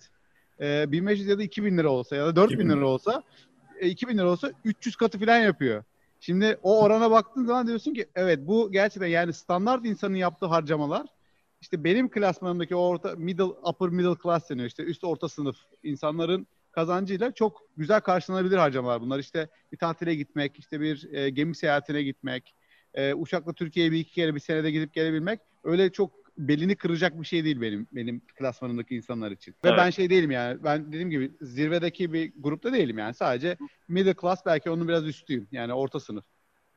e, 0.62 0.92
1500 0.92 1.28
ya 1.28 1.38
da 1.38 1.44
2000 1.44 1.78
lira 1.78 1.90
olsa 1.90 2.16
ya 2.16 2.26
da 2.26 2.36
4000 2.36 2.56
2000 2.56 2.78
lira 2.78 2.88
olsa 2.88 3.12
e, 3.12 3.49
2000 3.82 4.18
lira 4.18 4.32
olsa 4.32 4.52
300 4.66 4.96
katı 4.96 5.20
falan 5.20 5.38
yapıyor. 5.38 5.84
Şimdi 6.20 6.58
o 6.64 6.82
orana 6.82 7.12
baktığın 7.12 7.46
zaman 7.46 7.68
diyorsun 7.68 7.94
ki 7.94 8.08
evet 8.16 8.40
bu 8.48 8.72
gerçekten 8.72 9.08
yani 9.08 9.34
standart 9.34 9.86
insanın 9.86 10.16
yaptığı 10.16 10.46
harcamalar 10.46 11.06
işte 11.62 11.84
benim 11.84 12.10
klasmanımdaki 12.10 12.76
orta 12.76 13.16
middle 13.16 13.44
upper 13.44 13.90
middle 13.90 14.16
class 14.24 14.50
deniyor 14.50 14.68
işte 14.68 14.84
üst 14.84 15.04
orta 15.04 15.30
sınıf 15.30 15.58
insanların 15.84 16.48
kazancıyla 16.72 17.32
çok 17.32 17.62
güzel 17.78 18.02
karşılanabilir 18.02 18.58
harcamalar 18.58 19.02
bunlar. 19.02 19.20
İşte 19.20 19.50
bir 19.72 19.78
tatile 19.78 20.16
gitmek, 20.16 20.60
işte 20.60 20.82
bir 20.82 21.14
e, 21.14 21.30
gemi 21.30 21.56
seyahatine 21.56 22.04
gitmek, 22.04 22.56
e, 22.94 23.14
uçakla 23.14 23.54
Türkiye'ye 23.54 23.92
bir 23.92 24.00
iki 24.00 24.12
kere 24.12 24.36
bir 24.36 24.40
senede 24.40 24.72
gidip 24.72 24.94
gelebilmek 24.94 25.40
öyle 25.64 25.92
çok 25.92 26.12
belini 26.40 26.76
kıracak 26.76 27.22
bir 27.22 27.26
şey 27.26 27.44
değil 27.44 27.62
benim 27.62 27.88
benim 27.92 28.22
klasmanımdaki 28.40 28.96
insanlar 28.96 29.32
için. 29.32 29.52
Ve 29.52 29.70
Evet. 29.70 29.78
ben 29.78 29.90
şey 29.90 30.10
değilim 30.10 30.32
yani. 30.32 30.64
Ben 30.64 30.88
dediğim 30.88 31.10
gibi 31.10 31.32
zirvedeki 31.42 32.14
bir 32.14 32.34
grupta 32.38 32.74
değilim 32.74 32.98
yani. 32.98 33.14
Sadece 33.14 33.58
middle 33.88 34.14
class 34.22 34.46
belki 34.46 34.70
onun 34.70 34.88
biraz 34.88 35.08
üstüyüm. 35.08 35.48
Yani 35.52 35.74
orta 35.74 36.00
sınıf. 36.00 36.24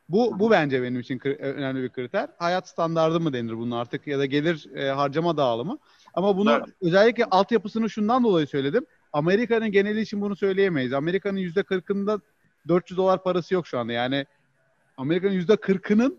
Bu 0.08 0.38
bu 0.38 0.50
bence 0.50 0.82
benim 0.82 1.00
için 1.00 1.18
kri- 1.18 1.36
önemli 1.36 1.82
bir 1.82 1.88
kriter. 1.88 2.28
Hayat 2.38 2.68
standardı 2.68 3.20
mı 3.20 3.32
denir 3.32 3.56
bunun 3.56 3.70
artık 3.70 4.06
ya 4.06 4.18
da 4.18 4.26
gelir 4.26 4.66
e, 4.76 4.90
harcama 4.90 5.36
dağılımı. 5.36 5.78
Ama 6.14 6.36
bunu 6.36 6.52
Evet. 6.52 6.64
özellikle 6.80 7.24
altyapısını 7.24 7.90
şundan 7.90 8.24
dolayı 8.24 8.46
söyledim. 8.46 8.86
Amerika'nın 9.12 9.70
geneli 9.72 10.00
için 10.00 10.20
bunu 10.20 10.36
söyleyemeyiz. 10.36 10.92
Amerika'nın 10.92 11.38
yüzde 11.38 11.62
kırkında 11.62 12.20
400 12.68 12.96
dolar 12.98 13.22
parası 13.22 13.54
yok 13.54 13.66
şu 13.66 13.78
anda. 13.78 13.92
Yani 13.92 14.26
Amerika'nın 14.96 15.32
yüzde 15.32 15.56
kırkının 15.56 16.18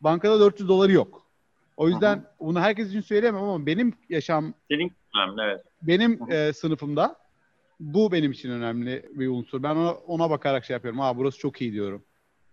bankada 0.00 0.40
400 0.40 0.68
doları 0.68 0.92
yok. 0.92 1.27
O 1.78 1.88
yüzden 1.88 2.24
bunu 2.40 2.60
herkes 2.60 2.88
için 2.88 3.00
söyleyemem 3.00 3.42
ama 3.42 3.66
benim 3.66 3.94
yaşam 4.08 4.54
önemli 5.16 5.42
evet. 5.42 5.64
benim 5.82 6.32
e, 6.32 6.52
sınıfımda 6.52 7.16
bu 7.80 8.12
benim 8.12 8.32
için 8.32 8.50
önemli 8.50 9.08
bir 9.14 9.28
unsur. 9.28 9.62
Ben 9.62 9.76
ona, 9.76 9.92
ona 9.92 10.30
bakarak 10.30 10.64
şey 10.64 10.74
yapıyorum. 10.74 11.00
Ha 11.00 11.16
burası 11.16 11.38
çok 11.38 11.60
iyi 11.60 11.72
diyorum. 11.72 12.04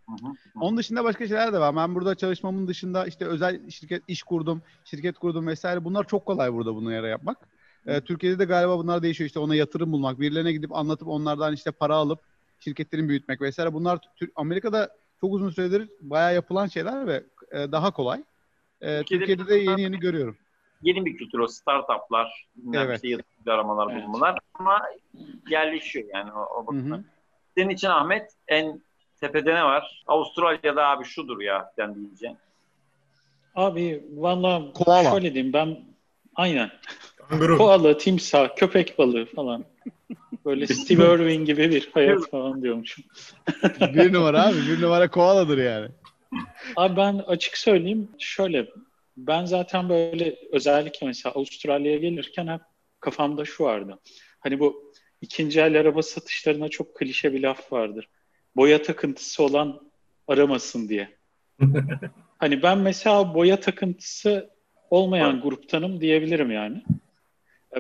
Hı 0.10 0.12
hı. 0.12 0.32
Onun 0.62 0.78
dışında 0.78 1.04
başka 1.04 1.28
şeyler 1.28 1.54
de 1.54 1.60
var. 1.60 1.76
Ben 1.76 1.96
burada 1.96 2.16
çalışmamın 2.16 2.68
dışında 2.68 3.06
işte 3.06 3.26
özel 3.26 3.70
şirket 3.70 4.04
iş 4.08 4.24
kurdum, 4.24 4.62
şirket 4.84 5.18
kurdum 5.18 5.48
vesaire. 5.48 5.84
Bunlar 5.84 6.08
çok 6.08 6.26
kolay 6.26 6.54
burada 6.54 6.76
bunu 6.76 6.94
yere 6.94 7.08
yapmak. 7.08 7.38
Ee, 7.86 8.02
Türkiye'de 8.02 8.40
de 8.40 8.46
galiba 8.46 8.78
bunlar 8.78 9.04
değişiyor. 9.04 9.28
İşte 9.28 9.40
ona 9.40 9.56
yatırım 9.56 9.92
bulmak, 9.92 10.20
birilerine 10.20 10.52
gidip 10.52 10.76
anlatıp 10.76 11.08
onlardan 11.08 11.54
işte 11.54 11.72
para 11.72 11.96
alıp 11.96 12.20
şirketlerin 12.60 13.10
büyütmek 13.10 13.42
vesaire. 13.42 13.74
Bunlar 13.74 14.00
Amerika'da 14.36 14.90
çok 15.22 15.34
uzun 15.34 15.50
süredir 15.50 15.90
bayağı 16.02 16.34
yapılan 16.34 16.68
şeyler 16.68 17.08
ve 17.08 17.24
e, 17.52 17.72
daha 17.72 17.92
kolay. 17.92 18.24
Ee, 18.82 18.98
Türkiye'de 19.00 19.26
Türkiye'de 19.26 19.48
de 19.66 19.72
yeni 19.72 19.82
yeni 19.82 20.00
görüyorum. 20.00 20.38
Yeni 20.82 21.06
bir 21.06 21.18
kültür 21.18 21.40
o 21.40 21.48
startuplar, 21.48 22.48
Evet. 22.74 22.96
işte 22.96 23.08
yatırımcı 23.08 23.52
aramalar, 23.54 23.94
Evet. 23.94 24.04
bulmalar 24.08 24.40
ama 24.54 24.82
yerleşiyor 25.50 26.06
yani 26.14 26.32
o, 26.32 26.40
o 26.60 26.68
bakımdan. 26.68 27.06
Senin 27.58 27.70
için 27.70 27.88
Ahmet 27.88 28.32
en 28.48 28.82
tepede 29.20 29.56
ne 29.56 29.64
var? 29.64 30.04
Avustralya'da 30.08 30.88
abi 30.88 31.06
şudur 31.06 31.42
ya 31.42 31.74
den 31.78 31.96
diyeceğim. 31.96 32.38
Abi 33.56 34.04
valla 34.16 34.72
Koala. 34.74 35.12
şöyle 35.12 35.34
diyeyim 35.34 35.54
ben 35.54 35.78
aynen 36.36 36.72
Kanguru. 37.30 37.58
koala, 37.58 37.98
timsah, 37.98 38.56
köpek 38.56 39.00
balığı 39.00 39.26
falan. 39.26 39.66
Böyle 40.46 40.68
Steve 40.68 41.14
Irwin 41.16 41.46
gibi 41.46 41.70
bir 41.70 41.90
hayat 41.94 42.30
falan 42.32 42.62
diyormuşum. 42.62 43.04
bir 43.80 44.14
numara 44.14 44.48
abi. 44.48 44.56
Bir 44.56 44.82
numara 44.82 45.10
koaladır 45.12 45.58
yani. 45.58 45.88
Abi 46.76 46.98
ben 46.98 47.18
açık 47.18 47.58
söyleyeyim 47.58 48.10
şöyle 48.20 48.68
ben 49.18 49.46
zaten 49.46 49.90
böyle 49.90 50.36
özellikle 50.52 51.08
mesela 51.08 51.36
Avustralya'ya 51.36 51.98
gelirken 51.98 52.48
hep 52.48 52.62
kafamda 53.00 53.46
şu 53.46 53.64
vardı. 53.64 54.00
Hani 54.40 54.60
bu 54.60 54.94
ikinci 55.22 55.60
el 55.60 55.80
araba 55.80 56.02
satışlarına 56.02 56.70
çok 56.70 56.96
klişe 56.96 57.34
bir 57.34 57.42
laf 57.42 57.72
vardır. 57.72 58.10
Boya 58.56 58.82
takıntısı 58.82 59.44
olan 59.44 59.92
aramasın 60.28 60.90
diye. 60.90 61.18
Hani 62.38 62.64
ben 62.64 62.78
mesela 62.78 63.34
boya 63.34 63.60
takıntısı 63.60 64.50
olmayan 64.90 65.42
gruptanım 65.42 66.02
diyebilirim 66.02 66.52
yani. 66.52 66.84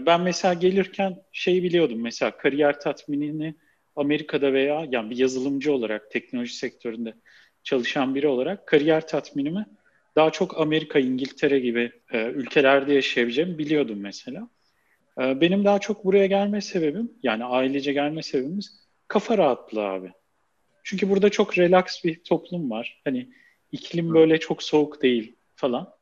Ben 0.01 0.21
mesela 0.21 0.53
gelirken 0.53 1.23
şeyi 1.31 1.63
biliyordum 1.63 2.01
mesela 2.01 2.37
kariyer 2.37 2.79
tatminini 2.79 3.55
Amerika'da 3.95 4.53
veya 4.53 4.87
yani 4.91 5.09
bir 5.09 5.17
yazılımcı 5.17 5.73
olarak 5.73 6.11
teknoloji 6.11 6.55
sektöründe 6.55 7.13
çalışan 7.65 8.15
biri 8.15 8.27
olarak 8.27 8.67
kariyer 8.67 9.07
tatminimi 9.07 9.65
daha 10.15 10.31
çok 10.31 10.61
Amerika, 10.61 10.99
İngiltere 10.99 11.59
gibi 11.59 11.91
e, 12.11 12.25
ülkelerde 12.25 12.93
yaşayabileceğimi 12.93 13.57
biliyordum 13.57 13.99
mesela. 13.99 14.49
E, 15.21 15.41
benim 15.41 15.65
daha 15.65 15.79
çok 15.79 16.05
buraya 16.05 16.25
gelme 16.25 16.61
sebebim, 16.61 17.13
yani 17.23 17.43
ailece 17.43 17.93
gelme 17.93 18.23
sebebimiz 18.23 18.87
kafa 19.07 19.37
rahatlığı 19.37 19.83
abi. 19.83 20.11
Çünkü 20.83 21.09
burada 21.09 21.29
çok 21.29 21.57
relax 21.57 22.03
bir 22.03 22.23
toplum 22.23 22.71
var. 22.71 23.01
Hani 23.03 23.29
iklim 23.71 24.13
böyle 24.13 24.39
çok 24.39 24.63
soğuk 24.63 25.01
değil 25.01 25.35
falan. 25.55 25.95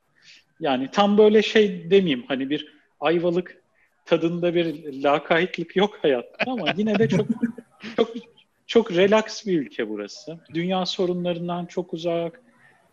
Yani 0.59 0.89
tam 0.91 1.18
böyle 1.18 1.41
şey 1.41 1.91
demeyeyim 1.91 2.24
hani 2.28 2.49
bir 2.49 2.74
ayvalık 2.99 3.64
tadında 4.05 4.55
bir 4.55 4.93
lakaytlık 5.03 5.76
yok 5.76 5.99
hayatta 6.01 6.51
ama 6.51 6.74
yine 6.78 6.99
de 6.99 7.07
çok 7.07 7.28
çok 7.95 8.33
çok 8.74 8.92
relax 8.92 9.46
bir 9.46 9.60
ülke 9.60 9.90
burası. 9.90 10.40
Dünya 10.54 10.86
sorunlarından 10.86 11.66
çok 11.66 11.94
uzak. 11.94 12.42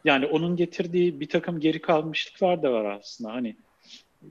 Yani 0.04 0.26
onun 0.26 0.56
getirdiği 0.56 1.20
bir 1.20 1.28
takım 1.28 1.60
geri 1.60 1.80
kalmışlıklar 1.80 2.62
da 2.62 2.72
var 2.72 2.84
aslında. 2.84 3.32
Hani 3.32 3.56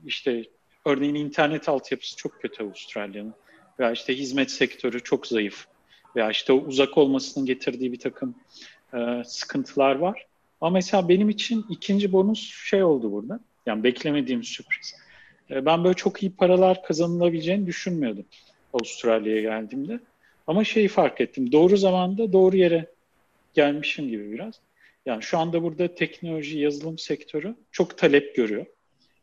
işte 0.06 0.44
örneğin 0.86 1.16
internet 1.16 1.70
altyapısı 1.70 2.18
çok 2.18 2.42
kötü 2.42 2.64
Avustralya'nın. 2.64 3.34
Veya 3.80 3.92
işte 3.92 4.18
hizmet 4.18 4.52
sektörü 4.52 5.04
çok 5.04 5.28
zayıf. 5.28 5.66
Veya 6.16 6.32
işte 6.32 6.54
o 6.54 6.56
uzak 6.56 6.98
olmasının 6.98 7.46
getirdiği 7.46 7.92
bir 7.92 8.00
takım 8.00 8.36
e, 8.94 9.24
sıkıntılar 9.26 9.96
var. 9.96 10.26
Ama 10.62 10.74
mesela 10.74 11.10
benim 11.10 11.30
için 11.30 11.66
ikinci 11.70 12.12
bonus 12.12 12.54
şey 12.70 12.84
oldu 12.84 13.12
burada. 13.12 13.40
Yani 13.66 13.84
beklemediğim 13.84 14.44
sürpriz. 14.44 14.96
E, 15.52 15.66
ben 15.66 15.84
böyle 15.84 15.96
çok 15.96 16.24
iyi 16.24 16.36
paralar 16.36 16.84
kazanılabileceğini 16.84 17.68
düşünmüyordum 17.68 18.26
Avustralya'ya 18.74 19.42
geldiğimde. 19.42 20.00
Ama 20.50 20.64
şeyi 20.64 20.88
fark 20.88 21.22
ettim. 21.22 21.52
Doğru 21.52 21.78
zamanda 21.78 22.34
doğru 22.34 22.58
yere 22.58 22.92
gelmişim 23.54 24.10
gibi 24.10 24.32
biraz. 24.32 24.62
Yani 25.06 25.24
şu 25.24 25.38
anda 25.38 25.64
burada 25.64 25.96
teknoloji, 25.96 26.60
yazılım 26.60 26.98
sektörü 26.98 27.56
çok 27.72 27.98
talep 27.98 28.36
görüyor. 28.36 28.66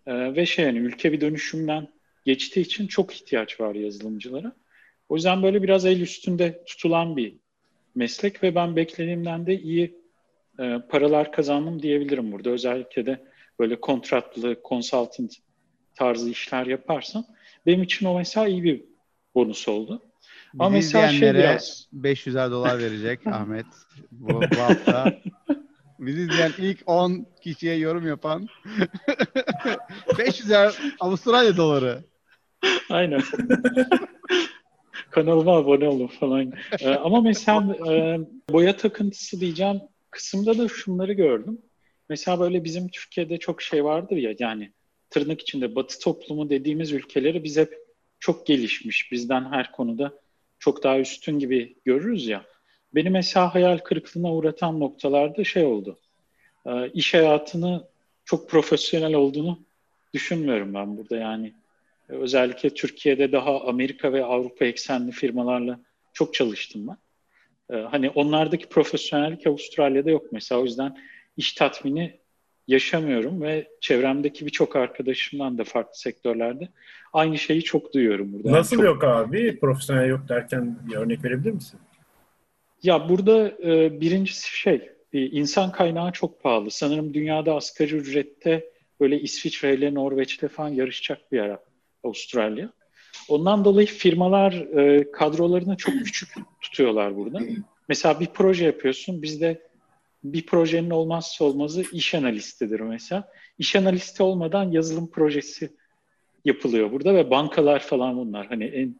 Ee, 0.07 0.37
ve 0.37 0.47
şey 0.47 0.65
yani 0.65 0.79
ülke 0.79 1.13
bir 1.13 1.21
dönüşümden 1.21 1.89
geçtiği 2.25 2.61
için 2.61 2.87
çok 2.87 3.15
ihtiyaç 3.15 3.61
var 3.61 3.75
yazılımcılara. 3.75 4.53
O 5.09 5.15
yüzden 5.15 5.43
böyle 5.43 5.63
biraz 5.63 5.87
el 5.87 6.01
üstünde 6.01 6.65
tutulan 6.65 7.17
bir 7.17 7.37
meslek 7.95 8.43
ve 8.43 8.55
ben 8.55 8.77
beklediğimden 8.77 9.47
de 9.47 9.61
iyi 9.61 10.01
e, 10.61 10.79
paralar 10.89 11.33
kazandım 11.33 11.83
diyebilirim 11.83 12.33
burada. 12.33 12.51
Özellikle 12.51 13.07
de 13.07 13.25
böyle 13.59 13.81
kontratlı, 13.81 14.57
consultant 14.69 15.35
tarzı 15.95 16.31
işler 16.31 16.67
yaparsan 16.67 17.25
benim 17.67 17.83
için 17.83 18.07
o 18.07 18.15
mesela 18.15 18.49
iyi 18.49 18.65
bir 18.65 18.85
bonus 19.35 19.69
oldu. 19.69 20.06
Ama 20.59 20.71
mesela 20.71 21.09
şey 21.09 21.17
izleyenlere 21.17 21.43
biraz 21.43 21.87
500 21.93 22.35
dolar 22.37 22.79
verecek 22.83 23.27
Ahmet 23.27 23.67
bu, 24.13 24.29
bu 24.29 24.61
hafta. 24.61 25.21
Bizi 25.99 26.21
izleyen 26.21 26.53
ilk 26.59 26.83
10 26.87 27.27
kişiye 27.43 27.77
yorum 27.77 28.07
yapan 28.07 28.49
500 30.19 30.51
Avustralya 31.01 31.57
doları. 31.57 32.05
Aynen. 32.91 33.21
Kanalıma 35.11 35.57
abone 35.57 35.89
olun 35.89 36.07
falan. 36.07 36.53
Ee, 36.81 36.89
ama 36.89 37.21
mesela 37.21 37.77
e, 37.93 38.19
boya 38.51 38.77
takıntısı 38.77 39.41
diyeceğim 39.41 39.81
kısımda 40.11 40.59
da 40.59 40.69
şunları 40.69 41.13
gördüm. 41.13 41.59
Mesela 42.09 42.41
böyle 42.41 42.65
bizim 42.65 42.89
Türkiye'de 42.89 43.39
çok 43.39 43.63
şey 43.63 43.85
vardır 43.85 44.17
ya 44.17 44.35
yani 44.39 44.73
tırnak 45.11 45.41
içinde 45.41 45.75
batı 45.75 45.99
toplumu 46.01 46.51
dediğimiz 46.51 46.93
ülkeleri 46.93 47.45
biz 47.45 47.57
hep 47.57 47.79
çok 48.21 48.47
gelişmiş. 48.47 49.13
Bizden 49.13 49.45
her 49.53 49.73
konuda 49.73 50.13
çok 50.59 50.83
daha 50.83 50.99
üstün 50.99 51.39
gibi 51.39 51.77
görürüz 51.85 52.27
ya. 52.27 52.45
Beni 52.95 53.11
mesela 53.11 53.55
hayal 53.55 53.79
kırıklığına 53.79 54.35
uğratan 54.35 54.81
noktalarda 54.81 55.45
şey 55.45 55.65
oldu. 55.65 55.99
Ee, 56.67 56.91
iş 56.95 57.15
hayatını 57.15 57.89
çok 58.25 58.51
profesyonel 58.51 59.15
olduğunu 59.15 59.61
düşünmüyorum 60.15 60.75
ben 60.75 60.97
burada 60.97 61.17
yani. 61.17 61.55
Özellikle 62.09 62.71
Türkiye'de 62.71 63.33
daha 63.33 63.61
Amerika 63.61 64.13
ve 64.13 64.25
Avrupa 64.25 64.65
eksenli 64.65 65.13
firmalarla 65.13 65.81
çok 66.13 66.35
çalıştım 66.35 66.89
ben. 66.89 66.97
Ee, 67.77 67.81
hani 67.81 68.11
onlardaki 68.11 68.69
profesyonellik 68.69 69.47
Avustralya'da 69.47 70.11
yok 70.11 70.33
mesela. 70.33 70.61
O 70.61 70.65
yüzden 70.65 70.97
iş 71.37 71.53
tatmini 71.53 72.19
yaşamıyorum 72.69 73.43
ve 73.43 73.69
çevremdeki 73.81 74.47
birçok 74.47 74.77
arkadaşımdan 74.77 75.59
da 75.59 75.65
farklı 75.65 75.99
sektörlerde 75.99 76.69
aynı 77.13 77.39
şeyi 77.39 77.63
çok 77.63 77.95
duyuyorum 77.95 78.33
burada. 78.33 78.53
Nasıl 78.53 78.77
çok... 78.77 78.85
yok 78.85 79.05
abi? 79.05 79.59
Profesyonel 79.59 80.09
yok 80.09 80.21
derken 80.29 80.79
bir 80.89 80.97
örnek 80.97 81.25
verebilir 81.25 81.53
misin? 81.53 81.81
Ya 82.83 83.09
burada 83.09 83.49
e, 83.49 84.01
birincisi 84.01 84.59
şey, 84.59 84.91
e, 85.13 85.27
insan 85.27 85.73
kaynağı 85.73 86.13
çok 86.13 86.43
pahalı. 86.43 86.71
Sanırım 86.71 87.15
dünyada 87.15 87.55
asgari 87.55 87.95
ücrette 87.95 88.71
böyle 89.01 89.21
İsviçre 89.21 89.75
ile 89.75 89.95
Norveç'te 89.95 90.49
falan 90.49 90.69
yarışacak 90.69 91.33
bir 91.33 91.37
yer 91.37 91.57
Avustralya. 92.05 92.71
Ondan 93.29 93.65
dolayı 93.65 93.87
firmalar 93.87 94.53
e, 94.53 95.11
kadrolarını 95.13 95.77
çok 95.77 95.95
küçük 95.95 96.29
tutuyorlar 96.61 97.17
burada. 97.17 97.41
Mesela 97.89 98.21
bir 98.21 98.27
proje 98.27 98.65
yapıyorsun. 98.65 99.23
Bizde 99.23 99.63
bir 100.33 100.47
projenin 100.47 100.91
olmazsa 100.91 101.45
olmazı 101.45 101.85
iş 101.93 102.15
analistidir 102.15 102.81
mesela. 102.81 103.29
İş 103.59 103.77
analisti 103.77 104.23
olmadan 104.23 104.71
yazılım 104.71 105.11
projesi 105.11 105.73
yapılıyor 106.45 106.93
burada 106.93 107.15
ve 107.15 107.31
bankalar 107.31 107.81
falan 107.81 108.17
bunlar. 108.17 108.47
Hani 108.47 108.65
en 108.65 108.97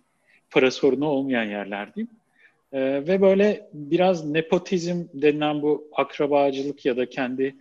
para 0.51 0.71
sorunu 0.71 1.09
olmayan 1.09 1.45
yerler 1.45 1.95
diyeyim. 1.95 2.11
Ee, 2.73 2.81
ve 2.81 3.21
böyle 3.21 3.69
biraz 3.73 4.31
nepotizm 4.31 5.05
denilen 5.15 5.63
bu 5.63 5.89
akrabacılık 5.93 6.85
ya 6.85 6.97
da 6.97 7.11
kendi 7.11 7.57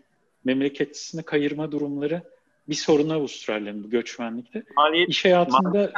memleketçisini 0.45 1.23
kayırma 1.23 1.71
durumları 1.71 2.21
bir 2.69 2.75
sorun 2.75 3.09
Avustralya'nın 3.09 3.83
bu 3.83 3.89
göçmenlikte. 3.89 4.63
Maliyet, 4.77 5.09
İş 5.09 5.25
hayatında 5.25 5.91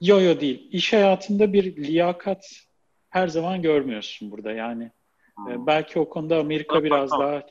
yo 0.00 0.20
yo 0.20 0.40
değil. 0.40 0.68
İş 0.72 0.92
hayatında 0.92 1.52
bir 1.52 1.76
liyakat 1.76 2.66
her 3.10 3.28
zaman 3.28 3.62
görmüyorsun 3.62 4.30
burada 4.30 4.52
yani. 4.52 4.90
Hmm. 5.36 5.52
E, 5.52 5.66
belki 5.66 5.98
o 5.98 6.08
konuda 6.08 6.38
Amerika 6.38 6.84
biraz 6.84 7.10
daha 7.10 7.42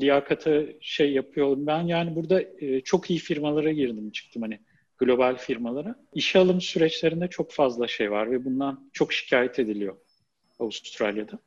liyakata 0.00 0.62
şey 0.80 1.12
yapıyor. 1.12 1.56
Ben 1.58 1.82
yani 1.82 2.16
burada 2.16 2.42
e, 2.42 2.80
çok 2.80 3.10
iyi 3.10 3.18
firmalara 3.18 3.72
girdim 3.72 4.10
çıktım 4.10 4.42
hani 4.42 4.60
global 4.98 5.36
firmalara. 5.36 5.94
İşe 6.14 6.38
alım 6.38 6.60
süreçlerinde 6.60 7.28
çok 7.28 7.52
fazla 7.52 7.88
şey 7.88 8.10
var 8.10 8.30
ve 8.30 8.44
bundan 8.44 8.90
çok 8.92 9.12
şikayet 9.12 9.58
ediliyor 9.58 9.96
Avustralya'da. 10.58 11.38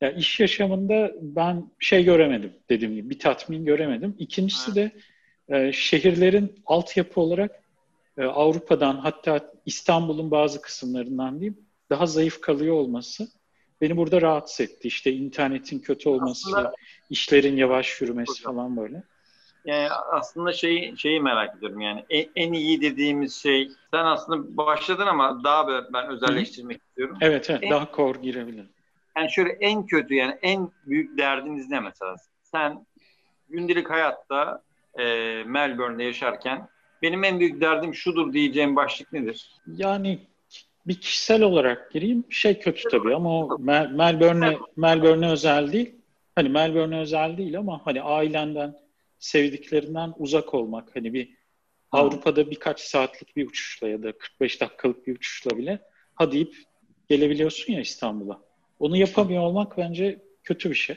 Ya 0.00 0.08
yani 0.08 0.18
iş 0.18 0.40
yaşamında 0.40 1.12
ben 1.20 1.70
şey 1.78 2.04
göremedim 2.04 2.52
dediğim 2.70 2.94
gibi 2.94 3.10
bir 3.10 3.18
tatmin 3.18 3.64
göremedim. 3.64 4.16
İkincisi 4.18 4.74
de 4.74 4.90
e, 5.48 5.72
şehirlerin 5.72 6.62
altyapı 6.66 7.20
olarak 7.20 7.62
e, 8.18 8.24
Avrupa'dan 8.24 8.96
hatta 8.96 9.52
İstanbul'un 9.66 10.30
bazı 10.30 10.60
kısımlarından 10.60 11.40
diyeyim 11.40 11.58
daha 11.90 12.06
zayıf 12.06 12.40
kalıyor 12.40 12.74
olması 12.74 13.28
beni 13.80 13.96
burada 13.96 14.22
rahatsız 14.22 14.60
etti. 14.60 14.88
İşte 14.88 15.12
internetin 15.12 15.78
kötü 15.78 16.08
olması, 16.08 16.48
aslında, 16.48 16.74
işlerin 17.10 17.56
yavaş 17.56 18.00
yürümesi 18.00 18.42
falan 18.42 18.76
böyle. 18.76 19.02
Yani 19.64 19.88
aslında 19.90 20.52
şeyi 20.52 20.98
şeyi 20.98 21.20
merak 21.20 21.56
ediyorum 21.56 21.80
yani 21.80 22.04
en, 22.10 22.26
en 22.36 22.52
iyi 22.52 22.80
dediğimiz 22.80 23.34
şey 23.34 23.70
sen 23.90 24.04
aslında 24.04 24.56
başladın 24.56 25.06
ama 25.06 25.44
daha 25.44 25.68
ben 25.92 26.08
özelleştirmek 26.08 26.76
Hı. 26.76 26.82
istiyorum. 26.88 27.18
Evet 27.20 27.50
evet 27.50 27.62
en, 27.62 27.70
daha 27.70 27.90
kor 27.90 28.16
girebilir. 28.16 28.66
Yani 29.16 29.30
şöyle 29.32 29.50
en 29.50 29.86
kötü 29.86 30.14
yani 30.14 30.38
en 30.42 30.70
büyük 30.86 31.18
derdiniz 31.18 31.70
ne 31.70 31.80
mesela? 31.80 32.16
Sen 32.42 32.86
gündelik 33.48 33.90
hayatta 33.90 34.62
e, 34.98 35.04
Melbourne'de 35.46 36.04
yaşarken 36.04 36.68
benim 37.02 37.24
en 37.24 37.40
büyük 37.40 37.60
derdim 37.60 37.94
şudur 37.94 38.32
diyeceğim 38.32 38.76
başlık 38.76 39.12
nedir? 39.12 39.50
Yani 39.66 40.18
bir 40.90 41.00
kişisel 41.00 41.42
olarak 41.42 41.92
gireyim. 41.92 42.24
Şey 42.30 42.58
kötü 42.58 42.88
tabii 42.88 43.14
ama 43.14 43.38
o 43.38 43.58
Mel- 43.58 43.92
Melbourne'e 43.92 44.58
Melbourne'e 44.76 45.30
özel 45.30 45.72
değil. 45.72 45.94
Hani 46.34 46.48
Melbourne'e 46.48 47.00
özel 47.00 47.36
değil 47.36 47.58
ama 47.58 47.80
hani 47.86 48.02
ailenden, 48.02 48.76
sevdiklerinden 49.18 50.14
uzak 50.18 50.54
olmak. 50.54 50.96
Hani 50.96 51.14
bir 51.14 51.28
Avrupa'da 51.92 52.50
birkaç 52.50 52.80
saatlik 52.80 53.36
bir 53.36 53.46
uçuşla 53.46 53.88
ya 53.88 54.02
da 54.02 54.18
45 54.18 54.60
dakikalık 54.60 55.06
bir 55.06 55.16
uçuşla 55.16 55.56
bile 55.56 55.80
ha 56.14 56.32
deyip 56.32 56.56
gelebiliyorsun 57.08 57.72
ya 57.72 57.80
İstanbul'a. 57.80 58.40
Onu 58.78 58.96
yapamıyor 58.96 59.42
olmak 59.42 59.78
bence 59.78 60.18
kötü 60.44 60.70
bir 60.70 60.74
şey. 60.74 60.96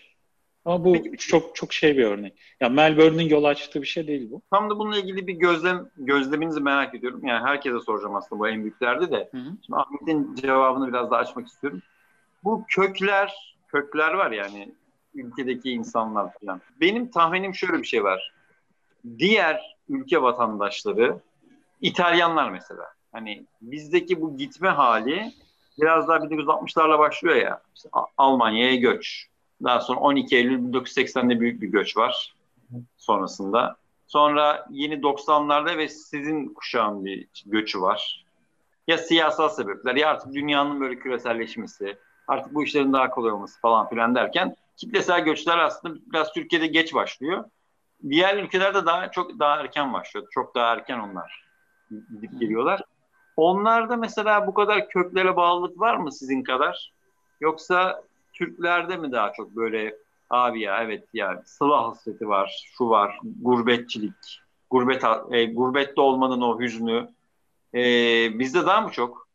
Ama 0.66 0.86
bu 0.86 0.94
Peki, 0.94 1.18
çok 1.18 1.56
çok 1.56 1.74
şey 1.74 1.98
bir 1.98 2.06
örnek. 2.06 2.34
Ya 2.60 2.70
Melbourne'in 2.70 3.30
yol 3.30 3.44
açtığı 3.44 3.82
bir 3.82 3.88
şey 3.88 4.08
değil 4.08 4.32
bu. 4.32 4.42
Tam 4.52 4.70
da 4.70 4.80
bununla 4.80 4.98
ilgili 4.98 5.28
bir 5.28 5.34
gözlem 5.34 5.90
gözleminizi 5.98 6.62
merak 6.62 6.96
ediyorum. 6.96 7.28
Yani 7.28 7.48
herkese 7.48 7.80
soracağım 7.80 8.16
aslında 8.16 8.40
bu 8.40 8.48
en 8.48 8.62
büyüklerde 8.62 9.12
de. 9.12 9.30
Hı 9.32 9.38
hı. 9.38 9.52
Şimdi 9.66 9.80
Ahmet'in 9.80 10.36
cevabını 10.36 10.88
biraz 10.88 11.12
daha 11.12 11.20
açmak 11.20 11.48
istiyorum. 11.48 11.82
Bu 12.44 12.66
kökler, 12.68 13.56
kökler 13.68 14.14
var 14.14 14.32
yani 14.32 14.74
ülkedeki 15.16 15.72
insanlar 15.72 16.34
falan. 16.40 16.62
Benim 16.82 17.12
tahminim 17.12 17.56
şöyle 17.56 17.78
bir 17.78 17.88
şey 17.88 18.04
var. 18.04 18.34
Diğer 19.18 19.78
ülke 19.90 20.22
vatandaşları, 20.22 21.18
İtalyanlar 21.82 22.50
mesela. 22.50 22.86
Hani 23.12 23.46
bizdeki 23.62 24.22
bu 24.22 24.38
gitme 24.38 24.70
hali 24.70 25.32
biraz 25.82 26.08
daha 26.08 26.18
1960'larla 26.18 27.00
başlıyor 27.00 27.36
ya. 27.36 27.62
İşte 27.76 27.90
Almanya'ya 28.18 28.76
göç, 28.76 29.28
daha 29.64 29.80
sonra 29.82 30.00
12 30.00 30.36
Eylül 30.36 30.74
1980'de 30.74 31.40
büyük 31.40 31.62
bir 31.62 31.68
göç 31.68 31.98
var 31.98 32.36
sonrasında. 32.98 33.76
Sonra 34.08 34.66
yeni 34.70 34.94
90'larda 34.94 35.78
ve 35.78 35.90
sizin 35.90 36.54
kuşağın 36.54 37.06
bir 37.06 37.28
göçü 37.46 37.82
var. 37.82 38.26
Ya 38.88 38.98
siyasal 38.98 39.50
sebepler 39.50 39.96
ya 39.96 40.10
artık 40.10 40.34
dünyanın 40.34 40.82
böyle 40.82 41.00
küreselleşmesi, 41.00 41.98
artık 42.28 42.54
bu 42.54 42.64
işlerin 42.64 42.94
daha 42.94 43.10
kolay 43.10 43.32
olması 43.32 43.62
falan 43.62 43.90
filan 43.90 44.16
derken 44.16 44.56
kitlesel 44.78 45.26
göçler 45.26 45.58
aslında 45.58 46.00
biraz 46.06 46.34
Türkiye'de 46.34 46.68
geç 46.68 46.94
başlıyor. 46.94 47.44
Diğer 48.10 48.38
ülkelerde 48.38 48.86
daha 48.86 49.12
çok 49.12 49.40
daha 49.40 49.60
erken 49.60 49.94
başlıyor. 49.94 50.28
Çok 50.32 50.56
daha 50.56 50.74
erken 50.74 51.00
onlar 51.00 51.46
gidip 51.92 52.40
geliyorlar. 52.40 52.82
Onlarda 53.38 53.98
mesela 53.98 54.48
bu 54.48 54.54
kadar 54.54 54.90
köklere 54.90 55.36
bağlılık 55.36 55.80
var 55.80 55.96
mı 55.98 56.12
sizin 56.12 56.44
kadar? 56.44 56.94
Yoksa 57.42 58.04
Türklerde 58.46 58.98
mi 58.98 59.12
daha 59.12 59.34
çok 59.34 59.56
böyle 59.56 59.96
abi 60.30 60.62
ya 60.62 60.84
evet 60.84 61.04
ya 61.14 61.44
sıla 61.46 61.88
hasreti 61.88 62.28
var, 62.28 62.70
şu 62.78 62.90
var, 62.90 63.20
gurbetçilik, 63.42 64.42
gurbet 64.70 65.04
e, 65.32 65.46
gurbette 65.46 66.02
olmanın 66.02 66.42
o 66.42 66.60
hüznü 66.60 67.10
e, 67.74 67.80
bizde 68.40 68.66
daha 68.66 68.82
mı 68.82 68.92
çok? 68.92 69.28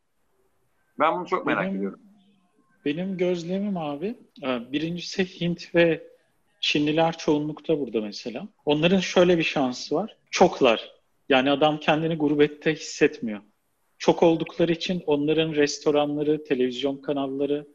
Ben 0.98 1.16
bunu 1.16 1.26
çok 1.26 1.46
merak 1.46 1.62
benim, 1.62 1.76
ediyorum. 1.76 2.00
Benim 2.84 3.16
gözlemim 3.16 3.76
abi, 3.76 4.18
e, 4.42 4.72
birincisi 4.72 5.40
Hint 5.40 5.74
ve 5.74 6.08
Çinliler 6.60 7.18
çoğunlukta 7.18 7.80
burada 7.80 8.00
mesela. 8.00 8.48
Onların 8.64 9.00
şöyle 9.00 9.38
bir 9.38 9.42
şansı 9.42 9.94
var. 9.94 10.16
Çoklar. 10.30 10.92
Yani 11.28 11.50
adam 11.50 11.80
kendini 11.80 12.16
gurbette 12.16 12.74
hissetmiyor. 12.74 13.40
Çok 13.98 14.22
oldukları 14.22 14.72
için 14.72 15.02
onların 15.06 15.52
restoranları, 15.52 16.44
televizyon 16.44 16.96
kanalları, 16.96 17.66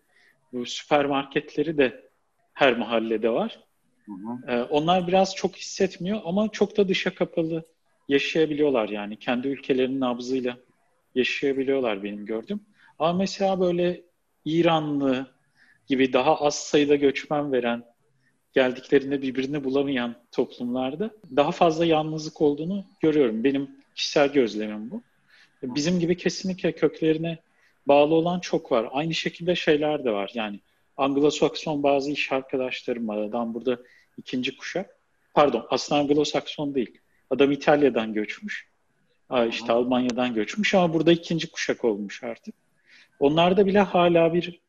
bu 0.54 0.66
süpermarketleri 0.66 1.78
de 1.78 2.10
her 2.54 2.78
mahallede 2.78 3.30
var. 3.30 3.60
Hı 4.06 4.12
hı. 4.12 4.51
Ee, 4.51 4.64
onlar 4.64 5.08
biraz 5.08 5.36
çok 5.36 5.56
hissetmiyor 5.56 6.22
ama 6.26 6.49
çok 6.49 6.78
da 6.78 6.88
dışa 6.88 7.16
kapalı 7.16 7.64
yaşayabiliyorlar 8.10 8.89
yani. 8.89 9.20
Kendi 9.20 9.47
ülkelerinin 9.47 9.99
nabzıyla 9.99 10.58
yaşayabiliyorlar 11.16 12.04
benim 12.04 12.26
gördüm. 12.26 12.60
Ama 12.99 13.14
mesela 13.14 13.60
böyle 13.60 14.01
İranlı 14.45 15.28
gibi 15.88 16.14
daha 16.14 16.36
az 16.36 16.56
sayıda 16.56 16.95
göçmen 16.95 17.51
veren, 17.51 17.84
geldiklerinde 18.54 19.22
birbirini 19.22 19.64
bulamayan 19.64 20.16
toplumlarda 20.32 21.10
daha 21.36 21.51
fazla 21.51 21.86
yalnızlık 21.86 22.41
olduğunu 22.41 22.86
görüyorum. 23.01 23.43
Benim 23.43 23.70
kişisel 23.95 24.34
gözlemim 24.34 24.91
bu. 24.91 25.01
Bizim 25.64 25.99
gibi 25.99 26.18
kesinlikle 26.18 26.72
köklerine 26.72 27.38
bağlı 27.88 28.15
olan 28.15 28.39
çok 28.39 28.71
var. 28.71 28.88
Aynı 28.91 29.13
şekilde 29.13 29.55
şeyler 29.55 30.05
de 30.05 30.11
var. 30.11 30.31
Yani 30.34 30.59
Anglo-Sakson 30.97 31.84
bazı 31.84 32.11
iş 32.11 32.31
arkadaşlarım 32.31 33.07
var. 33.07 33.17
Adam 33.17 33.53
burada 33.53 33.79
ikinci 34.17 34.57
kuşak. 34.57 34.97
Pardon 35.34 35.67
aslında 35.69 36.01
Anglo-Sakson 36.01 36.75
değil. 36.75 36.97
Adam 37.29 37.51
İtalya'dan 37.51 38.13
göçmüş. 38.13 38.67
İşte 39.49 39.73
Almanya'dan 39.73 40.34
göçmüş 40.34 40.75
ama 40.75 40.93
burada 40.93 41.11
ikinci 41.11 41.51
kuşak 41.51 41.86
olmuş 41.86 42.23
artık. 42.23 42.55
Onlarda 43.19 43.65
bile 43.65 43.79
hala 43.79 44.34
bir 44.34 44.59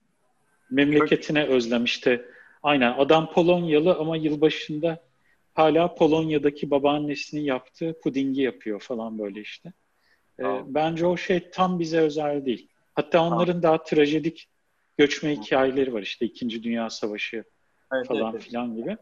memleketine 0.71 1.45
özlem 1.45 1.85
işte. 1.85 2.25
Aynen 2.63 2.93
adam 2.99 3.33
Polonyalı 3.33 3.95
ama 3.95 4.17
yılbaşında 4.17 5.03
hala 5.55 5.95
Polonya'daki 5.95 6.71
babaannesinin 6.71 7.43
yaptığı 7.43 8.01
pudingi 8.03 8.43
yapıyor 8.43 8.81
falan 8.81 9.19
böyle 9.19 9.41
işte. 9.41 9.73
Ee, 10.41 10.45
bence 10.67 11.07
o 11.07 11.17
şey 11.17 11.51
tam 11.51 11.79
bize 11.79 12.01
özel 12.01 12.45
değil. 12.45 12.69
Hatta 12.95 13.23
onların 13.23 13.63
daha 13.63 13.83
trajedik 13.83 14.49
göçme 14.99 15.37
hikayeleri 15.37 15.93
var 15.95 16.03
işte 16.03 16.27
İkinci 16.27 16.63
Dünya 16.63 16.91
Savaşı 16.91 17.45
evet, 17.93 18.07
falan 18.09 18.33
evet. 18.33 18.43
filan 18.43 18.77
gibi. 18.77 18.97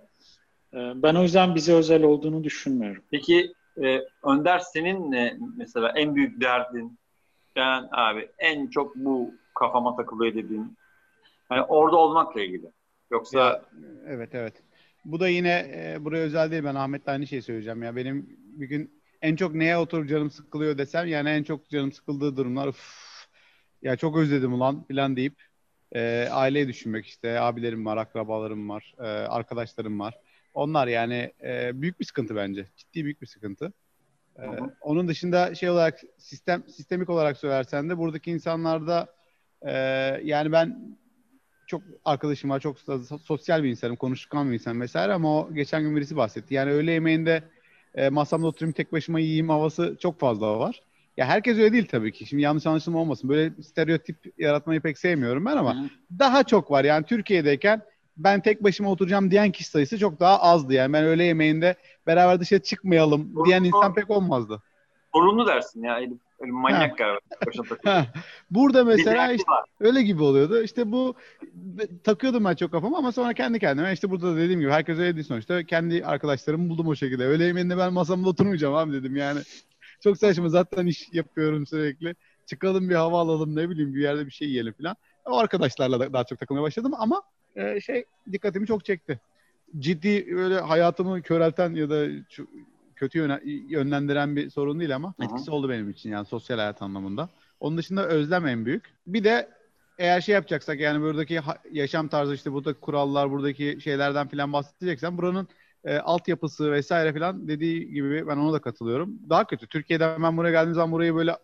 Ee, 0.74 0.93
ben 0.95 1.14
o 1.14 1.22
yüzden 1.22 1.55
bize 1.55 1.72
özel 1.72 2.03
olduğunu 2.03 2.45
düşünmüyorum. 2.45 3.03
Peki 3.11 3.53
e, 3.82 4.01
Önder 4.24 4.59
senin 4.59 5.11
ne 5.11 5.36
mesela 5.57 5.93
en 5.97 6.14
büyük 6.14 6.40
derdin? 6.40 6.99
Ben 7.57 7.88
abi 7.93 8.28
en 8.38 8.66
çok 8.66 8.97
bu 8.97 9.34
kafama 9.55 9.97
takılıyor 9.97 10.34
dediğin 10.34 10.76
yani 11.51 11.62
orada 11.62 11.97
olmakla 11.97 12.40
ilgili. 12.40 12.72
Yoksa 13.11 13.62
evet 14.07 14.34
evet. 14.34 14.55
Bu 15.05 15.20
da 15.20 15.28
yine 15.28 15.72
e, 15.74 16.05
buraya 16.05 16.24
özel 16.24 16.51
değil. 16.51 16.64
Ben 16.64 16.74
Ahmet'le 16.74 17.09
aynı 17.09 17.26
şeyi 17.26 17.43
söyleyeceğim 17.43 17.82
ya. 17.82 17.97
Benim 17.97 18.38
bir 18.38 18.66
gün 18.66 19.03
en 19.22 19.36
çok 19.36 19.55
neye 19.55 19.76
oturup 19.76 20.09
canım 20.09 20.30
sıkılıyor 20.30 20.78
desem 20.78 21.07
yani 21.07 21.28
en 21.28 21.43
çok 21.43 21.68
canım 21.68 21.93
sıkıldığı 21.93 22.36
durumlar 22.36 22.68
uf, 22.68 23.11
ya 23.83 23.97
çok 23.97 24.16
özledim 24.16 24.53
ulan 24.53 24.85
falan 24.89 25.16
deyip 25.16 25.35
e, 25.95 26.28
aileyi 26.30 26.68
düşünmek 26.68 27.07
işte 27.07 27.41
abilerim 27.41 27.87
var, 27.87 27.97
akrabalarım 27.97 28.68
var, 28.68 28.95
e, 28.99 29.03
arkadaşlarım 29.07 30.01
var. 30.01 30.14
Onlar 30.55 30.87
yani 30.87 31.33
e, 31.43 31.83
büyük 31.83 32.01
bir 32.01 32.05
sıkıntı 32.05 32.37
bence. 32.37 32.66
Ciddi 32.76 33.05
büyük 33.05 33.22
bir 33.22 33.26
sıkıntı. 33.26 33.72
E, 34.39 34.45
onun 34.80 35.09
dışında 35.09 35.55
şey 35.55 35.70
olarak 35.70 36.01
sistem 36.18 36.62
sistemik 36.68 37.11
olarak 37.11 37.37
söylersen 37.37 37.91
de 37.91 37.99
buradaki 37.99 38.30
insanlarda 38.30 39.14
e, 39.62 39.72
yani 40.24 40.53
ben 40.53 40.97
çok 41.66 41.83
arkadaşım 42.05 42.51
var, 42.51 42.61
çok 42.61 42.78
sosyal 43.22 43.62
bir 43.62 43.68
insanım, 43.68 43.97
konuşkan 43.97 44.49
bir 44.49 44.55
insan 44.55 44.80
vesaire 44.80 45.12
ama 45.12 45.39
o 45.39 45.55
geçen 45.55 45.83
gün 45.83 45.97
birisi 45.97 46.16
bahsetti. 46.16 46.55
Yani 46.55 46.70
öğle 46.70 46.93
yemeğinde 46.93 47.43
e, 47.95 48.09
masamda 48.09 48.47
oturayım 48.47 48.72
tek 48.72 48.93
başıma 48.93 49.20
yiyeyim 49.20 49.49
havası 49.49 49.97
çok 50.01 50.20
fazla 50.20 50.59
var. 50.59 50.83
Ya 51.16 51.26
herkes 51.26 51.58
öyle 51.58 51.72
değil 51.72 51.86
tabii 51.86 52.12
ki. 52.12 52.26
Şimdi 52.26 52.42
yanlış 52.42 52.66
anlaşılma 52.66 52.98
olmasın. 52.98 53.30
Böyle 53.30 53.62
stereotip 53.62 54.16
yaratmayı 54.38 54.80
pek 54.80 54.98
sevmiyorum 54.98 55.44
ben 55.44 55.56
ama 55.56 55.74
Hı. 55.74 55.78
daha 56.18 56.42
çok 56.44 56.70
var. 56.70 56.84
Yani 56.84 57.06
Türkiye'deyken 57.06 57.82
ben 58.16 58.40
tek 58.40 58.64
başıma 58.64 58.90
oturacağım 58.90 59.30
diyen 59.30 59.50
kişi 59.50 59.70
sayısı 59.70 59.98
çok 59.98 60.20
daha 60.20 60.40
azdı. 60.40 60.72
Yani 60.72 60.92
ben 60.92 61.04
öğle 61.04 61.24
yemeğinde 61.24 61.76
beraber 62.06 62.40
dışarı 62.40 62.62
çıkmayalım 62.62 63.34
Doğru. 63.34 63.44
diyen 63.44 63.64
insan 63.64 63.94
pek 63.94 64.10
olmazdı. 64.10 64.62
Sorunlu 65.14 65.46
dersin 65.46 65.82
ya 65.82 65.98
Elif. 65.98 66.18
Öyle 66.40 66.52
manyak 66.52 66.98
galiba. 66.98 67.20
Burada 68.50 68.84
mesela 68.84 69.32
işte 69.32 69.52
öyle 69.80 70.02
gibi 70.02 70.22
oluyordu. 70.22 70.62
İşte 70.62 70.92
bu 70.92 71.14
takıyordum 72.04 72.44
ben 72.44 72.54
çok 72.54 72.72
kafama 72.72 72.98
ama 72.98 73.12
sonra 73.12 73.32
kendi 73.32 73.58
kendime 73.58 73.92
işte 73.92 74.10
burada 74.10 74.32
da 74.32 74.36
dediğim 74.36 74.60
gibi 74.60 74.70
herkes 74.70 74.98
öyle 74.98 75.14
değil 75.16 75.26
sonuçta. 75.26 75.64
Kendi 75.64 76.04
arkadaşlarımı 76.04 76.68
buldum 76.68 76.88
o 76.88 76.94
şekilde. 76.94 77.26
Öğle 77.26 77.44
yemeğinde 77.44 77.78
ben 77.78 77.92
masamda 77.92 78.28
oturmayacağım 78.28 78.74
abi 78.74 78.92
dedim 78.92 79.16
yani. 79.16 79.40
Çok 80.05 80.18
saçma 80.18 80.48
zaten 80.48 80.86
iş 80.86 81.09
yapıyorum 81.12 81.66
sürekli. 81.66 82.14
Çıkalım 82.46 82.88
bir 82.90 82.94
hava 82.94 83.20
alalım 83.20 83.57
ne 83.57 83.70
bileyim 83.70 83.94
bir 83.94 84.03
yerde 84.03 84.26
bir 84.26 84.30
şey 84.30 84.48
yiyelim 84.48 84.72
falan. 84.72 84.96
O 85.24 85.38
arkadaşlarla 85.38 86.00
da 86.00 86.12
daha 86.12 86.24
çok 86.24 86.38
takılmaya 86.38 86.62
başladım 86.62 86.92
ama 86.98 87.22
e, 87.57 87.80
şey 87.80 88.05
dikkatimi 88.32 88.66
çok 88.66 88.84
çekti. 88.84 89.20
Ciddi 89.78 90.36
böyle 90.36 90.61
hayatımı 90.61 91.22
körelten 91.22 91.74
ya 91.74 91.90
da 91.90 92.07
kötü 92.96 93.18
yönlendiren 93.68 94.36
bir 94.36 94.50
sorun 94.50 94.80
değil 94.80 94.96
ama 94.96 95.09
Aha. 95.09 95.24
etkisi 95.24 95.50
oldu 95.50 95.68
benim 95.68 95.90
için 95.90 96.11
yani 96.11 96.26
sosyal 96.26 96.59
hayat 96.59 96.82
anlamında. 96.82 97.28
Onun 97.61 97.78
dışında 97.78 98.09
özlem 98.09 98.46
en 98.46 98.66
büyük. 98.66 98.84
Bir 99.07 99.24
de 99.24 99.48
eğer 99.98 100.20
şey 100.20 100.34
yapacaksak 100.34 100.80
yani 100.80 101.03
buradaki 101.03 101.40
yaşam 101.72 102.09
tarzı 102.09 102.34
işte 102.34 102.53
buradaki 102.53 102.80
kurallar, 102.80 103.30
buradaki 103.30 103.78
şeylerden 103.84 104.28
falan 104.28 104.53
bahsedeceksen 104.53 105.18
buranın 105.18 105.48
e, 105.85 105.99
altyapısı 105.99 106.72
vesaire 106.72 107.12
falan 107.12 107.49
dediği 107.49 107.93
gibi 107.93 108.26
ben 108.26 108.37
ona 108.37 108.53
da 108.53 108.59
katılıyorum. 108.59 109.18
Daha 109.30 109.47
kötü. 109.47 109.66
Türkiye'den 109.66 110.22
ben 110.22 110.37
buraya 110.37 110.51
geldiğim 110.51 110.74
zaman 110.74 110.93
burayı 110.93 111.14
böyle 111.14 111.37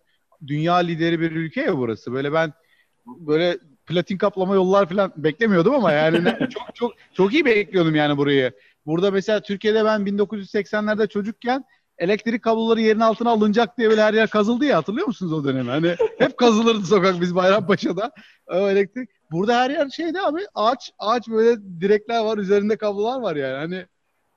dünya 0.47 0.75
lideri 0.75 1.21
bir 1.21 1.31
ülke 1.33 1.61
ya 1.61 1.79
burası. 1.79 2.13
Böyle 2.13 2.33
ben 2.33 2.53
böyle 3.07 3.59
platin 3.87 4.19
kaplama 4.19 4.55
yollar 4.55 4.89
falan 4.89 5.13
beklemiyordum 5.17 5.75
ama 5.75 5.93
yani 5.93 6.25
çok 6.51 6.75
çok 6.75 6.93
çok 7.15 7.35
iyi 7.35 7.45
bekliyordum 7.45 7.95
yani 7.95 8.17
burayı. 8.17 8.53
Burada 8.87 9.11
mesela 9.11 9.43
Türkiye'de 9.43 9.85
ben 9.85 10.01
1980'lerde 10.01 11.09
çocukken 11.09 11.65
elektrik 11.99 12.43
kabloları 12.43 12.81
yerin 12.81 13.01
altına 13.01 13.31
alınacak 13.31 13.79
diye 13.79 13.91
böyle 13.91 14.03
her 14.03 14.15
yer 14.15 14.31
kazıldı 14.31 14.65
ya 14.65 14.77
hatırlıyor 14.77 15.07
musunuz 15.07 15.33
o 15.33 15.45
dönemi? 15.45 15.71
Hani 15.71 15.97
hep 16.19 16.37
kazılırdı 16.37 16.87
sokak 16.87 17.21
biz 17.21 17.35
Bayrampaşa'da. 17.35 18.13
O 18.47 18.57
elektrik. 18.57 19.11
Burada 19.31 19.61
her 19.61 19.71
yer 19.71 19.89
şeydi 19.89 20.21
abi 20.21 20.41
ağaç 20.55 20.93
ağaç 20.99 21.29
böyle 21.29 21.63
direkler 21.81 22.25
var 22.25 22.39
üzerinde 22.39 22.77
kablolar 22.77 23.21
var 23.21 23.37
yani. 23.37 23.57
Hani 23.57 23.87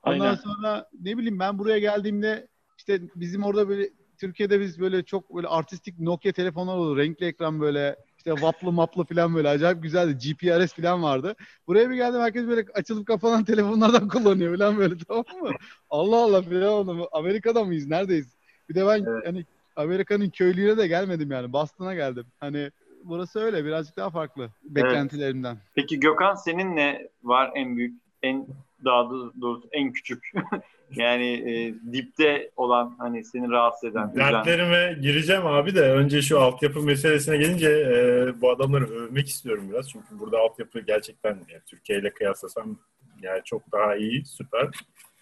ondan 0.02 0.20
Aynen. 0.20 0.34
sonra 0.34 0.88
ne 1.00 1.18
bileyim 1.18 1.38
ben 1.38 1.58
buraya 1.58 1.78
geldiğimde 1.78 2.48
işte 2.78 3.00
bizim 3.14 3.44
orada 3.44 3.68
böyle 3.68 3.88
Türkiye'de 4.18 4.60
biz 4.60 4.80
böyle 4.80 5.02
çok 5.02 5.34
böyle 5.34 5.48
artistik 5.48 6.00
Nokia 6.00 6.32
telefonlar 6.32 6.76
oldu. 6.76 6.96
Renkli 6.96 7.26
ekran 7.26 7.60
böyle 7.60 7.96
işte 8.18 8.32
vaplı 8.32 8.72
maplı 8.72 9.04
falan 9.04 9.34
böyle 9.34 9.48
acayip 9.48 9.82
güzeldi. 9.82 10.18
GPRS 10.18 10.72
falan 10.72 11.02
vardı. 11.02 11.36
Buraya 11.66 11.90
bir 11.90 11.94
geldim 11.94 12.20
herkes 12.20 12.46
böyle 12.46 12.64
açılıp 12.74 13.06
kapanan 13.06 13.44
telefonlardan 13.52 14.08
kullanıyor 14.08 14.58
falan 14.58 14.78
böyle 14.78 14.94
tamam 15.08 15.24
mı? 15.42 15.50
Allah 15.90 16.16
Allah 16.16 16.42
falan 16.42 16.62
oldu. 16.62 17.08
Amerika'da 17.12 17.64
mıyız? 17.64 17.86
Neredeyiz? 17.86 18.36
Bir 18.68 18.74
de 18.74 18.86
ben 18.86 19.04
evet. 19.06 19.26
hani 19.26 19.46
Amerika'nın 19.76 20.30
köylüğüne 20.30 20.76
de 20.76 20.86
gelmedim 20.86 21.30
yani. 21.30 21.52
Boston'a 21.52 21.94
geldim. 21.94 22.26
Hani 22.40 22.70
burası 23.04 23.40
öyle 23.40 23.64
birazcık 23.64 23.96
daha 23.96 24.10
farklı 24.10 24.50
beklentilerimden. 24.62 25.54
Evet. 25.54 25.72
Peki 25.74 26.00
Gökhan 26.00 26.34
senin 26.34 26.76
ne 26.76 27.08
var 27.22 27.52
en 27.54 27.76
büyük 27.76 28.02
en 28.22 28.46
daha 28.84 29.10
doğrusu 29.40 29.68
en 29.72 29.92
küçük 29.92 30.32
yani 30.90 31.52
e, 31.52 31.74
dipte 31.92 32.50
olan 32.56 32.94
hani 32.98 33.24
seni 33.24 33.50
rahatsız 33.50 33.90
eden. 33.90 34.16
Dertlerime 34.16 34.98
gireceğim 35.02 35.46
abi 35.46 35.74
de 35.74 35.80
önce 35.80 36.22
şu 36.22 36.40
altyapı 36.40 36.80
meselesine 36.80 37.36
gelince 37.36 37.70
e, 37.70 38.40
bu 38.40 38.50
adamları 38.50 38.84
övmek 38.84 39.28
istiyorum 39.28 39.68
biraz. 39.72 39.90
Çünkü 39.90 40.18
burada 40.18 40.38
altyapı 40.38 40.80
gerçekten 40.80 41.38
yani 41.48 41.62
Türkiye 41.66 41.98
ile 41.98 42.10
kıyaslasam 42.10 42.78
yani 43.22 43.40
çok 43.44 43.72
daha 43.72 43.96
iyi, 43.96 44.24
süper. 44.24 44.68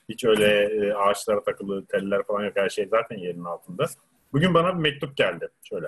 Hiç 0.08 0.24
öyle 0.24 0.46
e, 0.64 0.92
ağaçlara 0.94 1.42
takılı 1.42 1.86
teller 1.86 2.22
falan 2.22 2.44
yok. 2.44 2.52
Her 2.56 2.68
şey 2.68 2.86
zaten 2.86 3.18
yerin 3.18 3.44
altında. 3.44 3.86
Bugün 4.32 4.54
bana 4.54 4.74
bir 4.74 4.80
mektup 4.80 5.16
geldi. 5.16 5.48
Şöyle. 5.62 5.86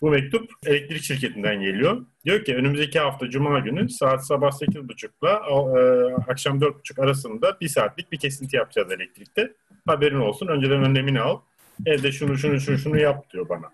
Bu 0.00 0.10
mektup 0.10 0.50
elektrik 0.66 1.02
şirketinden 1.02 1.60
geliyor. 1.60 2.06
Diyor 2.24 2.44
ki 2.44 2.56
önümüzdeki 2.56 2.98
hafta 2.98 3.30
Cuma 3.30 3.58
günü 3.58 3.88
saat 3.88 4.26
sabah 4.26 4.50
8.30'la 4.50 5.30
e, 5.30 6.14
akşam 6.30 6.58
4.30 6.58 7.02
arasında 7.02 7.60
bir 7.60 7.68
saatlik 7.68 8.12
bir 8.12 8.18
kesinti 8.18 8.56
yapacağız 8.56 8.92
elektrikte. 8.92 9.52
Haberin 9.86 10.20
olsun. 10.20 10.46
Önceden 10.46 10.84
önlemini 10.84 11.20
al. 11.20 11.40
Evde 11.86 12.12
şunu 12.12 12.38
şunu 12.38 12.60
şunu 12.60 12.78
şunu 12.78 13.00
yap 13.00 13.30
diyor 13.32 13.48
bana. 13.48 13.72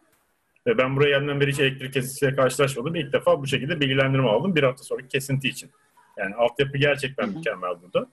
Ve 0.67 0.79
ben 0.79 0.97
buraya 0.97 1.11
gelmeden 1.11 1.41
beri 1.41 1.53
hiç 1.53 1.61
elektrik 1.61 1.93
kesintisiyle 1.93 2.37
karşılaşmadım. 2.37 2.95
İlk 2.95 3.13
defa 3.13 3.41
bu 3.41 3.47
şekilde 3.47 3.81
bilgilendirme 3.81 4.29
aldım 4.29 4.55
bir 4.55 4.63
hafta 4.63 4.85
sonraki 4.85 5.09
kesinti 5.09 5.49
için. 5.49 5.71
Yani 6.17 6.35
altyapı 6.35 6.79
gerçekten 6.79 7.29
mükemmel 7.29 7.71
burada. 7.83 8.07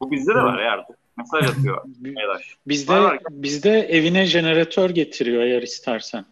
Bu 0.00 0.10
bizde 0.10 0.34
de 0.34 0.38
var 0.38 0.62
ya 0.62 0.72
artık. 0.72 0.96
Mesaj 1.16 1.50
atıyor. 1.50 1.82
bizde, 2.66 2.94
bizde 3.30 3.70
evine 3.70 4.26
jeneratör 4.26 4.90
getiriyor 4.90 5.42
eğer 5.42 5.62
istersen. 5.62 6.24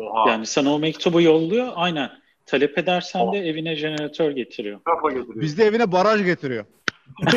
Oha. 0.00 0.30
Yani 0.30 0.46
sana 0.46 0.74
o 0.74 0.78
mektubu 0.78 1.20
yolluyor. 1.20 1.72
Aynen. 1.74 2.10
Talep 2.46 2.78
edersen 2.78 3.20
Oha. 3.20 3.32
de 3.32 3.38
evine 3.38 3.76
jeneratör 3.76 4.30
getiriyor. 4.30 4.80
Kafa 4.84 5.08
getiriyor. 5.08 5.40
Bizde 5.40 5.64
evine 5.64 5.92
baraj 5.92 6.24
getiriyor. 6.24 6.64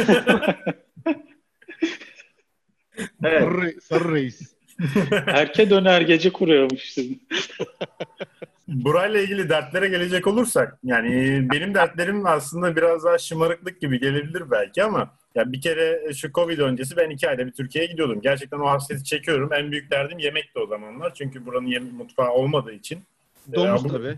evet. 3.24 3.44
Sarı, 3.44 3.82
sarı 3.82 4.14
reis. 4.14 4.54
Erke 5.28 5.70
döner 5.70 6.02
gece 6.02 6.30
kuruyormuş 6.34 6.98
Burayla 8.68 9.22
ilgili 9.22 9.50
dertlere 9.50 9.88
gelecek 9.88 10.28
olursak 10.28 10.80
yani 10.84 11.10
benim 11.52 11.74
dertlerim 11.74 12.26
aslında 12.26 12.76
biraz 12.76 13.04
daha 13.04 13.18
şımarıklık 13.18 13.82
gibi 13.82 14.00
gelebilir 14.00 14.52
belki 14.52 14.84
ama 14.84 15.16
Ya 15.36 15.52
bir 15.52 15.62
kere 15.62 16.14
şu 16.14 16.32
Covid 16.32 16.60
öncesi 16.60 16.98
ben 16.98 17.10
iki 17.10 17.30
ayda 17.30 17.46
bir 17.48 17.52
Türkiye'ye 17.52 17.92
gidiyordum. 17.92 18.22
Gerçekten 18.22 18.60
o 18.60 18.68
hasreti 18.68 19.04
çekiyorum. 19.04 19.54
En 19.54 19.72
büyük 19.72 19.92
derdim 19.92 20.20
yemekti 20.20 20.60
o 20.60 20.68
zamanlar. 20.68 21.14
Çünkü 21.14 21.46
buranın 21.46 21.68
yem- 21.68 21.92
mutfağı 21.94 22.32
olmadığı 22.32 22.74
için. 22.74 23.00
Domuz 23.54 23.66
Ya 23.84 23.90
bu- 23.90 23.94
tabii. 23.94 24.18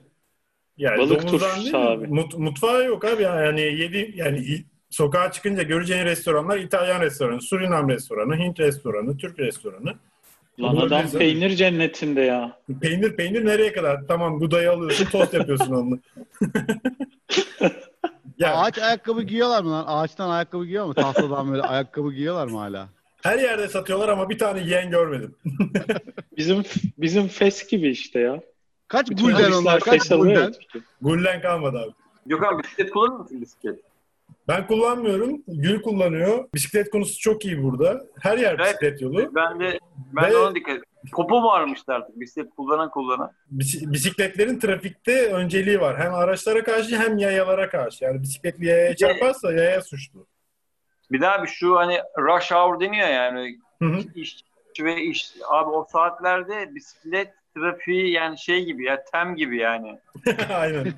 Yani 0.77 0.97
Balık 0.97 1.27
turşusu 1.27 1.77
abi. 1.77 2.05
Mut- 2.07 2.37
mutfağı 2.37 2.85
yok 2.85 3.05
abi. 3.05 3.23
Yani 3.23 3.61
yedi 3.61 4.11
yani 4.15 4.63
sokağa 4.89 5.31
çıkınca 5.31 5.63
göreceğin 5.63 6.05
restoranlar 6.05 6.57
İtalyan 6.57 7.01
restoranı, 7.01 7.41
Surinam 7.41 7.89
restoranı, 7.89 8.37
Hint 8.37 8.59
restoranı, 8.59 9.17
Türk 9.17 9.39
restoranı. 9.39 9.93
Lan 10.59 10.75
adam 10.75 11.01
güzel. 11.01 11.19
peynir 11.19 11.49
cennetinde 11.49 12.21
ya. 12.21 12.59
Peynir 12.81 13.15
peynir 13.15 13.45
nereye 13.45 13.73
kadar? 13.73 14.07
Tamam 14.07 14.39
budayı 14.39 14.71
alıyorsun, 14.71 15.05
tost 15.05 15.33
yapıyorsun 15.33 15.73
onu. 15.73 15.99
ya 18.39 18.55
Ağaç 18.55 18.77
ayakkabı 18.77 19.21
giyiyorlar 19.21 19.63
mı 19.63 19.71
lan? 19.71 19.83
Ağaçtan 19.87 20.29
ayakkabı 20.29 20.65
giyiyor 20.65 20.85
mu? 20.85 20.93
Tahtadan 20.93 21.51
böyle 21.51 21.61
ayakkabı 21.61 22.13
giyiyorlar 22.13 22.47
mı 22.47 22.57
hala? 22.57 22.89
her 23.25 23.39
yerde 23.39 23.67
satıyorlar 23.67 24.09
ama 24.09 24.29
bir 24.29 24.37
tane 24.37 24.61
yiyen 24.61 24.89
görmedim. 24.89 25.35
Bizim 26.37 26.63
bizim 26.97 27.27
fes 27.27 27.67
gibi 27.67 27.89
işte 27.89 28.19
ya. 28.19 28.41
Kaç 28.87 29.09
Bütün 29.09 29.25
gulden 29.25 29.51
onlar? 29.51 29.79
Kaç 29.79 30.01
fes 30.01 30.11
alıyor 30.11 30.41
ya. 30.41 30.45
gulden? 30.45 30.83
Gullen 31.01 31.41
kalmadı 31.41 31.77
abi. 31.79 31.91
Gökhan 32.25 32.59
bisiklet 32.59 32.89
kullanır 32.89 33.19
mısın 33.19 33.41
bisiklet? 33.41 33.79
Ben 34.47 34.67
kullanmıyorum. 34.67 35.43
Gül 35.47 35.81
kullanıyor. 35.81 36.45
Bisiklet 36.53 36.89
konusu 36.89 37.19
çok 37.19 37.45
iyi 37.45 37.63
burada. 37.63 38.01
Her 38.21 38.37
yer 38.37 38.55
Evet. 38.59 38.59
bisiklet 38.67 39.01
yolu. 39.01 39.35
Ben 39.35 39.59
de 39.59 39.79
ben 40.13 40.25
Ve- 40.25 40.31
de 40.31 40.37
ona 40.37 40.55
dikkat 40.55 40.75
ettim. 40.77 40.89
Popo 41.13 41.43
varmıştı 41.43 41.93
artık 41.93 42.19
bisiklet 42.19 42.55
kullanan 42.55 42.89
kullanan. 42.89 43.31
Bis- 43.51 43.93
Bisikletlerin 43.93 44.59
trafikte 44.59 45.33
önceliği 45.33 45.81
var. 45.81 45.99
Hem 45.99 46.13
araçlara 46.13 46.63
karşı 46.63 46.97
hem 46.99 47.17
yayalara 47.17 47.69
karşı. 47.69 48.03
Yani 48.05 48.21
bisikletli 48.21 48.65
yayaya 48.65 48.95
çarparsa 48.95 49.51
yaya 49.53 49.81
suçlu. 49.81 50.27
Bir 51.11 51.21
daha 51.21 51.43
bir 51.43 51.47
şu 51.47 51.75
hani 51.75 51.99
rush 52.19 52.51
hour 52.51 52.79
deniyor 52.79 53.07
yani 53.07 53.59
Hı 53.81 53.85
hı. 53.85 53.99
iş 54.15 54.37
ve 54.81 55.01
iş 55.01 55.33
abi 55.49 55.69
o 55.69 55.85
saatlerde 55.91 56.75
bisiklet 56.75 57.33
trafiği 57.55 58.11
yani 58.11 58.37
şey 58.39 58.65
gibi 58.65 58.85
ya 58.85 59.03
tem 59.11 59.35
gibi 59.35 59.57
yani. 59.57 59.99
Aynen. 60.53 60.85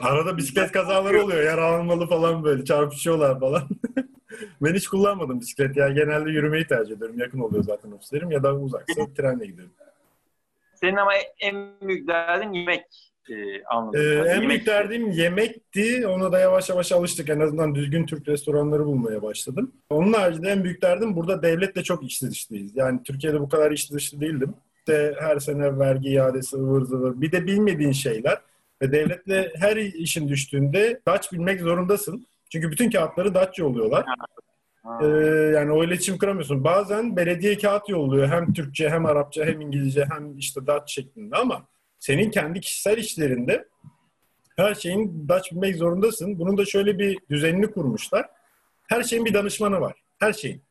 Arada 0.00 0.36
bisiklet 0.36 0.72
kazaları 0.72 1.22
oluyor. 1.24 1.42
Yaralanmalı 1.42 2.06
falan 2.06 2.44
böyle. 2.44 2.64
Çarpışıyorlar 2.64 3.40
falan. 3.40 3.62
ben 4.62 4.74
hiç 4.74 4.88
kullanmadım 4.88 5.40
bisiklet. 5.40 5.76
Ya 5.76 5.88
genelde 5.88 6.30
yürümeyi 6.30 6.66
tercih 6.66 6.96
ediyorum. 6.96 7.18
Yakın 7.18 7.38
oluyor 7.38 7.64
zaten 7.64 7.92
ofislerim. 7.92 8.30
Ya 8.30 8.42
da 8.42 8.54
uzaksa 8.56 9.14
trenle 9.16 9.46
gidiyorum. 9.46 9.72
Senin 10.74 10.96
ama 10.96 11.12
en 11.40 11.70
büyük 11.82 12.08
derdin 12.08 12.52
yemek 12.52 12.84
e, 13.30 13.64
anladım. 13.64 14.00
Ee, 14.00 14.04
Yani 14.04 14.28
en 14.28 14.34
yemek- 14.40 14.48
büyük 14.48 14.66
derdim 14.66 15.10
yemekti. 15.10 16.06
Ona 16.06 16.32
da 16.32 16.38
yavaş 16.38 16.68
yavaş 16.70 16.92
alıştık. 16.92 17.30
En 17.30 17.40
azından 17.40 17.74
düzgün 17.74 18.06
Türk 18.06 18.28
restoranları 18.28 18.86
bulmaya 18.86 19.22
başladım. 19.22 19.72
Onun 19.90 20.12
haricinde 20.12 20.48
en 20.50 20.64
büyük 20.64 20.82
derdim 20.82 21.16
burada 21.16 21.42
devletle 21.42 21.82
çok 21.82 22.02
içli 22.04 22.30
dışlıyız. 22.30 22.76
Yani 22.76 23.02
Türkiye'de 23.02 23.40
bu 23.40 23.48
kadar 23.48 23.70
içli 23.70 23.94
dışlı 23.94 24.20
değildim. 24.20 24.54
İşte 24.78 25.14
her 25.20 25.38
sene 25.38 25.78
vergi 25.78 26.08
iadesi 26.08 26.56
ıvır 26.56 26.82
zıvır. 26.82 27.20
Bir 27.20 27.32
de 27.32 27.46
bilmediğin 27.46 27.92
şeyler. 27.92 28.38
Ve 28.82 28.92
devletle 28.92 29.52
her 29.56 29.76
işin 29.76 30.28
düştüğünde 30.28 31.00
Dutch 31.08 31.32
bilmek 31.32 31.60
zorundasın. 31.60 32.26
Çünkü 32.52 32.70
bütün 32.70 32.90
kağıtları 32.90 33.34
Dutch 33.34 33.58
yolluyorlar. 33.58 34.04
Ee, 35.02 35.06
yani 35.54 35.72
o 35.72 35.84
iletişim 35.84 36.18
kuramıyorsun. 36.18 36.64
Bazen 36.64 37.16
belediye 37.16 37.58
kağıt 37.58 37.88
yolluyor. 37.88 38.28
Hem 38.28 38.52
Türkçe 38.52 38.90
hem 38.90 39.06
Arapça 39.06 39.44
hem 39.44 39.60
İngilizce 39.60 40.06
hem 40.10 40.38
işte 40.38 40.66
Dutch 40.66 40.92
şeklinde 40.92 41.36
ama 41.36 41.66
senin 41.98 42.30
kendi 42.30 42.60
kişisel 42.60 42.98
işlerinde 42.98 43.68
her 44.56 44.74
şeyin 44.74 45.28
Dutch 45.28 45.52
bilmek 45.52 45.76
zorundasın. 45.76 46.38
Bunun 46.38 46.58
da 46.58 46.64
şöyle 46.64 46.98
bir 46.98 47.18
düzenini 47.30 47.70
kurmuşlar. 47.70 48.26
Her 48.88 49.02
şeyin 49.02 49.24
bir 49.24 49.34
danışmanı 49.34 49.80
var. 49.80 50.02
Her 50.18 50.32
şeyin. 50.32 50.62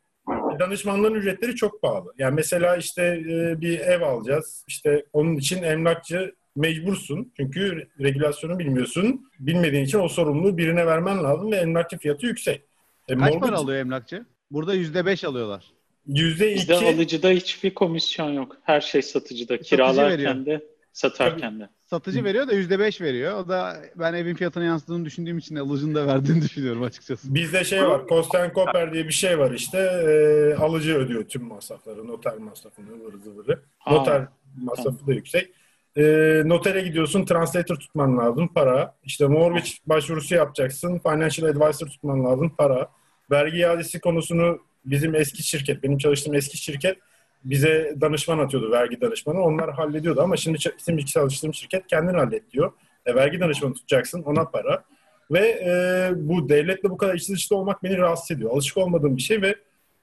Danışmanlığın 0.59 1.13
ücretleri 1.13 1.55
çok 1.55 1.81
pahalı. 1.81 2.13
Yani 2.17 2.35
mesela 2.35 2.75
işte 2.75 3.03
e, 3.03 3.61
bir 3.61 3.79
ev 3.79 4.01
alacağız. 4.01 4.63
İşte 4.67 5.05
onun 5.13 5.35
için 5.37 5.63
emlakçı 5.63 6.35
mecbursun. 6.55 7.31
Çünkü 7.37 7.87
regülasyonu 7.99 8.59
bilmiyorsun. 8.59 9.29
Bilmediğin 9.39 9.83
için 9.85 9.99
o 9.99 10.07
sorumluluğu 10.07 10.57
birine 10.57 10.85
vermen 10.85 11.23
lazım 11.23 11.51
ve 11.51 11.55
emlakçı 11.55 11.97
fiyatı 11.97 12.25
yüksek. 12.25 12.61
E, 13.07 13.17
Kaç 13.17 13.33
mortgage- 13.33 13.39
para 13.39 13.55
alıyor 13.55 13.79
emlakçı? 13.79 14.25
Burada 14.51 14.73
yüzde 14.73 15.05
beş 15.05 15.23
alıyorlar. 15.23 15.65
Yüzde 16.07 16.55
Bizde 16.55 16.75
iki 16.75 16.85
alıcıda 16.87 17.29
hiçbir 17.29 17.73
komisyon 17.73 18.29
yok. 18.29 18.57
Her 18.63 18.81
şey 18.81 19.01
satıcıda. 19.01 19.53
veriyor. 19.53 19.65
Kiralarken 19.65 20.45
de 20.45 20.63
satarken 20.93 21.59
de. 21.59 21.69
Satıcı 21.85 22.23
veriyor 22.23 22.47
da 22.47 22.53
yüzde 22.53 22.79
beş 22.79 23.01
veriyor. 23.01 23.37
O 23.39 23.47
da 23.47 23.75
ben 23.95 24.13
evin 24.13 24.35
fiyatına 24.35 24.63
yansıdığını 24.63 25.05
düşündüğüm 25.05 25.37
için 25.37 25.55
alıcının 25.55 25.95
da 25.95 26.07
verdiğini 26.07 26.41
düşünüyorum 26.41 26.83
açıkçası. 26.83 27.35
bizde 27.35 27.63
şey 27.63 27.83
var. 27.87 28.07
Kosten 28.07 28.53
Koper 28.53 28.93
diye 28.93 29.07
bir 29.07 29.13
şey 29.13 29.39
var 29.39 29.51
işte. 29.51 29.77
E, 29.77 30.55
alıcı 30.63 30.95
ödüyor 30.95 31.23
tüm 31.25 31.43
masrafları. 31.43 32.07
Noter 32.07 32.37
masrafını 32.37 32.85
ıvırı 33.01 33.17
zıvırı. 33.19 33.59
Noter 33.91 34.27
masrafı 34.57 35.07
da 35.07 35.13
yüksek. 35.13 35.51
E, 35.97 36.03
notere 36.45 36.81
gidiyorsun. 36.81 37.25
Translator 37.25 37.75
tutman 37.75 38.17
lazım. 38.17 38.47
Para. 38.47 38.95
İşte 39.03 39.27
mortgage 39.27 39.69
başvurusu 39.85 40.35
yapacaksın. 40.35 40.99
Financial 40.99 41.49
advisor 41.49 41.87
tutman 41.87 42.25
lazım. 42.25 42.51
Para. 42.57 42.89
Vergi 43.31 43.57
iadesi 43.57 43.99
konusunu 43.99 44.59
bizim 44.85 45.15
eski 45.15 45.43
şirket, 45.43 45.83
benim 45.83 45.97
çalıştığım 45.97 46.33
eski 46.33 46.57
şirket 46.57 46.97
bize 47.43 47.95
danışman 48.01 48.39
atıyordu, 48.39 48.71
vergi 48.71 49.01
danışmanı. 49.01 49.41
Onlar 49.41 49.73
hallediyordu 49.73 50.21
ama 50.21 50.37
şimdi 50.37 50.57
bizim 50.77 50.97
çalıştığım 50.97 51.53
şirket 51.53 51.87
kendin 51.87 52.13
hallet 52.13 52.51
diyor. 52.51 52.71
E, 53.05 53.15
vergi 53.15 53.39
danışmanı 53.39 53.73
tutacaksın, 53.73 54.23
ona 54.23 54.45
para. 54.45 54.83
Ve 55.31 55.47
e, 55.47 56.09
bu 56.15 56.49
devletle 56.49 56.89
bu 56.89 56.97
kadar 56.97 57.13
içli 57.13 57.33
dışlı 57.33 57.55
olmak 57.55 57.83
beni 57.83 57.97
rahatsız 57.97 58.37
ediyor. 58.37 58.51
Alışık 58.51 58.77
olmadığım 58.77 59.17
bir 59.17 59.21
şey 59.21 59.41
ve 59.41 59.55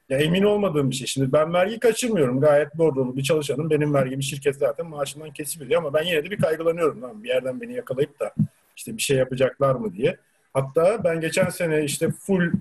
ya 0.09 0.19
emin 0.19 0.43
olmadığım 0.43 0.91
bir 0.91 0.97
şey. 0.97 1.07
Şimdi 1.07 1.33
ben 1.33 1.53
vergi 1.53 1.79
kaçırmıyorum. 1.79 2.41
Gayet 2.41 2.79
bordrolu 2.79 3.17
bir 3.17 3.23
çalışanım. 3.23 3.71
Benim 3.71 3.95
vergimi 3.95 4.25
şirket 4.25 4.57
zaten 4.57 4.87
maaşımdan 4.87 5.31
kesip 5.31 5.77
ama 5.77 5.95
ben 5.95 6.03
yine 6.03 6.25
de 6.25 6.31
bir 6.31 6.39
kaygılanıyorum. 6.39 7.03
Lan 7.03 7.25
bir 7.25 7.29
yerden 7.29 7.61
beni 7.61 7.75
yakalayıp 7.75 8.21
da 8.21 8.35
işte 8.77 8.97
bir 8.97 9.03
şey 9.03 9.17
yapacaklar 9.17 9.75
mı 9.75 9.93
diye. 9.95 10.17
Hatta 10.55 11.05
ben 11.05 11.21
geçen 11.21 11.49
sene 11.49 11.85
işte 11.85 12.11
full 12.11 12.53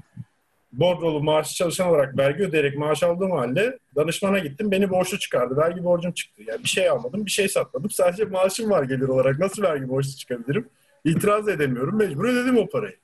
bordrolu 0.74 1.24
maaşlı 1.24 1.54
çalışan 1.54 1.88
olarak 1.88 2.18
vergi 2.18 2.44
ödeyerek 2.44 2.78
maaş 2.78 3.04
aldığım 3.04 3.32
halde 3.32 3.80
danışmana 3.96 4.40
gittim. 4.40 4.72
Beni 4.72 4.90
borçlu 4.90 5.20
çıkardı. 5.20 5.58
Vergi 5.58 5.84
borcum 5.84 6.12
çıktı. 6.12 6.42
Yani 6.48 6.64
bir 6.64 6.70
şey 6.70 6.90
almadım, 6.90 7.26
bir 7.26 7.32
şey 7.32 7.50
satmadım. 7.50 7.90
Sadece 7.90 8.26
maaşım 8.26 8.70
var 8.70 8.84
gelir 8.84 9.08
olarak. 9.08 9.40
Nasıl 9.40 9.64
vergi 9.64 9.90
borçlu 9.90 10.12
çıkabilirim? 10.12 10.70
İtiraz 11.06 11.50
edemiyorum. 11.50 11.98
Mecbur 11.98 12.26
ödedim 12.26 12.58
o 12.58 12.70
parayı. 12.70 12.96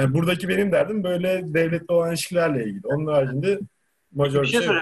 Yani 0.00 0.14
buradaki 0.14 0.48
benim 0.48 0.72
derdim 0.72 1.04
böyle 1.04 1.54
devletle 1.54 1.94
olan 1.94 2.08
ilişkilerle 2.10 2.64
ilgili. 2.64 2.86
Onun 2.86 3.06
haricinde 3.06 3.58
majör 4.14 4.42
Bir 4.42 4.46
şey 4.46 4.62
şey 4.62 4.76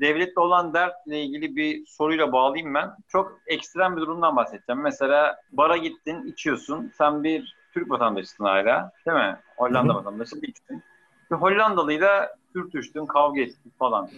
Devletle 0.00 0.40
olan 0.40 0.74
dertle 0.74 1.20
ilgili 1.22 1.56
bir 1.56 1.86
soruyla 1.86 2.32
bağlayayım 2.32 2.74
ben. 2.74 2.90
Çok 3.08 3.40
ekstrem 3.46 3.96
bir 3.96 4.00
durumdan 4.00 4.36
bahsedeceğim. 4.36 4.82
Mesela 4.82 5.36
bara 5.52 5.76
gittin, 5.76 6.26
içiyorsun. 6.26 6.92
Sen 6.98 7.24
bir 7.24 7.56
Türk 7.74 7.90
vatandaşısın 7.90 8.44
hala. 8.44 8.92
Değil 9.06 9.16
mi? 9.16 9.36
Hollanda 9.56 9.94
vatandaşı 9.94 10.42
değilsin. 10.42 10.82
Bir 11.30 11.36
Hollandalıyla 11.36 12.36
sürtüştün, 12.52 13.06
kavga 13.06 13.40
ettin 13.40 13.72
falan. 13.78 14.10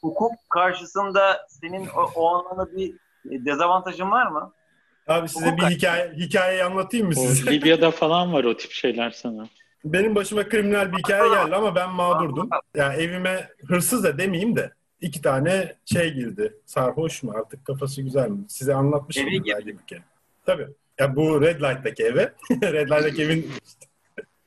Hukuk 0.00 0.32
karşısında 0.50 1.46
senin 1.48 1.86
o, 1.86 2.10
o 2.14 2.28
anlamda 2.28 2.76
bir 2.76 2.94
dezavantajın 3.24 4.10
var 4.10 4.26
mı? 4.26 4.52
Abi 5.06 5.28
size 5.28 5.56
bir 5.56 5.62
hikaye, 5.62 6.12
hikayeyi 6.16 6.64
anlatayım 6.64 7.06
mı 7.06 7.14
size? 7.14 7.50
Libya'da 7.50 7.90
falan 7.90 8.32
var 8.32 8.44
o 8.44 8.56
tip 8.56 8.70
şeyler 8.70 9.10
sana. 9.10 9.48
Benim 9.84 10.14
başıma 10.14 10.48
kriminal 10.48 10.92
bir 10.92 10.98
hikaye 10.98 11.28
geldi 11.28 11.54
ama 11.56 11.74
ben 11.74 11.90
mağdurdum. 11.90 12.50
Ya 12.76 12.92
evime 12.92 13.48
hırsız 13.66 14.04
da 14.04 14.18
demeyeyim 14.18 14.56
de 14.56 14.72
iki 15.00 15.22
tane 15.22 15.76
şey 15.84 16.14
girdi. 16.14 16.56
Sarhoş 16.66 17.22
mu 17.22 17.32
artık 17.36 17.64
kafası 17.64 18.02
güzel 18.02 18.28
mi? 18.28 18.44
Size 18.48 18.74
anlatmışım. 18.74 19.28
Eve 19.28 19.44
belki 19.46 19.66
bir 19.66 19.86
kere. 19.86 20.02
Tabii. 20.46 20.66
Ya 21.00 21.16
bu 21.16 21.42
Red 21.42 21.60
Light'taki 21.60 22.02
eve. 22.02 22.32
Red 22.62 22.88
Light'taki 22.90 23.22
evin 23.22 23.50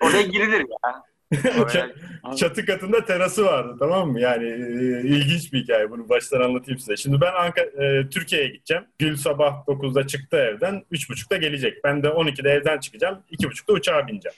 Oraya 0.01 0.21
girilir 0.21 0.59
ya. 0.59 1.03
Çatı 2.37 2.65
katında 2.65 3.05
terası 3.05 3.45
vardı 3.45 3.75
tamam 3.79 4.11
mı? 4.11 4.21
Yani 4.21 4.47
e, 4.47 5.01
ilginç 5.01 5.53
bir 5.53 5.63
hikaye. 5.63 5.91
Bunu 5.91 6.09
baştan 6.09 6.41
anlatayım 6.41 6.79
size. 6.79 6.97
Şimdi 6.97 7.21
ben 7.21 7.33
Ankara, 7.33 7.65
e, 7.65 8.09
Türkiye'ye 8.09 8.47
gideceğim. 8.47 8.83
Gül 8.99 9.15
sabah 9.15 9.67
9'da 9.67 10.07
çıktı 10.07 10.37
evden. 10.37 10.83
3.30'da 10.91 11.37
gelecek. 11.37 11.83
Ben 11.83 12.03
de 12.03 12.07
12'de 12.07 12.49
evden 12.49 12.79
çıkacağım. 12.79 13.23
2.30'da 13.31 13.73
uçağa 13.73 14.07
bineceğim. 14.07 14.37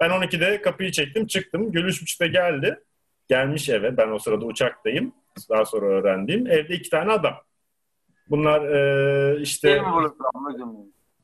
Ben 0.00 0.10
12'de 0.10 0.62
kapıyı 0.62 0.92
çektim 0.92 1.26
çıktım. 1.26 1.72
Gül 1.72 1.84
3.30'da 1.84 2.26
geldi. 2.26 2.80
Gelmiş 3.28 3.68
eve. 3.68 3.96
Ben 3.96 4.08
o 4.08 4.18
sırada 4.18 4.44
uçaktayım. 4.44 5.14
Daha 5.48 5.64
sonra 5.64 5.86
öğrendiğim. 5.86 6.46
Evde 6.46 6.74
iki 6.74 6.90
tane 6.90 7.12
adam. 7.12 7.34
Bunlar 8.30 8.64
e, 8.64 9.40
işte 9.40 9.82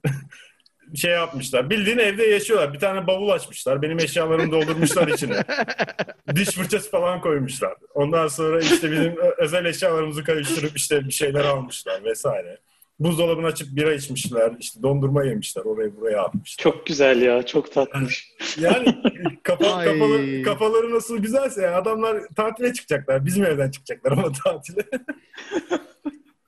Şey 0.95 1.07
şey 1.07 1.11
yapmışlar. 1.11 1.70
Bildiğin 1.70 1.99
evde 1.99 2.26
yaşıyorlar. 2.26 2.74
Bir 2.74 2.78
tane 2.78 3.07
bavul 3.07 3.28
açmışlar. 3.28 3.82
Benim 3.82 3.99
eşyalarımı 3.99 4.53
doldurmuşlar 4.53 5.09
içine. 5.09 5.45
Diş 6.34 6.49
fırçası 6.49 6.91
falan 6.91 7.20
koymuşlar. 7.20 7.74
Ondan 7.95 8.28
sonra 8.28 8.61
işte 8.61 8.93
bizim 8.93 9.16
özel 9.39 9.64
eşyalarımızı 9.64 10.24
karıştırıp 10.24 10.76
işte 10.76 11.05
bir 11.07 11.12
şeyler 11.12 11.45
almışlar 11.45 12.05
vesaire. 12.05 12.59
buzdolabını 12.99 13.47
açıp 13.47 13.76
bira 13.76 13.95
içmişler, 13.95 14.53
işte 14.61 14.82
dondurma 14.82 15.24
yemişler, 15.24 15.62
oraya 15.62 15.97
buraya 15.97 16.22
atmışlar. 16.22 16.62
Çok 16.62 16.87
güzel 16.87 17.22
ya, 17.22 17.47
çok 17.47 17.72
tatlış. 17.72 18.32
Yani 18.61 19.03
kafa, 19.43 19.84
kafaları, 19.84 20.43
kafaları 20.43 20.95
nasıl 20.95 21.18
güzelse 21.18 21.70
adamlar 21.70 22.22
tatile 22.37 22.72
çıkacaklar. 22.72 23.26
Bizim 23.26 23.45
evden 23.45 23.70
çıkacaklar 23.70 24.12
ama 24.12 24.32
tatile. 24.32 24.82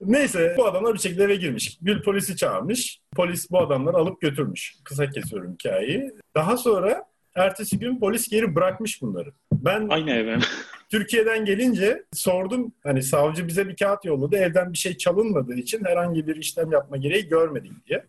Neyse 0.09 0.55
bu 0.57 0.67
adamlar 0.67 0.95
bir 0.95 0.99
şekilde 0.99 1.25
eve 1.25 1.37
girmiş. 1.37 1.79
Bir 1.83 2.03
polisi 2.03 2.37
çağırmış. 2.37 3.01
Polis 3.17 3.51
bu 3.51 3.59
adamları 3.59 3.97
alıp 3.97 4.21
götürmüş. 4.21 4.75
Kısa 4.85 5.11
kesiyorum 5.11 5.53
hikayeyi. 5.53 6.13
Daha 6.35 6.57
sonra 6.57 7.05
ertesi 7.35 7.79
gün 7.79 8.01
polis 8.01 8.29
geri 8.29 8.55
bırakmış 8.55 9.03
bunları. 9.03 9.33
Ben 9.53 9.89
Aynı 9.89 10.11
eve. 10.11 10.39
Türkiye'den 10.91 11.45
gelince 11.45 12.05
sordum. 12.13 12.73
Hani 12.83 13.03
savcı 13.03 13.49
bize 13.49 13.69
bir 13.69 13.77
kağıt 13.77 14.05
yolladı. 14.05 14.37
Evden 14.37 14.73
bir 14.73 14.79
şey 14.79 14.97
çalınmadığı 14.97 15.55
için 15.55 15.85
herhangi 15.85 16.27
bir 16.27 16.37
işlem 16.37 16.73
yapma 16.73 16.97
gereği 16.97 17.29
görmedik 17.29 17.87
diye. 17.87 18.05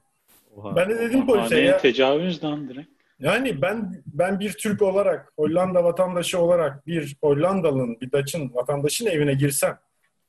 Ben 0.75 0.89
de 0.89 0.99
dedim 0.99 1.27
polise 1.27 1.61
ya. 1.61 1.77
tecavüz 1.77 2.43
lan 2.43 2.69
direkt. 2.69 2.89
Yani 3.19 3.61
ben 3.61 4.03
ben 4.05 4.39
bir 4.39 4.53
Türk 4.53 4.81
olarak, 4.81 5.33
Hollanda 5.37 5.83
vatandaşı 5.83 6.39
olarak 6.39 6.87
bir 6.87 7.17
Hollandalı'nın, 7.21 7.97
bir 8.01 8.11
Dutch'ın 8.11 8.53
vatandaşın 8.53 9.05
evine 9.05 9.33
girsem, 9.33 9.79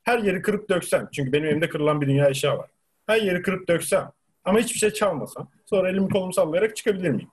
her 0.03 0.19
yeri 0.19 0.41
kırıp 0.41 0.69
döksem, 0.69 1.09
çünkü 1.13 1.31
benim 1.31 1.45
evimde 1.45 1.69
kırılan 1.69 2.01
bir 2.01 2.07
dünya 2.07 2.29
eşya 2.29 2.57
var. 2.57 2.69
Her 3.07 3.21
yeri 3.21 3.41
kırıp 3.41 3.67
döksem 3.67 4.11
ama 4.45 4.59
hiçbir 4.59 4.79
şey 4.79 4.91
çalmasam, 4.91 5.49
sonra 5.65 5.89
elimi 5.89 6.09
kolumu 6.09 6.33
sallayarak 6.33 6.75
çıkabilir 6.75 7.09
miyim? 7.09 7.29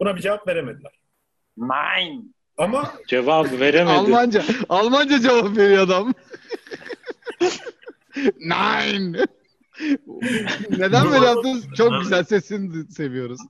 Buna 0.00 0.16
bir 0.16 0.20
cevap 0.20 0.48
veremediler. 0.48 0.92
Nein. 1.56 2.34
Ama 2.58 2.92
Cevap 3.08 3.52
veremedi. 3.60 3.92
Almanca. 3.92 4.42
Almanca 4.68 5.20
cevap 5.20 5.56
veriyor 5.56 5.82
adam. 5.82 6.14
Nine. 8.40 9.26
Neden 10.70 11.10
böyle 11.12 11.24
yaptınız? 11.26 11.66
Çok 11.76 12.00
güzel 12.00 12.24
sesini 12.24 12.92
seviyoruz. 12.92 13.40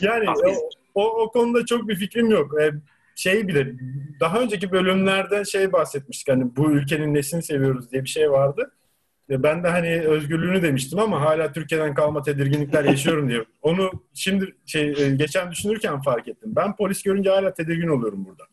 yani 0.00 0.30
o, 0.30 0.54
o, 0.94 1.22
o 1.22 1.30
konuda 1.30 1.66
çok 1.66 1.88
bir 1.88 1.96
fikrim 1.96 2.30
yok. 2.30 2.60
Ee, 2.60 2.72
şey 3.18 3.48
bile, 3.48 3.74
daha 4.20 4.40
önceki 4.40 4.72
bölümlerden 4.72 5.42
şey 5.42 5.72
bahsetmiştik. 5.72 6.28
Hani 6.28 6.56
bu 6.56 6.70
ülkenin 6.70 7.14
nesini 7.14 7.42
seviyoruz 7.42 7.92
diye 7.92 8.04
bir 8.04 8.08
şey 8.08 8.30
vardı. 8.30 8.72
E, 9.30 9.42
Ben 9.42 9.64
de 9.64 9.68
hani 9.68 10.00
özgürlüğünü 10.00 10.62
demiştim 10.62 10.98
ama 10.98 11.20
hala 11.20 11.52
Türkiye'den 11.52 11.94
kalma 11.94 12.22
tedirginlikler 12.22 12.84
yaşıyorum 12.94 13.28
diye. 13.28 13.44
Onu 13.62 13.90
şimdi 14.14 14.56
şey 14.66 14.94
e, 14.98 15.10
geçen 15.16 15.50
düşünürken 15.50 16.00
fark 16.02 16.28
ettim. 16.28 16.52
Ben 16.56 16.76
polis 16.76 17.02
görünce 17.02 17.30
hala 17.30 17.54
tedirgin 17.54 17.88
oluyorum 17.88 18.24
burada. 18.24 18.44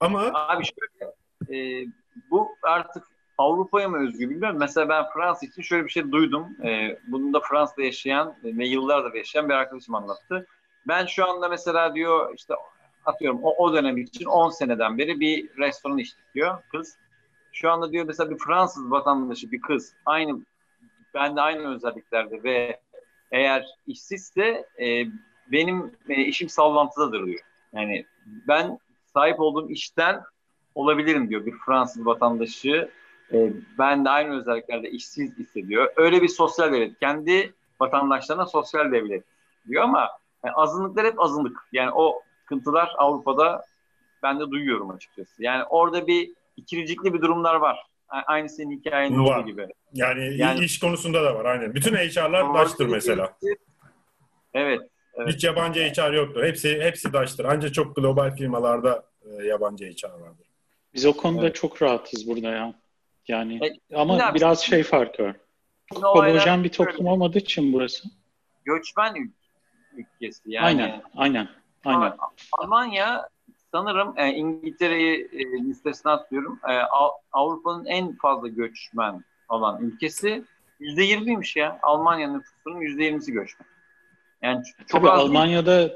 Ama 0.00 0.30
Abi 0.34 0.64
şöyle, 0.64 1.12
e, 1.58 1.86
bu 2.30 2.48
artık 2.62 3.04
Avrupa'ya 3.38 3.88
mı 3.88 4.06
özgü 4.06 4.30
bilmiyorum. 4.30 4.58
Mesela 4.60 4.88
ben 4.88 5.04
Fransa 5.14 5.46
için 5.46 5.62
şöyle 5.62 5.84
bir 5.84 5.90
şey 5.90 6.12
duydum. 6.12 6.46
E, 6.66 6.98
bunu 7.08 7.32
da 7.32 7.40
Fransa'da 7.50 7.82
yaşayan 7.82 8.36
ve 8.44 8.66
yıllardır 8.66 9.14
yaşayan 9.14 9.48
bir 9.48 9.54
arkadaşım 9.54 9.94
anlattı. 9.94 10.46
Ben 10.88 11.06
şu 11.06 11.26
anda 11.26 11.48
mesela 11.48 11.94
diyor 11.94 12.34
işte 12.36 12.54
atıyorum 13.04 13.40
o, 13.42 13.54
o 13.56 13.74
dönem 13.74 13.98
için 13.98 14.24
10 14.24 14.50
seneden 14.50 14.98
beri 14.98 15.20
bir 15.20 15.58
restoran 15.58 15.98
işletiyor 15.98 16.62
kız. 16.72 16.96
Şu 17.52 17.70
anda 17.70 17.92
diyor 17.92 18.04
mesela 18.06 18.30
bir 18.30 18.38
Fransız 18.38 18.90
vatandaşı 18.90 19.52
bir 19.52 19.60
kız 19.60 19.94
aynı 20.06 20.40
ben 21.14 21.36
de 21.36 21.40
aynı 21.40 21.74
özelliklerde 21.74 22.42
ve 22.44 22.80
eğer 23.30 23.66
işsizse 23.86 24.66
e, 24.80 25.06
benim 25.52 25.92
e, 26.08 26.14
işim 26.14 26.48
sallantıdadır 26.48 27.26
diyor. 27.26 27.40
Yani 27.72 28.06
ben 28.48 28.78
sahip 29.14 29.40
olduğum 29.40 29.70
işten 29.70 30.22
olabilirim 30.74 31.28
diyor 31.28 31.46
bir 31.46 31.54
Fransız 31.66 32.06
vatandaşı. 32.06 32.90
E, 33.32 33.52
ben 33.78 34.04
de 34.04 34.10
aynı 34.10 34.40
özelliklerde 34.40 34.90
işsiz 34.90 35.38
hissediyor. 35.38 35.92
Öyle 35.96 36.22
bir 36.22 36.28
sosyal 36.28 36.72
devlet. 36.72 36.98
Kendi 37.00 37.54
vatandaşlarına 37.80 38.46
sosyal 38.46 38.92
devlet 38.92 39.24
diyor 39.68 39.84
ama 39.84 40.08
yani 40.44 40.54
azınlıklar 40.54 41.06
hep 41.06 41.20
azınlık. 41.20 41.68
Yani 41.72 41.90
o 41.94 42.22
sıkıntılar 42.54 42.92
Avrupa'da 42.98 43.64
ben 44.22 44.40
de 44.40 44.50
duyuyorum 44.50 44.90
açıkçası. 44.90 45.42
Yani 45.42 45.64
orada 45.64 46.06
bir 46.06 46.30
ikircikli 46.56 47.14
bir 47.14 47.20
durumlar 47.22 47.54
var. 47.54 47.78
Aynı 48.08 48.48
senin 48.48 48.78
hikayenin 48.78 49.24
Var. 49.24 49.40
gibi. 49.40 49.66
yani, 49.92 50.36
Yani- 50.36 50.64
iş 50.64 50.78
konusunda 50.78 51.24
da 51.24 51.34
var 51.34 51.44
aynen. 51.44 51.74
Bütün 51.74 51.94
HR'lar 51.94 52.54
Dutch'tır 52.54 52.86
mesela. 52.86 53.36
Evet. 54.54 54.80
evet. 55.14 55.28
Hiç 55.28 55.44
yabancı 55.44 55.80
HR 55.80 56.12
yoktur. 56.12 56.44
Hepsi 56.44 56.80
hepsi 56.82 57.12
Dutch'tır. 57.12 57.44
Ancak 57.44 57.74
çok 57.74 57.96
global 57.96 58.36
firmalarda 58.36 59.04
e, 59.22 59.46
yabancı 59.46 59.84
HR 59.84 60.20
vardır. 60.20 60.46
Biz 60.94 61.06
o 61.06 61.16
konuda 61.16 61.42
Evet. 61.46 61.54
çok 61.54 61.82
rahatız 61.82 62.28
burada 62.28 62.48
ya. 62.48 62.74
Yani 63.28 63.60
E, 63.90 63.96
ama 63.96 64.16
ne 64.16 64.34
biraz 64.34 64.60
şey 64.60 64.82
farkı 64.82 65.22
var. 65.22 65.36
Olaylar 65.94 66.28
Homojen 66.30 66.64
bir 66.64 66.68
toplum 66.68 67.06
olmadığı 67.06 67.38
için 67.38 67.72
burası. 67.72 68.08
Göçmen 68.64 69.14
ül- 69.14 69.30
ülkesi. 69.96 70.42
Yani 70.46 70.66
Aynen, 70.66 71.02
aynen, 71.16 71.48
aynen. 71.84 72.12
Almanya 72.52 73.28
sanırım 73.72 74.14
e, 74.18 74.28
İngiltere'yi 74.28 75.28
e, 75.32 75.64
listesine 75.64 76.12
atlıyorum. 76.12 76.60
E, 76.68 76.72
Av- 76.78 77.18
Avrupa'nın 77.32 77.84
en 77.84 78.16
fazla 78.16 78.48
göçmen 78.48 79.24
olan 79.48 79.82
ülkesi 79.82 80.44
yüzde 80.80 81.02
yirmiymiş 81.02 81.56
ya. 81.56 81.78
Almanya 81.82 82.28
nüfusunun 82.32 82.80
yüzde 82.80 83.04
yirmisi 83.04 83.32
göçmen. 83.32 83.66
Yani 84.42 84.62
çok 84.86 84.88
Tabii 85.02 85.10
az 85.10 85.18
değil. 85.20 85.30
Almanya'da 85.30 85.90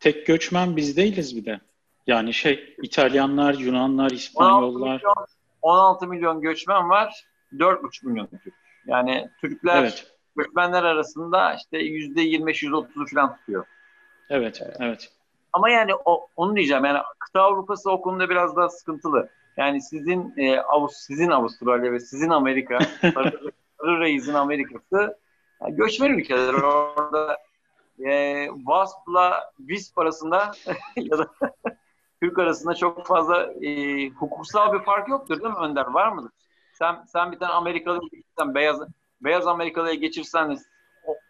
tek 0.00 0.26
göçmen 0.26 0.76
biz 0.76 0.96
değiliz 0.96 1.36
bir 1.36 1.44
de. 1.44 1.60
Yani 2.06 2.34
şey 2.34 2.76
İtalyanlar, 2.82 3.54
Yunanlar, 3.54 4.04
16 4.04 4.14
İspanyollar. 4.14 4.96
milyon, 4.96 5.14
16 5.62 6.06
milyon 6.06 6.40
göçmen 6.40 6.88
var. 6.90 7.24
4,5 7.52 8.06
milyon 8.06 8.26
Türk. 8.26 8.54
Yani 8.86 9.28
Türkler 9.40 9.82
Evet, 9.82 10.12
göçmenler 10.36 10.82
arasında 10.82 11.54
işte 11.54 11.78
yüzde 11.78 12.22
25-130'u 12.24 13.06
falan 13.14 13.36
tutuyor. 13.36 13.66
Evet, 14.30 14.62
evet. 14.80 15.12
Ama 15.52 15.70
yani 15.70 15.92
o, 16.04 16.28
onu 16.36 16.56
diyeceğim 16.56 16.84
yani 16.84 16.98
kıta 17.18 17.42
Avrupası 17.42 17.90
o 17.90 18.00
konuda 18.00 18.30
biraz 18.30 18.56
daha 18.56 18.68
sıkıntılı. 18.68 19.28
Yani 19.56 19.82
sizin 19.82 20.34
e, 20.36 20.60
Avus, 20.60 20.96
sizin 20.96 21.30
Avustralya 21.30 21.92
ve 21.92 22.00
sizin 22.00 22.30
Amerika, 22.30 22.78
Sarı, 23.00 24.00
Reis'in 24.00 24.34
Amerika'sı 24.34 25.18
yani 25.62 25.76
göçmen 25.76 26.10
ülkeler 26.10 26.54
orada 26.54 27.38
e, 28.06 28.46
WASP'la 28.46 29.52
WISP 29.58 29.98
arasında 29.98 30.52
ya 30.96 31.18
da 31.18 31.26
Türk 32.22 32.38
arasında 32.38 32.74
çok 32.74 33.06
fazla 33.06 33.52
e, 33.62 34.08
hukuksal 34.08 34.72
bir 34.72 34.84
fark 34.84 35.08
yoktur 35.08 35.42
değil 35.42 35.54
mi 35.54 35.60
Önder? 35.60 35.86
Var 35.86 36.12
mıdır? 36.12 36.30
Sen 36.72 37.04
sen 37.06 37.32
bir 37.32 37.38
tane 37.38 37.52
Amerikalı 37.52 38.00
geçirsen 38.00 38.54
beyaz 38.54 38.80
beyaz 39.20 39.46
Amerikalı'ya 39.46 39.94
geçirsen 39.94 40.58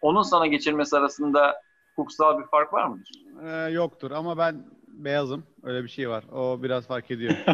onun 0.01 0.23
sana 0.23 0.47
geçirmesi 0.47 0.97
arasında 0.97 1.63
hukuksal 1.97 2.39
bir 2.39 2.45
fark 2.47 2.73
var 2.73 2.87
mıdır? 2.87 3.11
Ee, 3.45 3.73
yoktur 3.73 4.11
ama 4.11 4.39
ben 4.39 4.65
beyazım. 4.89 5.45
Öyle 5.63 5.85
bir 5.85 5.89
şey 5.89 6.09
var. 6.09 6.25
O 6.33 6.63
biraz 6.63 6.87
fark 6.87 7.11
ediyor. 7.11 7.35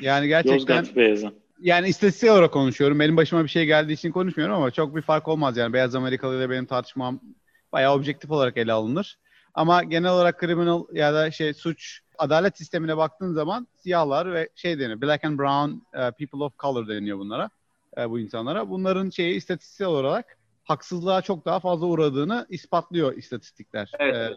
Yani 0.00 0.28
gerçekten 0.28 0.76
Yozgat 0.76 0.96
beyazı. 0.96 1.32
yani 1.60 1.88
istatistik 1.88 2.30
olarak 2.30 2.52
konuşuyorum. 2.52 3.00
Benim 3.00 3.16
başıma 3.16 3.42
bir 3.42 3.48
şey 3.48 3.66
geldiği 3.66 3.92
için 3.92 4.12
konuşmuyorum 4.12 4.56
ama 4.56 4.70
çok 4.70 4.96
bir 4.96 5.02
fark 5.02 5.28
olmaz 5.28 5.56
yani. 5.56 5.72
Beyaz 5.72 5.94
Amerikalı 5.94 6.36
ile 6.36 6.50
benim 6.50 6.66
tartışmam 6.66 7.20
bayağı 7.72 7.94
objektif 7.94 8.30
olarak 8.30 8.56
ele 8.56 8.72
alınır. 8.72 9.18
Ama 9.54 9.84
genel 9.84 10.10
olarak 10.10 10.40
criminal 10.40 10.84
ya 10.92 11.14
da 11.14 11.30
şey 11.30 11.54
suç 11.54 12.00
adalet 12.18 12.58
sistemine 12.58 12.96
baktığın 12.96 13.32
zaman 13.32 13.68
siyahlar 13.76 14.32
ve 14.32 14.48
şey 14.54 14.78
deniyor 14.78 15.00
black 15.00 15.24
and 15.24 15.38
brown 15.38 15.70
uh, 15.70 16.10
people 16.10 16.44
of 16.44 16.58
color 16.58 16.88
deniyor 16.88 17.18
bunlara 17.18 17.50
e, 17.98 18.10
bu 18.10 18.20
insanlara. 18.20 18.70
Bunların 18.70 19.10
şeyi 19.10 19.36
istatistiksel 19.36 19.86
olarak 19.86 20.38
haksızlığa 20.70 21.22
çok 21.22 21.44
daha 21.44 21.60
fazla 21.60 21.86
uğradığını 21.86 22.46
ispatlıyor 22.48 23.16
istatistikler. 23.16 23.92
Evet. 23.98 24.32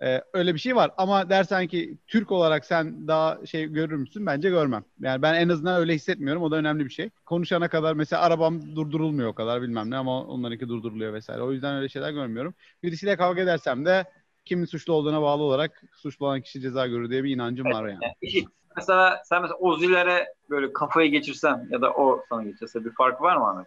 Ee, 0.00 0.08
e, 0.08 0.22
öyle 0.32 0.54
bir 0.54 0.58
şey 0.58 0.76
var 0.76 0.90
ama 0.96 1.30
dersen 1.30 1.66
ki 1.66 1.98
Türk 2.06 2.32
olarak 2.32 2.64
sen 2.64 3.08
daha 3.08 3.46
şey 3.46 3.66
görür 3.66 3.96
müsün? 3.96 4.26
Bence 4.26 4.50
görmem. 4.50 4.84
Yani 5.00 5.22
ben 5.22 5.34
en 5.34 5.48
azından 5.48 5.80
öyle 5.80 5.94
hissetmiyorum. 5.94 6.42
O 6.42 6.50
da 6.50 6.56
önemli 6.56 6.84
bir 6.84 6.90
şey. 6.90 7.10
Konuşana 7.24 7.68
kadar 7.68 7.94
mesela 7.94 8.22
arabam 8.22 8.76
durdurulmuyor 8.76 9.28
o 9.28 9.34
kadar 9.34 9.62
bilmem 9.62 9.90
ne 9.90 9.96
ama 9.96 10.24
onlarınki 10.24 10.68
durduruluyor 10.68 11.12
vesaire. 11.12 11.42
O 11.42 11.52
yüzden 11.52 11.76
öyle 11.76 11.88
şeyler 11.88 12.10
görmüyorum. 12.10 12.54
Birisiyle 12.82 13.16
kavga 13.16 13.42
edersem 13.42 13.84
de 13.84 14.04
kimin 14.44 14.64
suçlu 14.64 14.92
olduğuna 14.92 15.22
bağlı 15.22 15.42
olarak 15.42 15.82
suçlu 15.96 16.26
olan 16.26 16.40
kişi 16.40 16.60
ceza 16.60 16.86
görür 16.86 17.10
diye 17.10 17.24
bir 17.24 17.34
inancım 17.34 17.66
var 17.66 17.88
yani. 17.88 17.98
Yani. 18.02 18.44
Mesela 18.76 19.22
sen 19.24 19.42
mesela 19.42 19.58
Ozilere 19.58 20.26
böyle 20.50 20.72
kafayı 20.72 21.10
geçirsen 21.10 21.68
ya 21.70 21.80
da 21.80 21.90
o 21.92 22.22
sana 22.28 22.42
geçirse 22.42 22.84
bir 22.84 22.90
fark 22.90 23.20
var 23.20 23.36
mı 23.36 23.48
Ahmet? 23.48 23.66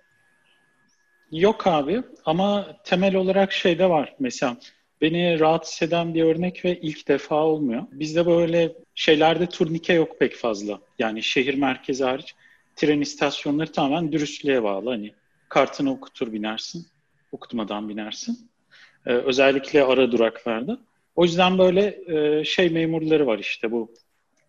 Yok 1.31 1.67
abi 1.67 2.03
ama 2.25 2.77
temel 2.83 3.15
olarak 3.15 3.51
şey 3.51 3.79
de 3.79 3.89
var. 3.89 4.15
Mesela 4.19 4.57
beni 5.01 5.39
rahatsız 5.39 5.87
eden 5.87 6.13
bir 6.13 6.23
örnek 6.23 6.65
ve 6.65 6.79
ilk 6.79 7.07
defa 7.07 7.35
olmuyor. 7.35 7.83
Bizde 7.91 8.25
böyle 8.25 8.73
şeylerde 8.95 9.45
turnike 9.45 9.93
yok 9.93 10.19
pek 10.19 10.35
fazla. 10.35 10.79
Yani 10.99 11.23
şehir 11.23 11.53
merkezi 11.53 12.03
hariç 12.03 12.35
tren 12.75 13.01
istasyonları 13.01 13.71
tamamen 13.71 14.11
dürüstlüğe 14.11 14.63
bağlı. 14.63 14.89
Hani 14.89 15.13
kartını 15.49 15.91
okutur 15.91 16.33
binersin, 16.33 16.87
okutmadan 17.31 17.89
binersin. 17.89 18.49
Ee, 19.05 19.11
özellikle 19.11 19.83
ara 19.83 20.11
duraklarda. 20.11 20.79
O 21.15 21.23
yüzden 21.23 21.57
böyle 21.57 21.99
e, 22.07 22.45
şey 22.45 22.69
memurları 22.69 23.27
var 23.27 23.39
işte 23.39 23.71
bu 23.71 23.91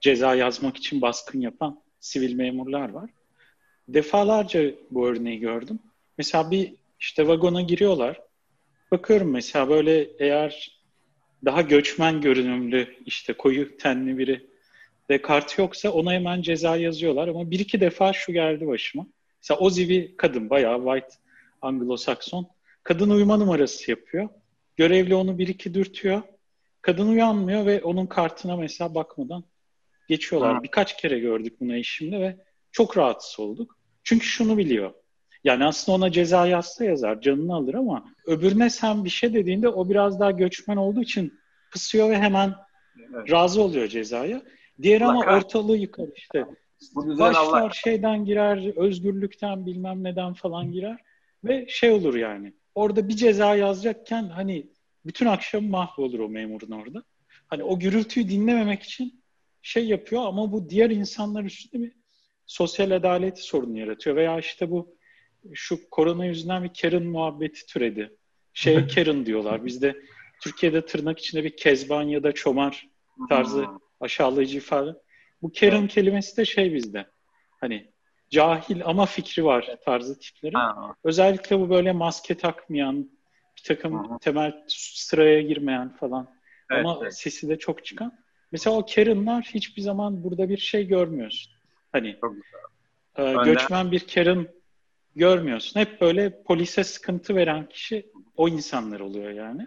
ceza 0.00 0.34
yazmak 0.34 0.76
için 0.76 1.02
baskın 1.02 1.40
yapan 1.40 1.80
sivil 2.00 2.34
memurlar 2.34 2.88
var. 2.88 3.10
defalarca 3.88 4.70
bu 4.90 5.08
örneği 5.08 5.40
gördüm. 5.40 5.78
Mesela 6.20 6.50
bir 6.50 6.74
işte 7.00 7.28
vagona 7.28 7.60
giriyorlar. 7.60 8.20
Bakıyorum 8.90 9.30
mesela 9.30 9.68
böyle 9.68 10.08
eğer 10.18 10.80
daha 11.44 11.60
göçmen 11.60 12.20
görünümlü 12.20 12.96
işte 13.06 13.32
koyu 13.32 13.76
tenli 13.76 14.18
biri 14.18 14.46
ve 15.10 15.22
kart 15.22 15.58
yoksa 15.58 15.90
ona 15.90 16.12
hemen 16.12 16.42
ceza 16.42 16.76
yazıyorlar. 16.76 17.28
Ama 17.28 17.50
bir 17.50 17.58
iki 17.58 17.80
defa 17.80 18.12
şu 18.12 18.32
geldi 18.32 18.66
başıma. 18.66 19.06
Mesela 19.42 19.60
Ozzy 19.60 19.88
bir 19.88 20.16
kadın 20.16 20.50
bayağı 20.50 20.84
white 20.84 21.16
Anglo-Sakson. 21.62 22.46
Kadın 22.82 23.10
uyuma 23.10 23.36
numarası 23.36 23.90
yapıyor. 23.90 24.28
Görevli 24.76 25.14
onu 25.14 25.38
bir 25.38 25.48
iki 25.48 25.74
dürtüyor. 25.74 26.22
Kadın 26.82 27.08
uyanmıyor 27.08 27.66
ve 27.66 27.82
onun 27.82 28.06
kartına 28.06 28.56
mesela 28.56 28.94
bakmadan 28.94 29.44
geçiyorlar. 30.08 30.54
Ha. 30.54 30.62
Birkaç 30.62 30.96
kere 30.96 31.18
gördük 31.18 31.60
bunu 31.60 31.76
eşimle 31.76 32.20
ve 32.20 32.36
çok 32.72 32.96
rahatsız 32.96 33.40
olduk. 33.40 33.78
Çünkü 34.04 34.26
şunu 34.26 34.58
biliyor. 34.58 34.99
Yani 35.44 35.64
aslında 35.64 35.96
ona 35.96 36.12
ceza 36.12 36.46
yazsa 36.46 36.84
yazar, 36.84 37.20
canını 37.20 37.54
alır 37.54 37.74
ama 37.74 38.04
öbürüne 38.26 38.70
sen 38.70 39.04
bir 39.04 39.10
şey 39.10 39.34
dediğinde 39.34 39.68
o 39.68 39.88
biraz 39.90 40.20
daha 40.20 40.30
göçmen 40.30 40.76
olduğu 40.76 41.02
için 41.02 41.40
pısıyor 41.70 42.10
ve 42.10 42.18
hemen 42.18 42.54
Evet. 43.14 43.30
razı 43.30 43.62
oluyor 43.62 43.88
cezaya. 43.88 44.42
Diğer 44.82 45.00
ama 45.00 45.36
ortalığı 45.36 45.76
yıkar 45.76 46.08
işte. 46.16 46.46
Başlar 46.94 47.60
Allah. 47.62 47.70
şeyden 47.72 48.24
girer, 48.24 48.76
özgürlükten 48.76 49.66
bilmem 49.66 50.04
neden 50.04 50.34
falan 50.34 50.72
girer 50.72 50.96
ve 51.44 51.66
şey 51.68 51.90
olur 51.90 52.14
yani. 52.14 52.52
Orada 52.74 53.08
bir 53.08 53.16
ceza 53.16 53.54
yazacakken 53.54 54.28
hani 54.28 54.66
bütün 55.06 55.26
akşam 55.26 55.64
mahvolur 55.64 56.18
o 56.18 56.28
memurun 56.28 56.70
orada. 56.70 57.02
Hani 57.46 57.62
o 57.62 57.78
gürültüyü 57.78 58.28
dinlememek 58.28 58.82
için 58.82 59.22
şey 59.62 59.86
yapıyor 59.86 60.22
ama 60.26 60.52
bu 60.52 60.68
diğer 60.68 60.90
insanlar 60.90 61.44
üstünde 61.44 61.82
bir 61.84 61.92
sosyal 62.46 62.90
adalet 62.90 63.38
sorunu 63.38 63.78
yaratıyor. 63.78 64.16
Veya 64.16 64.38
işte 64.38 64.70
bu 64.70 64.96
şu 65.54 65.90
korona 65.90 66.24
yüzünden 66.24 66.64
bir 66.64 66.70
Karen 66.82 67.02
muhabbeti 67.02 67.66
türedi. 67.66 68.16
Şeye 68.54 68.86
Karen 68.94 69.26
diyorlar. 69.26 69.64
Bizde 69.64 69.96
Türkiye'de 70.42 70.86
tırnak 70.86 71.18
içinde 71.18 71.44
bir 71.44 71.56
kezban 71.56 72.02
ya 72.02 72.22
da 72.22 72.32
çomar 72.32 72.88
tarzı 73.28 73.64
Hmm. 73.64 73.78
aşağılayıcı 74.00 74.58
ifade. 74.58 74.94
Bu 75.42 75.52
Karen 75.52 75.88
kelimesi 75.88 76.36
de 76.36 76.44
şey 76.44 76.74
bizde. 76.74 77.06
Hani 77.60 77.90
cahil 78.30 78.80
ama 78.84 79.06
fikri 79.06 79.44
var 79.44 79.76
tarzı 79.84 80.18
tipleri. 80.18 80.52
Ha, 80.52 80.94
Özellikle 81.04 81.60
bu 81.60 81.70
böyle 81.70 81.92
maske 81.92 82.34
takmayan, 82.34 83.10
bir 83.56 83.62
takım 83.62 84.14
hı. 84.14 84.18
temel 84.18 84.64
sıraya 84.68 85.42
girmeyen 85.42 85.96
falan. 85.96 86.30
evet, 86.70 86.86
ama 86.86 86.98
evet. 87.02 87.14
sesi 87.18 87.48
de 87.48 87.58
çok 87.58 87.84
çıkan. 87.84 88.18
Mesela 88.52 88.76
o 88.76 88.86
Karen'lar 88.86 89.44
hiçbir 89.54 89.82
zaman 89.82 90.24
burada 90.24 90.48
bir 90.48 90.56
şey 90.56 90.86
görmüyorsun. 90.86 91.52
Hani 91.92 92.16
e, 93.18 93.34
göçmen 93.44 93.92
bir 93.92 94.06
Karen 94.06 94.48
görmüyorsun. 95.16 95.80
Hep 95.80 96.00
böyle 96.00 96.42
polise 96.42 96.84
sıkıntı 96.84 97.34
veren 97.34 97.68
kişi 97.68 98.10
o 98.36 98.48
insanlar 98.48 99.00
oluyor 99.00 99.30
yani. 99.30 99.66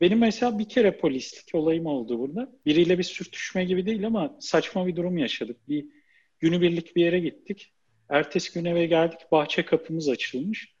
Benim 0.00 0.18
mesela 0.18 0.58
bir 0.58 0.68
kere 0.68 0.96
polislik 0.96 1.54
olayım 1.54 1.86
oldu 1.86 2.18
burada. 2.18 2.52
Biriyle 2.66 2.98
bir 2.98 3.02
sürtüşme 3.02 3.64
gibi 3.64 3.86
değil 3.86 4.06
ama 4.06 4.36
saçma 4.40 4.86
bir 4.86 4.96
durum 4.96 5.18
yaşadık. 5.18 5.68
Bir 5.68 5.86
günübirlik 6.40 6.96
bir 6.96 7.04
yere 7.04 7.20
gittik. 7.20 7.72
Ertesi 8.08 8.54
gün 8.54 8.64
eve 8.64 8.86
geldik. 8.86 9.18
Bahçe 9.32 9.64
kapımız 9.64 10.08
açılmış. 10.08 10.74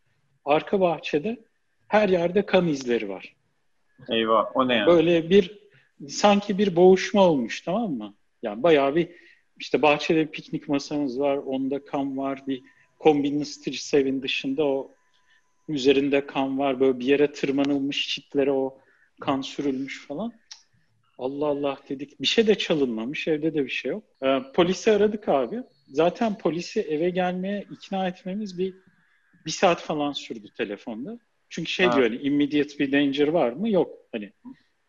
Arka 0.44 0.80
bahçede 0.80 1.36
her 1.88 2.08
yerde 2.08 2.46
kan 2.46 2.68
izleri 2.68 3.08
var. 3.08 3.36
Eyvah. 4.08 4.56
O 4.56 4.68
ne 4.68 4.74
ya? 4.74 4.86
Böyle 4.86 5.30
bir 5.30 5.58
sanki 6.08 6.58
bir 6.58 6.76
boğuşma 6.76 7.22
olmuş 7.28 7.60
tamam 7.60 7.92
mı? 7.92 8.14
Yani 8.42 8.62
bayağı 8.62 8.94
bir 8.96 9.08
işte 9.58 9.82
bahçede 9.82 10.26
bir 10.26 10.32
piknik 10.32 10.68
masamız 10.68 11.20
var. 11.20 11.36
Onda 11.36 11.84
kan 11.84 12.18
var. 12.18 12.42
Bir 12.46 12.62
kombinli 12.98 13.42
ısıtıcı 13.42 13.96
evin 13.96 14.22
dışında 14.22 14.64
o 14.64 14.94
üzerinde 15.68 16.26
kan 16.26 16.58
var. 16.58 16.80
Böyle 16.80 16.98
bir 16.98 17.04
yere 17.04 17.32
tırmanılmış 17.32 18.08
çitlere 18.08 18.52
o 18.52 18.78
kan 19.20 19.40
sürülmüş 19.40 20.06
falan. 20.06 20.32
Allah 21.18 21.46
Allah 21.46 21.78
dedik. 21.88 22.20
Bir 22.20 22.26
şey 22.26 22.46
de 22.46 22.54
çalınmamış. 22.54 23.28
Evde 23.28 23.54
de 23.54 23.64
bir 23.64 23.70
şey 23.70 23.90
yok. 23.90 24.04
Ee, 24.22 24.38
polisi 24.54 24.90
aradık 24.90 25.28
abi. 25.28 25.62
Zaten 25.88 26.38
polisi 26.38 26.80
eve 26.80 27.10
gelmeye 27.10 27.66
ikna 27.70 28.08
etmemiz 28.08 28.58
bir 28.58 28.74
bir 29.46 29.50
saat 29.50 29.80
falan 29.80 30.12
sürdü 30.12 30.48
telefonda. 30.56 31.18
Çünkü 31.48 31.70
şey 31.70 31.86
Ha. 31.86 31.96
diyor 31.96 32.10
hani 32.10 32.22
immediate 32.22 32.78
bir 32.78 32.92
danger 32.92 33.28
var 33.28 33.52
mı? 33.52 33.70
Yok. 33.70 33.98
Hani 34.12 34.32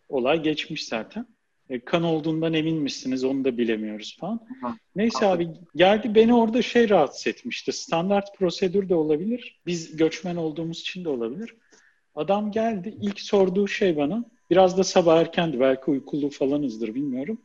olay 0.09 0.41
geçmiş 0.43 0.85
zaten. 0.87 1.27
E, 1.69 1.79
kan 1.79 2.03
olduğundan 2.03 2.53
emin 2.53 2.77
misiniz? 2.77 3.23
Onu 3.23 3.45
da 3.45 3.57
bilemiyoruz 3.57 4.17
falan. 4.19 4.47
Hı. 4.61 4.67
Neyse 4.95 5.25
abi 5.25 5.49
geldi 5.75 6.15
beni 6.15 6.35
orada 6.35 6.61
şey 6.61 6.89
rahatsız 6.89 7.27
etmişti. 7.27 7.71
Standart 7.71 8.37
prosedür 8.37 8.89
de 8.89 8.95
olabilir. 8.95 9.61
Biz 9.65 9.97
göçmen 9.97 10.35
olduğumuz 10.35 10.79
için 10.79 11.05
de 11.05 11.09
olabilir. 11.09 11.55
Adam 12.15 12.51
geldi. 12.51 12.97
ilk 13.01 13.19
sorduğu 13.19 13.67
şey 13.67 13.97
bana 13.97 14.25
biraz 14.49 14.77
da 14.77 14.83
sabah 14.83 15.19
erkendi. 15.19 15.59
Belki 15.59 15.91
uykulu 15.91 16.29
falanızdır 16.29 16.95
bilmiyorum. 16.95 17.41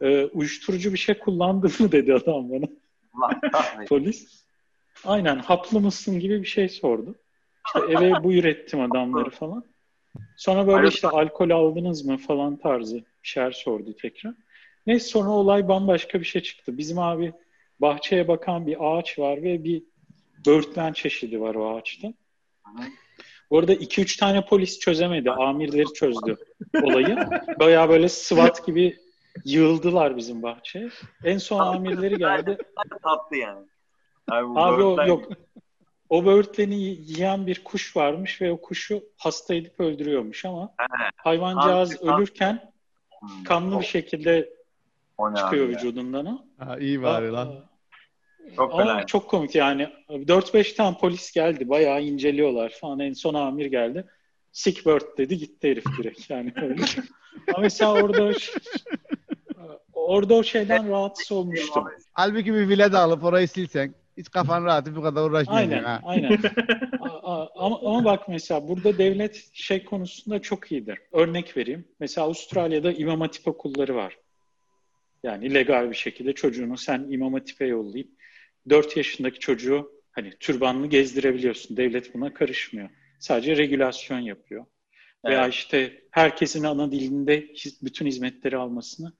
E, 0.00 0.24
uyuşturucu 0.24 0.92
bir 0.92 0.98
şey 0.98 1.18
kullandın 1.18 1.72
mı 1.78 1.92
dedi 1.92 2.14
adam 2.14 2.50
bana. 2.50 2.66
Polis. 3.88 4.44
Aynen 5.04 5.38
haplı 5.38 5.80
mısın 5.80 6.20
gibi 6.20 6.42
bir 6.42 6.46
şey 6.46 6.68
sordu. 6.68 7.14
İşte 7.66 7.92
eve 7.92 8.24
buyur 8.24 8.44
ettim 8.44 8.80
adamları 8.80 9.30
falan. 9.40 9.64
Sonra 10.36 10.66
böyle 10.66 10.88
işte 10.88 11.08
alkol 11.08 11.50
aldınız 11.50 12.04
mı 12.04 12.16
falan 12.16 12.56
tarzı 12.56 13.04
şeyler 13.26 13.52
sordu 13.52 13.96
tekrar. 13.96 14.34
Neyse 14.86 15.08
sonra 15.08 15.30
olay 15.30 15.68
bambaşka 15.68 16.20
bir 16.20 16.24
şey 16.24 16.42
çıktı. 16.42 16.78
Bizim 16.78 16.98
abi 16.98 17.32
bahçeye 17.80 18.28
bakan 18.28 18.66
bir 18.66 18.76
ağaç 18.80 19.18
var 19.18 19.42
ve 19.42 19.64
bir 19.64 19.82
böğürtlen 20.46 20.92
çeşidi 20.92 21.40
var 21.40 21.54
o 21.54 21.76
ağaçta. 21.76 22.12
Bu 23.50 23.58
arada 23.58 23.74
2-3 23.74 24.20
tane 24.20 24.44
polis 24.44 24.78
çözemedi. 24.78 25.30
Amirleri 25.30 25.92
çözdü 25.94 26.36
olayı. 26.82 27.16
Bayağı 27.60 27.88
böyle 27.88 28.08
SWAT 28.08 28.66
gibi 28.66 28.96
yığıldılar 29.44 30.16
bizim 30.16 30.42
bahçeye. 30.42 30.88
En 31.24 31.38
son 31.38 31.60
amirleri 31.60 32.18
geldi. 32.18 32.58
Tatlı 33.02 33.36
yani. 33.36 33.66
Abi, 34.30 34.60
Abi 34.60 34.82
o 34.82 35.06
yok. 35.06 35.28
O 36.08 36.26
böğürtleni 36.26 36.74
yiyen 36.82 37.46
bir 37.46 37.64
kuş 37.64 37.96
varmış 37.96 38.42
ve 38.42 38.52
o 38.52 38.60
kuşu 38.60 39.04
hasta 39.16 39.54
edip 39.54 39.80
öldürüyormuş 39.80 40.44
ama 40.44 40.74
hayvancağız 41.16 42.02
ölürken 42.02 42.72
Hmm. 43.24 43.44
kanlı 43.44 43.80
bir 43.80 43.84
şekilde 43.84 44.50
O 45.18 45.32
ne 45.32 45.36
çıkıyor 45.36 45.68
vücudundan 45.68 46.26
o. 46.26 46.38
Ha, 46.58 46.78
iyi 46.78 47.02
bari 47.02 47.30
lan. 47.30 47.64
Çok 48.56 48.74
Ama 48.74 49.06
çok 49.06 49.30
komik 49.30 49.54
yani. 49.54 49.88
4-5 50.08 50.76
tane 50.76 50.96
polis 50.98 51.32
geldi. 51.32 51.68
Bayağı 51.68 52.02
inceliyorlar 52.02 52.72
falan. 52.80 53.00
En 53.00 53.12
son 53.12 53.34
amir 53.34 53.66
geldi. 53.66 54.04
Sick 54.52 54.86
bird 54.86 55.18
dedi 55.18 55.38
gitti 55.38 55.70
herif 55.70 55.84
direkt 55.98 56.30
yani. 56.30 56.52
öyle. 56.62 56.82
Ama 57.48 57.58
mesela 57.58 57.92
orada 57.92 58.32
orada 59.92 60.34
o 60.34 60.42
şeyden 60.42 60.88
rahatsız 60.90 61.32
olmuştum. 61.32 61.84
Halbuki 62.12 62.54
bir 62.54 62.68
villa 62.68 62.92
da 62.92 63.00
alıp 63.00 63.24
orayı 63.24 63.48
silsen 63.48 63.94
hiç 64.16 64.30
kafan 64.30 64.64
rahat 64.64 64.96
bu 64.96 65.02
kadar 65.02 65.30
uğraşmayacaksın 65.30 65.84
Aynen, 65.84 65.84
ha. 65.84 66.00
aynen. 66.04 66.38
Ama, 67.56 67.80
ama 67.84 68.04
bak 68.04 68.28
mesela 68.28 68.68
burada 68.68 68.98
devlet 68.98 69.50
şey 69.52 69.84
konusunda 69.84 70.42
çok 70.42 70.72
iyidir. 70.72 70.98
Örnek 71.12 71.56
vereyim. 71.56 71.88
Mesela 72.00 72.24
Avustralya'da 72.24 72.92
imam 72.92 73.20
hatip 73.20 73.48
okulları 73.48 73.94
var. 73.94 74.18
Yani 75.22 75.54
legal 75.54 75.90
bir 75.90 75.96
şekilde 75.96 76.32
çocuğunu 76.32 76.76
sen 76.76 77.06
imam 77.10 77.32
hatipe 77.34 77.66
yollayıp 77.66 78.08
4 78.68 78.96
yaşındaki 78.96 79.38
çocuğu 79.38 79.92
hani 80.12 80.32
türbanlı 80.40 80.86
gezdirebiliyorsun. 80.86 81.76
Devlet 81.76 82.14
buna 82.14 82.34
karışmıyor. 82.34 82.90
Sadece 83.18 83.56
regülasyon 83.56 84.18
yapıyor. 84.18 84.66
Veya 85.24 85.44
Evet. 85.44 85.54
işte 85.54 86.02
herkesin 86.10 86.64
ana 86.64 86.92
dilinde 86.92 87.48
bütün 87.82 88.06
hizmetleri 88.06 88.56
almasını 88.56 89.12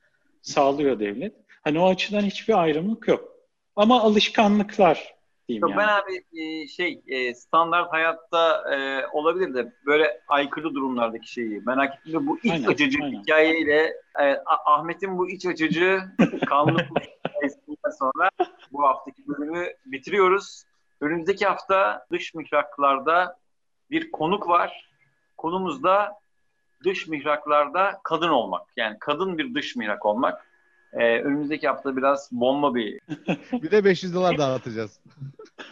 sağlıyor 0.43 1.01
devlet. 1.01 1.35
Hani 1.63 1.79
o 1.79 1.89
açıdan 1.89 2.23
hiçbir 2.23 2.63
ayrımlık 2.63 3.09
yok. 3.09 3.34
Ama 3.77 4.03
alışkanlıklar 4.03 5.15
diyeyim 5.49 5.63
Yok, 5.63 5.71
yani. 5.71 5.79
Ben 5.79 5.89
abi 5.89 6.43
e, 6.43 6.69
şey 6.69 7.03
e, 7.07 7.35
standart 7.35 7.93
hayatta 7.93 8.75
e, 8.75 9.07
olabilir 9.07 9.55
de 9.55 9.73
böyle 9.87 10.21
aykırı 10.29 10.75
durumlardaki 10.75 11.33
şeyi 11.33 11.63
merak 11.67 11.99
ettim. 11.99 12.27
Bu 12.27 12.39
iç 12.39 12.53
Aynen, 12.53 12.69
açıcı 12.69 12.99
aynen. 13.03 13.21
hikayeyle 13.21 13.93
Ahmet'in 14.67 15.19
bu 15.19 15.31
iç 15.31 15.47
açıcı 15.47 16.03
kanlı 16.47 16.87
sonra 17.99 18.31
bu 18.73 18.83
haftaki 18.83 19.29
bölümü 19.29 19.67
bitiriyoruz. 19.87 20.65
Önümüzdeki 21.01 21.47
hafta 21.47 22.07
dış 22.13 22.35
mihraklarda 22.35 23.39
bir 23.91 24.11
konuk 24.11 24.49
var. 24.49 24.91
Konumuz 25.37 25.83
da 25.83 26.19
dış 26.85 27.09
mihraklarda 27.09 28.01
kadın 28.05 28.29
olmak. 28.29 28.63
Yani 28.77 28.97
kadın 29.01 29.39
bir 29.39 29.55
dış 29.55 29.77
mihrak 29.77 30.07
olmak. 30.07 30.47
Ee, 30.95 31.21
önümüzdeki 31.21 31.69
hafta 31.69 31.97
biraz 31.97 32.31
bomba 32.33 32.75
bir 32.75 33.01
Bir 33.53 33.71
de 33.71 33.85
500 33.85 34.15
dolar 34.15 34.39
dağıtacağız. 34.39 35.01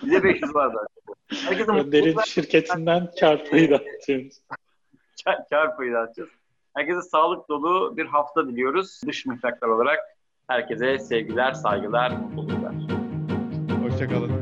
bize 0.02 0.24
500 0.24 0.54
var 0.54 0.74
da. 0.74 0.86
Herkese 1.28 1.68
Derin 1.68 1.84
mutluluklar, 1.84 2.24
şirketinden 2.24 3.10
kar 3.20 3.50
payı 3.50 3.70
da 3.70 3.76
atıyoruz. 3.76 4.40
kar, 5.24 5.36
kar 5.50 5.76
payı 5.76 5.92
dağıtacağız. 5.92 6.30
Herkese 6.74 7.02
sağlık 7.02 7.48
dolu 7.48 7.96
bir 7.96 8.06
hafta 8.06 8.48
diliyoruz. 8.48 9.00
Dış 9.06 9.26
mihraklar 9.26 9.68
olarak 9.68 9.98
herkese 10.48 10.98
sevgiler, 10.98 11.52
saygılar, 11.52 12.10
mutluluklar. 12.10 12.74
Hoşçakalın. 13.82 14.41